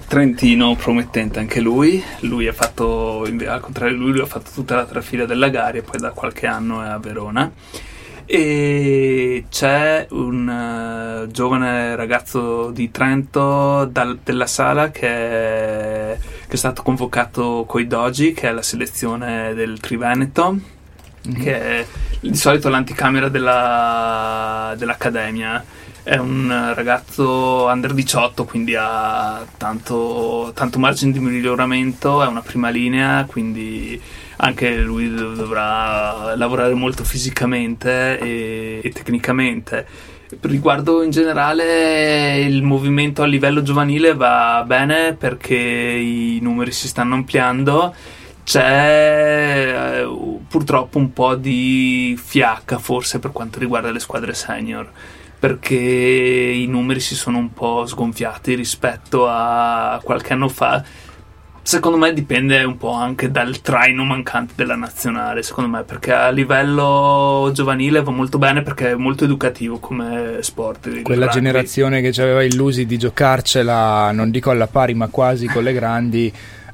trentino 0.07 0.73
promettente 0.75 1.39
anche 1.39 1.59
lui. 1.59 2.01
Lui 2.21 2.47
ha 2.47 2.53
fatto, 2.53 3.23
al 3.23 3.59
contrario 3.59 3.97
lui, 3.97 4.11
lui 4.11 4.21
ha 4.21 4.25
fatto 4.25 4.51
tutta 4.53 4.77
la 4.77 4.85
trafila 4.85 5.25
della 5.25 5.49
gara 5.49 5.79
e 5.79 5.81
poi 5.81 5.99
da 5.99 6.11
qualche 6.11 6.47
anno 6.47 6.81
è 6.81 6.87
a 6.87 6.97
Verona. 6.97 7.51
E 8.25 9.45
c'è 9.49 10.07
un 10.11 10.47
uh, 10.47 11.29
giovane 11.29 11.97
ragazzo 11.97 12.71
di 12.71 12.89
Trento 12.89 13.83
dal, 13.83 14.17
della 14.23 14.47
sala 14.47 14.91
che 14.91 15.07
è, 15.09 16.17
che 16.47 16.53
è 16.53 16.55
stato 16.55 16.83
convocato 16.83 17.65
coi 17.67 17.85
Dogi, 17.85 18.31
che 18.31 18.47
è 18.47 18.53
la 18.53 18.61
selezione 18.61 19.53
del 19.53 19.81
Triveneto, 19.81 20.79
mm-hmm. 21.27 21.41
che 21.41 21.61
è 21.61 21.85
di 22.21 22.35
solito 22.35 22.69
l'anticamera 22.69 23.29
della, 23.29 24.73
dell'Accademia. 24.77 25.63
È 26.03 26.17
un 26.17 26.71
ragazzo 26.73 27.65
under 27.65 27.93
18, 27.93 28.45
quindi 28.45 28.75
ha 28.75 29.45
tanto, 29.57 30.51
tanto 30.55 30.79
margine 30.79 31.11
di 31.11 31.19
miglioramento, 31.19 32.23
è 32.23 32.27
una 32.27 32.41
prima 32.41 32.69
linea, 32.69 33.25
quindi 33.25 34.01
anche 34.37 34.77
lui 34.77 35.13
dovrà 35.13 36.35
lavorare 36.35 36.73
molto 36.73 37.03
fisicamente 37.03 38.17
e, 38.19 38.81
e 38.83 38.89
tecnicamente. 38.89 39.85
Riguardo 40.41 41.03
in 41.03 41.11
generale 41.11 42.39
il 42.39 42.63
movimento 42.63 43.21
a 43.21 43.25
livello 43.25 43.61
giovanile 43.61 44.15
va 44.15 44.63
bene 44.65 45.13
perché 45.13 45.55
i 45.55 46.39
numeri 46.41 46.71
si 46.71 46.87
stanno 46.87 47.15
ampliando 47.15 47.93
c'è 48.43 50.01
eh, 50.01 50.39
purtroppo 50.47 50.97
un 50.97 51.13
po' 51.13 51.35
di 51.35 52.19
fiacca 52.21 52.77
forse 52.77 53.19
per 53.19 53.31
quanto 53.31 53.59
riguarda 53.59 53.91
le 53.91 53.99
squadre 53.99 54.33
senior 54.33 54.91
perché 55.39 55.75
i 55.75 56.67
numeri 56.67 56.99
si 56.99 57.15
sono 57.15 57.37
un 57.37 57.53
po' 57.53 57.85
sgonfiati 57.85 58.53
rispetto 58.53 59.27
a 59.27 59.99
qualche 60.03 60.33
anno 60.33 60.49
fa 60.49 60.83
Secondo 61.63 61.97
me 61.97 62.11
dipende 62.11 62.63
un 62.63 62.75
po' 62.75 62.91
anche 62.91 63.29
dal 63.29 63.61
traino 63.61 64.03
mancante 64.03 64.53
della 64.55 64.75
nazionale, 64.75 65.43
secondo 65.43 65.69
me, 65.69 65.83
perché 65.83 66.11
a 66.11 66.31
livello 66.31 67.51
giovanile 67.53 68.01
va 68.01 68.09
molto 68.09 68.39
bene 68.39 68.63
perché 68.63 68.91
è 68.91 68.95
molto 68.95 69.25
educativo 69.25 69.77
come 69.77 70.39
sport. 70.41 71.03
Quella 71.03 71.27
generazione 71.27 72.01
che 72.01 72.11
ci 72.11 72.21
aveva 72.21 72.41
illusi 72.41 72.87
di 72.87 72.97
giocarcela, 72.97 74.11
non 74.11 74.31
dico 74.31 74.49
alla 74.49 74.65
pari, 74.65 74.95
ma 74.95 75.07
quasi 75.07 75.45
con 75.45 75.61
le 75.61 75.73
grandi, 75.73 76.33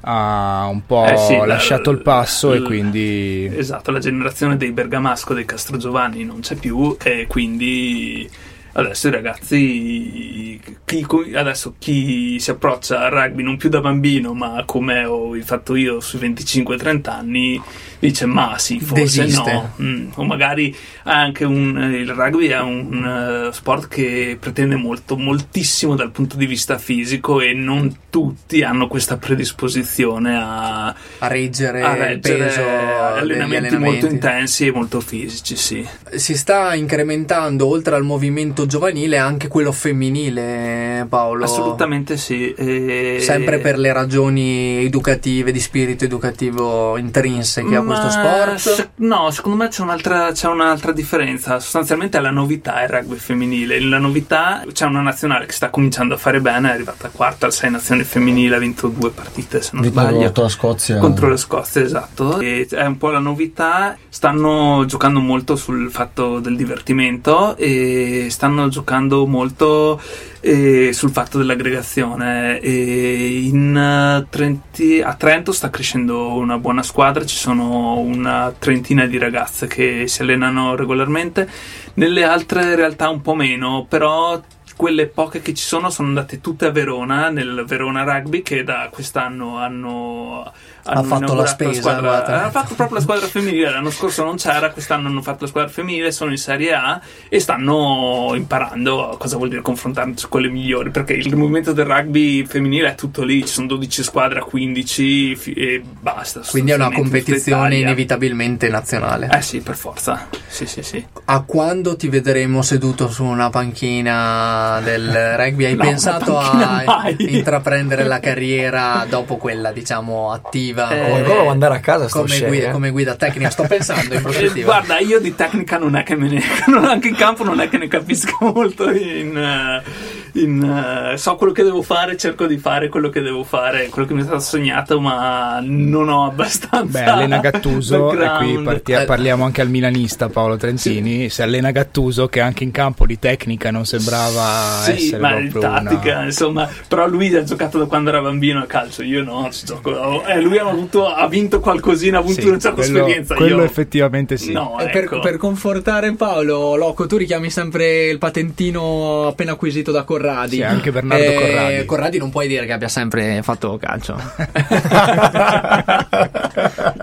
ha 0.10 0.68
un 0.68 0.86
po' 0.86 1.06
eh 1.06 1.18
sì, 1.18 1.36
lasciato 1.46 1.92
la, 1.92 1.98
il 1.98 2.04
passo 2.04 2.50
la, 2.50 2.56
e 2.56 2.62
quindi... 2.62 3.52
Esatto, 3.54 3.92
la 3.92 4.00
generazione 4.00 4.56
dei 4.56 4.72
Bergamasco, 4.72 5.34
dei 5.34 5.44
Castrogiovanni 5.44 6.24
non 6.24 6.40
c'è 6.40 6.56
più 6.56 6.96
e 7.04 7.28
quindi 7.28 8.30
adesso 8.72 9.08
i 9.10 9.12
ragazzi, 9.12 10.62
chi, 10.86 11.06
adesso 11.34 11.76
chi 11.78 12.40
si 12.40 12.52
approccia 12.52 13.02
al 13.02 13.12
rugby 13.12 13.44
non 13.44 13.58
più 13.58 13.68
da 13.70 13.82
bambino, 13.82 14.34
ma 14.34 14.64
come 14.66 15.04
ho 15.04 15.34
fatto 15.42 15.76
io 15.76 16.00
sui 16.00 16.20
25-30 16.20 17.10
anni, 17.10 17.62
dice 18.00 18.26
ma 18.26 18.58
sì, 18.58 18.80
forse 18.80 19.24
Desiste. 19.24 19.52
no. 19.52 19.74
Mm, 19.82 20.10
o 20.16 20.24
magari 20.24 20.76
anche 21.04 21.46
un, 21.46 21.94
il 21.94 22.10
rugby 22.12 22.48
è 22.48 22.60
un 22.60 23.48
uh, 23.48 23.52
sport 23.52 23.88
che 23.88 24.38
pretende 24.40 24.76
molto, 24.76 25.18
moltissimo 25.18 25.96
dal 25.96 26.12
punto 26.12 26.38
di 26.38 26.46
vista 26.46 26.78
fisico 26.78 27.42
e 27.42 27.54
non 27.54 27.96
tutti 28.10 28.62
hanno 28.62 28.88
questa 28.88 29.18
predisposizione 29.18 30.36
a, 30.36 30.88
a 30.88 31.28
reggere, 31.28 31.82
a 31.82 31.94
reggere 31.94 32.46
peso 32.46 32.62
allenamenti, 32.62 33.56
allenamenti 33.56 33.78
molto 33.78 34.06
intensi 34.08 34.68
e 34.68 34.72
molto 34.72 35.00
fisici, 35.00 35.56
sì. 35.56 35.88
Si 36.16 36.36
sta 36.36 36.74
incrementando 36.74 37.68
oltre 37.68 37.96
al 37.96 38.04
movimento 38.04 38.66
giovanile 38.66 39.18
anche 39.18 39.48
quello 39.48 39.72
femminile, 39.72 41.06
Paolo. 41.10 41.44
Assolutamente 41.44 42.18
sì. 42.18 42.54
E... 42.54 43.18
Sempre 43.22 43.60
per 43.60 43.78
le 43.78 43.94
ragioni 43.94 44.84
educative, 44.84 45.52
di 45.52 45.60
spirito 45.60 46.06
educativo 46.06 46.98
intrinseche 46.98 47.76
a 47.76 47.82
questo 47.88 48.10
sport? 48.10 48.90
No, 48.96 49.32
secondo 49.32 49.58
me 49.64 49.68
c'è 49.70 49.82
un'altra, 49.82 50.32
c'è 50.32 50.48
un'altra, 50.48 50.92
differenza. 50.92 51.60
Sostanzialmente 51.60 52.20
la 52.20 52.30
novità 52.30 52.82
è 52.82 52.84
il 52.84 52.90
rugby 52.90 53.16
femminile. 53.16 53.80
La 53.82 53.98
novità 53.98 54.64
c'è 54.72 54.86
una 54.86 55.02
nazionale 55.02 55.46
che 55.46 55.54
sta 55.54 55.70
cominciando 55.70 56.14
a 56.14 56.18
fare 56.18 56.42
bene, 56.42 56.70
è 56.70 56.74
arrivata 56.74 57.10
quarta 57.10 57.46
al 57.46 57.54
6 57.54 57.72
nazioni 57.72 58.04
femminile, 58.04 58.56
ha 58.56 58.60
vinto 58.60 58.88
due 58.88 59.10
partite 59.10 59.62
se 59.62 59.72
non 59.74 59.82
Vinto 59.82 60.00
sbaglio. 60.00 60.20
Contro 60.20 60.44
la 60.44 60.50
Scozia. 60.50 60.98
Contro 61.00 61.30
la 61.30 61.38
Scozia, 61.38 61.82
esatto. 61.82 62.40
E 62.40 62.68
è 62.70 62.86
un 62.86 62.98
po' 62.98 63.10
la 63.10 63.20
novità. 63.20 63.98
Stanno 64.10 64.84
giocando 64.86 65.20
molto 65.20 65.56
sul 65.56 65.90
fatto 65.92 66.40
del 66.40 66.56
divertimento 66.56 67.56
e 67.56 68.28
stanno 68.30 68.68
giocando 68.70 69.26
molto 69.26 70.02
eh, 70.48 70.94
sul 70.94 71.12
fatto 71.12 71.38
dell'aggregazione. 71.38 72.60
In 72.64 74.26
Trenti, 74.30 75.02
a 75.02 75.14
Trento 75.16 75.52
sta 75.52 75.70
crescendo 75.70 76.34
una 76.36 76.58
buona 76.58 76.84
squadra, 76.84 77.26
ci 77.26 77.36
sono 77.36 78.00
una 78.00 78.54
trentina 78.58 79.06
di 79.06 79.18
ragazze 79.18 79.68
che 79.68 80.08
si 80.08 80.22
allenano 80.22 80.76
regolarmente, 80.76 81.50
nelle 81.96 82.24
altre 82.24 82.76
realtà 82.76 83.10
un 83.10 83.22
po' 83.22 83.36
meno, 83.36 83.86
però 83.90 84.42
quelle 84.78 85.08
poche 85.08 85.42
che 85.42 85.54
ci 85.54 85.66
sono 85.66 85.90
sono 85.90 86.10
andate 86.10 86.40
tutte 86.40 86.68
a 86.68 86.72
Verona, 86.72 87.30
nel 87.30 87.66
Verona 87.68 88.04
Rugby, 88.04 88.42
che 88.42 88.64
da 88.64 88.90
quest'anno 88.92 89.58
hanno 89.58 90.54
ha 90.88 91.04
fatto 91.04 91.34
la 91.34 91.46
spesa. 91.46 91.92
La 91.92 91.98
squadra, 91.98 92.46
ha 92.46 92.52
fatto 92.52 92.76
proprio 92.76 92.98
la 92.98 93.04
squadra 93.04 93.28
femminile. 93.28 93.70
L'anno 93.70 93.90
scorso 93.90 94.24
non 94.24 94.38
c'era, 94.38 94.72
quest'anno 94.72 95.08
hanno 95.08 95.22
fatto 95.22 95.44
la 95.44 95.48
squadra 95.50 95.70
femminile, 95.70 96.12
sono 96.12 96.32
in 96.32 96.38
Serie 96.38 96.74
A 96.74 97.00
e 97.30 97.40
stanno 97.40 98.32
imparando 98.36 99.16
cosa 99.18 99.38
vuol 99.38 99.50
dire 99.50 99.62
confrontarsi 99.62 100.28
con 100.30 100.42
le 100.42 100.50
migliori. 100.50 100.90
Perché 100.90 101.14
il 101.14 101.36
movimento 101.36 101.74
del 101.74 101.86
rugby 101.86 102.46
femminile 102.46 102.92
è 102.92 102.96
tutto 102.96 103.24
lì, 103.24 103.42
ci 103.46 103.54
sono 103.54 103.68
12 103.68 104.04
squadre 104.04 104.40
a 104.40 104.44
15 104.44 105.54
e 105.56 105.82
basta. 106.00 106.42
Quindi 106.50 106.72
è 106.72 106.76
una 106.76 106.92
competizione 106.92 107.78
inevitabilmente 107.78 108.70
nazionale. 108.70 109.30
Eh 109.32 109.42
sì, 109.42 109.60
per 109.62 109.76
forza. 109.76 110.28
Sì, 110.48 110.66
sì, 110.66 110.82
sì. 110.82 111.06
A 111.26 111.42
quando 111.42 111.96
ti 111.96 112.08
vedremo 112.08 112.62
seduto 112.62 113.10
su 113.10 113.24
una 113.24 113.50
panchina 113.50 114.80
del 114.84 115.10
rugby? 115.38 115.66
Hai 115.66 115.76
no, 115.76 115.84
pensato 115.84 116.38
a 116.38 116.84
mai. 116.86 117.16
intraprendere 117.20 118.04
la 118.06 118.20
carriera 118.20 119.06
dopo 119.10 119.38
quella, 119.38 119.72
diciamo, 119.72 120.32
attiva? 120.32 120.77
Prospettiva. 120.78 120.90
Eh, 120.90 121.10
Qualcuno 121.10 121.50
andare 121.50 121.76
a 121.76 121.80
casa 121.80 122.08
come 122.08 122.40
guida, 122.40 122.72
come 122.72 122.92
guida, 122.92 123.16
tecnica. 123.16 123.50
Sto 123.50 123.64
pensando 123.64 124.14
in 124.14 124.22
prospettiva. 124.22 124.66
Guarda, 124.66 125.00
io 125.00 125.20
di 125.20 125.34
tecnica 125.36 125.78
non 125.78 125.96
è 125.96 126.04
che 126.04 126.16
me 126.16 126.30
ne. 126.30 126.44
anche 126.88 127.08
in 127.08 127.16
campo 127.16 127.44
non 127.44 127.60
è 127.60 127.70
che 127.70 127.78
ne 127.78 127.88
capisco 127.88 128.38
molto. 128.54 128.90
In, 128.92 129.36
uh, 129.36 130.40
in, 130.40 131.12
uh, 131.14 131.18
so 131.18 131.36
quello 131.36 131.52
che 131.52 131.64
devo 131.64 131.82
fare, 131.82 132.18
cerco 132.18 132.46
di 132.46 132.58
fare 132.58 132.90
quello 132.90 133.10
che 133.10 133.22
devo 133.22 133.44
fare, 133.44 133.88
quello 133.88 134.08
che 134.08 134.14
mi 134.14 134.22
è 134.22 134.24
stato 134.24 134.40
sognato, 134.40 135.00
ma 135.00 135.60
non 135.62 136.10
ho 136.10 136.26
abbastanza. 136.26 137.00
Beh, 137.00 137.04
allena 137.06 137.40
Gattuso, 137.40 138.12
e 138.12 138.30
qui 138.38 138.62
partia, 138.64 139.06
parliamo 139.06 139.46
anche 139.46 139.62
al 139.62 139.70
milanista 139.70 140.30
Paolo 140.30 140.58
Trentini. 140.58 141.24
Sì. 141.24 141.30
Se 141.30 141.44
allena 141.44 141.72
Gattuso, 141.72 142.28
che 142.28 142.42
anche 142.42 142.64
in 142.64 142.72
campo 142.72 143.06
di 143.06 143.18
tecnica 143.20 143.72
non 143.72 143.86
sembrava 143.86 144.82
sì, 144.84 144.92
essere 144.92 145.22
ma 145.22 145.40
di 145.40 145.50
tattica, 145.50 146.18
una... 146.18 146.24
insomma. 146.26 146.70
Però 146.88 147.08
lui 147.08 147.34
ha 147.36 147.44
giocato 147.44 147.78
da 147.78 147.86
quando 147.86 148.10
era 148.10 148.22
bambino 148.22 148.60
a 148.62 148.66
calcio, 148.66 149.04
io 149.04 149.24
no, 149.24 149.50
ci 149.52 149.66
gioco. 149.66 150.26
Eh, 150.26 150.42
lui 150.42 150.58
ha 150.58 150.66
avuto, 150.70 151.08
ha 151.08 151.28
vinto 151.28 151.60
qualcosina, 151.60 152.18
ha 152.18 152.22
avuto 152.22 152.42
sì, 152.42 152.48
una 152.48 152.60
certa 152.60 152.82
quello, 152.82 153.00
esperienza. 153.00 153.36
Quello 153.36 153.58
Io... 153.58 153.64
effettivamente 153.64 154.38
sì. 154.38 154.52
No, 154.52 154.78
ecco. 154.80 154.92
per, 154.92 155.20
per, 155.20 155.38
confortare 155.38 156.14
Paolo, 156.14 156.76
Loco, 156.76 157.08
tu 157.08 157.18
richiami 157.18 157.50
sempre 157.50 158.08
il 158.08 158.18
patentino 158.18 159.28
appena 159.28 159.54
acquisito 159.54 159.92
da 159.92 160.04
Corradi. 160.04 160.58
Sì, 160.58 160.64
anche 160.64 160.92
Bernardo 160.92 161.24
eh, 161.24 161.34
Corradi. 161.34 161.86
Corradi 161.86 162.18
non 162.18 162.30
puoi 162.30 162.48
dire 162.48 162.66
che 162.66 162.74
abbia 162.74 162.88
sempre 162.88 163.42
fatto 163.44 163.78
calcio. 163.78 164.16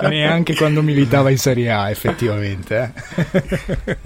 Neanche 0.09 0.55
quando 0.55 0.83
militava 0.83 1.31
in 1.31 1.39
Serie 1.39 1.71
A, 1.71 1.91
effettivamente. 1.91 2.93
Eh. 3.25 3.97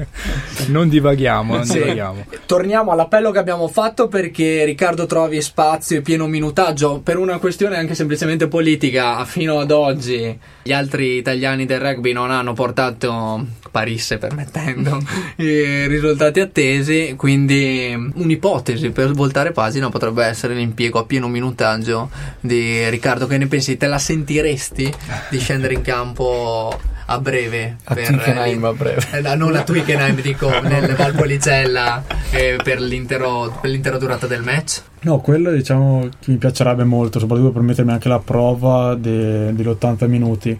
non 0.68 0.88
divaghiamo, 0.88 1.54
non 1.56 1.64
sì. 1.64 1.78
divaghiamo. 1.78 2.26
Torniamo 2.46 2.90
all'appello 2.92 3.30
che 3.30 3.38
abbiamo 3.38 3.68
fatto 3.68 4.08
perché 4.08 4.64
Riccardo 4.64 5.06
trovi 5.06 5.40
spazio 5.40 5.98
e 5.98 6.02
pieno 6.02 6.26
minutaggio 6.26 7.00
per 7.02 7.18
una 7.18 7.38
questione 7.38 7.76
anche 7.76 7.94
semplicemente 7.94 8.48
politica 8.48 9.24
fino 9.38 9.60
ad 9.60 9.70
oggi 9.70 10.36
gli 10.64 10.72
altri 10.72 11.16
italiani 11.16 11.64
del 11.64 11.78
rugby 11.78 12.12
non 12.12 12.32
hanno 12.32 12.54
portato, 12.54 13.46
parisse 13.70 14.18
permettendo, 14.18 15.00
i 15.36 15.86
risultati 15.86 16.40
attesi, 16.40 17.14
quindi 17.16 17.94
un'ipotesi 18.14 18.90
per 18.90 19.10
svoltare 19.12 19.52
pagina 19.52 19.90
potrebbe 19.90 20.24
essere 20.24 20.54
l'impiego 20.54 20.98
a 20.98 21.04
pieno 21.04 21.28
minutaggio 21.28 22.10
di 22.40 22.88
Riccardo. 22.90 23.28
Che 23.28 23.38
ne 23.38 23.46
pensi? 23.46 23.76
Te 23.76 23.86
la 23.86 23.98
sentiresti 23.98 24.92
di 25.30 25.38
scendere 25.38 25.74
in 25.74 25.82
campo 25.82 26.76
a 27.10 27.18
breve 27.20 27.76
A 27.84 27.94
per 27.94 28.06
Twickenham 28.06 28.64
a 28.64 28.72
breve. 28.72 29.06
eh, 29.12 29.20
no, 29.22 29.34
non 29.34 29.56
a 29.56 29.62
Twickenham 29.62 30.14
dico 30.20 30.48
nel 30.60 30.94
Valpolicella 30.94 32.04
eh, 32.30 32.58
per, 32.62 32.80
l'intero, 32.80 33.56
per 33.60 33.70
l'intera 33.70 33.96
durata 33.96 34.26
del 34.26 34.42
match 34.42 34.82
No, 35.00 35.18
quello 35.20 35.52
diciamo 35.52 36.08
che 36.20 36.30
mi 36.32 36.38
piacerebbe 36.38 36.82
molto, 36.84 37.18
soprattutto 37.20 37.52
per 37.52 37.62
mettermi 37.62 37.92
anche 37.92 38.08
la 38.08 38.18
prova 38.18 38.96
de- 38.96 39.54
degli 39.54 39.68
80 39.68 40.06
minuti. 40.08 40.58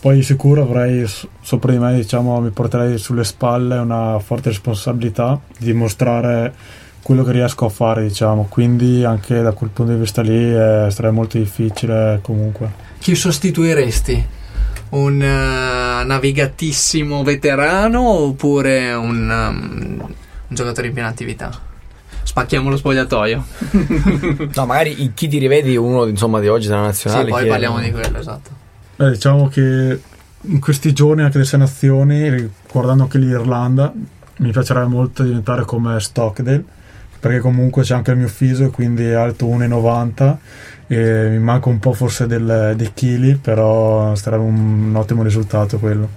Poi 0.00 0.14
di 0.14 0.22
sicuro 0.22 0.62
avrei 0.62 1.04
sopra 1.42 1.72
di 1.72 1.78
me, 1.78 1.94
diciamo, 1.94 2.40
mi 2.40 2.50
porterei 2.50 2.96
sulle 2.98 3.24
spalle 3.24 3.76
una 3.78 4.18
forte 4.20 4.50
responsabilità 4.50 5.40
di 5.58 5.64
dimostrare 5.66 6.54
quello 7.02 7.24
che 7.24 7.32
riesco 7.32 7.66
a 7.66 7.68
fare, 7.68 8.04
diciamo. 8.04 8.46
Quindi 8.48 9.02
anche 9.04 9.42
da 9.42 9.50
quel 9.52 9.70
punto 9.70 9.92
di 9.92 9.98
vista 9.98 10.22
lì 10.22 10.38
eh, 10.38 10.86
sarebbe 10.88 11.14
molto 11.14 11.36
difficile 11.36 12.20
comunque. 12.22 12.70
chi 12.98 13.14
sostituiresti? 13.16 14.26
Un 14.90 15.22
eh, 15.22 16.04
navigatissimo 16.04 17.22
veterano 17.22 18.00
oppure 18.02 18.92
un, 18.92 19.28
um, 19.28 20.00
un 20.00 20.14
giocatore 20.48 20.88
in 20.88 20.92
piena 20.92 21.08
attività? 21.08 21.50
Spacchiamo 22.22 22.68
lo 22.70 22.76
spogliatoio. 22.76 23.44
No, 24.54 24.66
magari 24.66 25.12
chi 25.14 25.28
ti 25.28 25.38
rivedi 25.38 25.76
uno 25.76 26.06
insomma 26.06 26.40
di 26.40 26.48
oggi 26.48 26.68
della 26.68 26.82
nazionale. 26.82 27.24
Sì, 27.24 27.30
poi 27.30 27.40
chi 27.40 27.46
è- 27.46 27.50
parliamo 27.50 27.80
di 27.80 27.90
quello, 27.90 28.18
esatto. 28.18 28.50
Beh, 28.96 29.10
diciamo 29.10 29.48
che 29.48 30.00
in 30.42 30.60
questi 30.60 30.92
giorni 30.92 31.22
anche 31.22 31.34
delle 31.34 31.44
sei 31.44 31.58
nazioni, 31.58 32.50
guardando 32.70 33.04
anche 33.04 33.18
l'Irlanda, 33.18 33.92
mi 34.38 34.50
piacerebbe 34.50 34.86
molto 34.86 35.22
diventare 35.22 35.64
come 35.64 35.98
Stockdale, 36.00 36.62
perché 37.18 37.40
comunque 37.40 37.82
c'è 37.82 37.94
anche 37.94 38.12
il 38.12 38.16
mio 38.16 38.28
fisico, 38.28 38.70
quindi 38.70 39.04
è 39.04 39.12
alto 39.12 39.46
1,90 39.46 40.36
e 40.92 41.28
mi 41.30 41.38
manca 41.38 41.68
un 41.68 41.78
po' 41.78 41.92
forse 41.92 42.26
del- 42.26 42.74
dei 42.76 42.90
chili, 42.92 43.36
però 43.36 44.14
sarebbe 44.16 44.42
un, 44.44 44.88
un 44.88 44.96
ottimo 44.96 45.22
risultato 45.22 45.78
quello. 45.78 46.08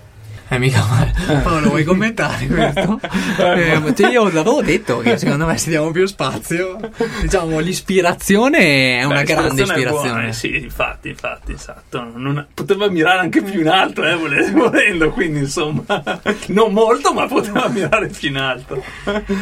Eh, 0.49 0.59
mica 0.59 0.85
male. 0.85 1.13
Paolo, 1.41 1.69
vuoi 1.69 1.83
commentare 1.83 2.45
questo? 2.45 2.99
Eh, 3.39 3.93
cioè, 3.95 4.11
io 4.11 4.25
l'avevo 4.25 4.61
detto 4.61 4.99
che 4.99 5.17
secondo 5.17 5.45
me 5.47 5.57
se 5.57 5.69
diamo 5.69 5.89
più 5.91 6.05
spazio, 6.05 6.77
diciamo, 7.21 7.57
l'ispirazione 7.59 8.99
è 8.99 9.03
una 9.03 9.21
Beh, 9.21 9.23
grande 9.23 9.61
ispirazione. 9.63 10.09
buona, 10.11 10.27
eh, 10.27 10.33
sì, 10.33 10.55
infatti, 10.57 11.09
infatti, 11.09 11.53
esatto. 11.53 12.11
Non- 12.15 12.45
poteva 12.53 12.87
mirare 12.89 13.19
anche 13.19 13.41
più 13.41 13.61
in 13.61 13.69
alto, 13.69 14.05
eh, 14.05 14.15
vole- 14.15 14.51
volendo, 14.53 15.09
quindi 15.09 15.39
insomma, 15.39 15.83
non 16.47 16.71
molto, 16.71 17.13
ma 17.13 17.25
poteva 17.25 17.67
mirare 17.69 18.07
più 18.07 18.29
in 18.29 18.37
alto. 18.37 18.83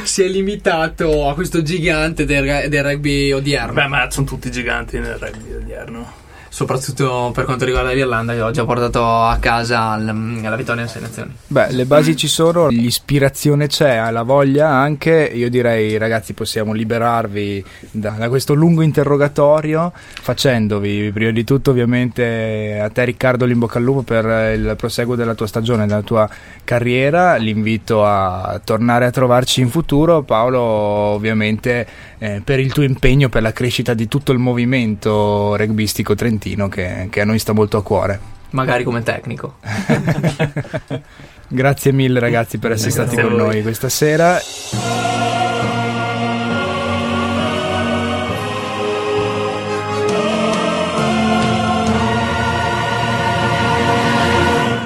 Si 0.03 0.23
è 0.23 0.27
limitato 0.27 1.27
a 1.27 1.33
questo 1.33 1.61
gigante 1.61 2.23
del, 2.25 2.69
del 2.69 2.83
rugby 2.83 3.31
odierno. 3.31 3.73
Beh, 3.73 3.87
ma 3.87 4.09
sono 4.09 4.25
tutti 4.27 4.49
giganti 4.49 4.97
nel 4.99 5.17
rugby 5.19 5.53
odierno. 5.55 6.19
Soprattutto 6.53 7.31
per 7.33 7.45
quanto 7.45 7.63
riguarda 7.63 7.93
l'Irlanda 7.93 8.33
che 8.33 8.41
oggi 8.41 8.59
ha 8.59 8.65
portato 8.65 9.01
a 9.05 9.37
casa 9.39 9.95
l- 9.95 10.41
la 10.41 10.55
vittoria 10.57 10.81
in 10.81 10.89
sei 10.89 11.01
nazioni. 11.01 11.33
Beh, 11.47 11.71
le 11.71 11.85
basi 11.85 12.17
ci 12.17 12.27
sono, 12.27 12.67
l'ispirazione 12.67 13.67
c'è, 13.67 14.11
la 14.11 14.23
voglia 14.23 14.67
anche. 14.67 15.31
Io 15.33 15.49
direi, 15.49 15.97
ragazzi, 15.97 16.33
possiamo 16.33 16.73
liberarvi 16.73 17.63
da, 17.91 18.09
da 18.11 18.27
questo 18.27 18.53
lungo 18.53 18.81
interrogatorio 18.81 19.93
facendovi, 19.95 21.09
prima 21.13 21.31
di 21.31 21.45
tutto, 21.45 21.71
ovviamente, 21.71 22.81
a 22.83 22.89
te, 22.89 23.05
Riccardo, 23.05 23.45
l'in 23.45 23.59
al 23.71 23.81
lupo 23.81 24.01
per 24.01 24.25
il 24.53 24.73
proseguo 24.75 25.15
della 25.15 25.35
tua 25.35 25.47
stagione, 25.47 25.87
della 25.87 26.01
tua 26.01 26.29
carriera. 26.65 27.37
L'invito 27.37 28.05
a 28.05 28.59
tornare 28.61 29.05
a 29.05 29.11
trovarci 29.11 29.61
in 29.61 29.69
futuro. 29.69 30.23
Paolo, 30.23 30.59
ovviamente, 30.59 31.87
eh, 32.17 32.41
per 32.43 32.59
il 32.59 32.73
tuo 32.73 32.83
impegno 32.83 33.29
per 33.29 33.41
la 33.41 33.53
crescita 33.53 33.93
di 33.93 34.09
tutto 34.09 34.33
il 34.33 34.39
movimento 34.39 35.55
rugbistico 35.55 36.13
trentino 36.13 36.39
che- 36.69 37.07
che 37.09 37.21
a 37.21 37.25
noi 37.25 37.39
sta 37.39 37.53
molto 37.53 37.77
a 37.77 37.83
cuore. 37.83 38.19
Magari 38.51 38.83
come 38.83 39.01
tecnico. 39.03 39.55
Grazie 41.47 41.91
mille 41.91 42.19
ragazzi 42.19 42.57
per 42.57 42.71
essere 42.71 42.91
Grazie 42.91 43.13
stati 43.13 43.27
con 43.27 43.37
noi 43.37 43.61
questa 43.61 43.89
sera. 43.89 44.39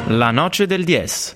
La 0.07 0.31
noce 0.31 0.65
del 0.65 0.83
10. 0.83 1.33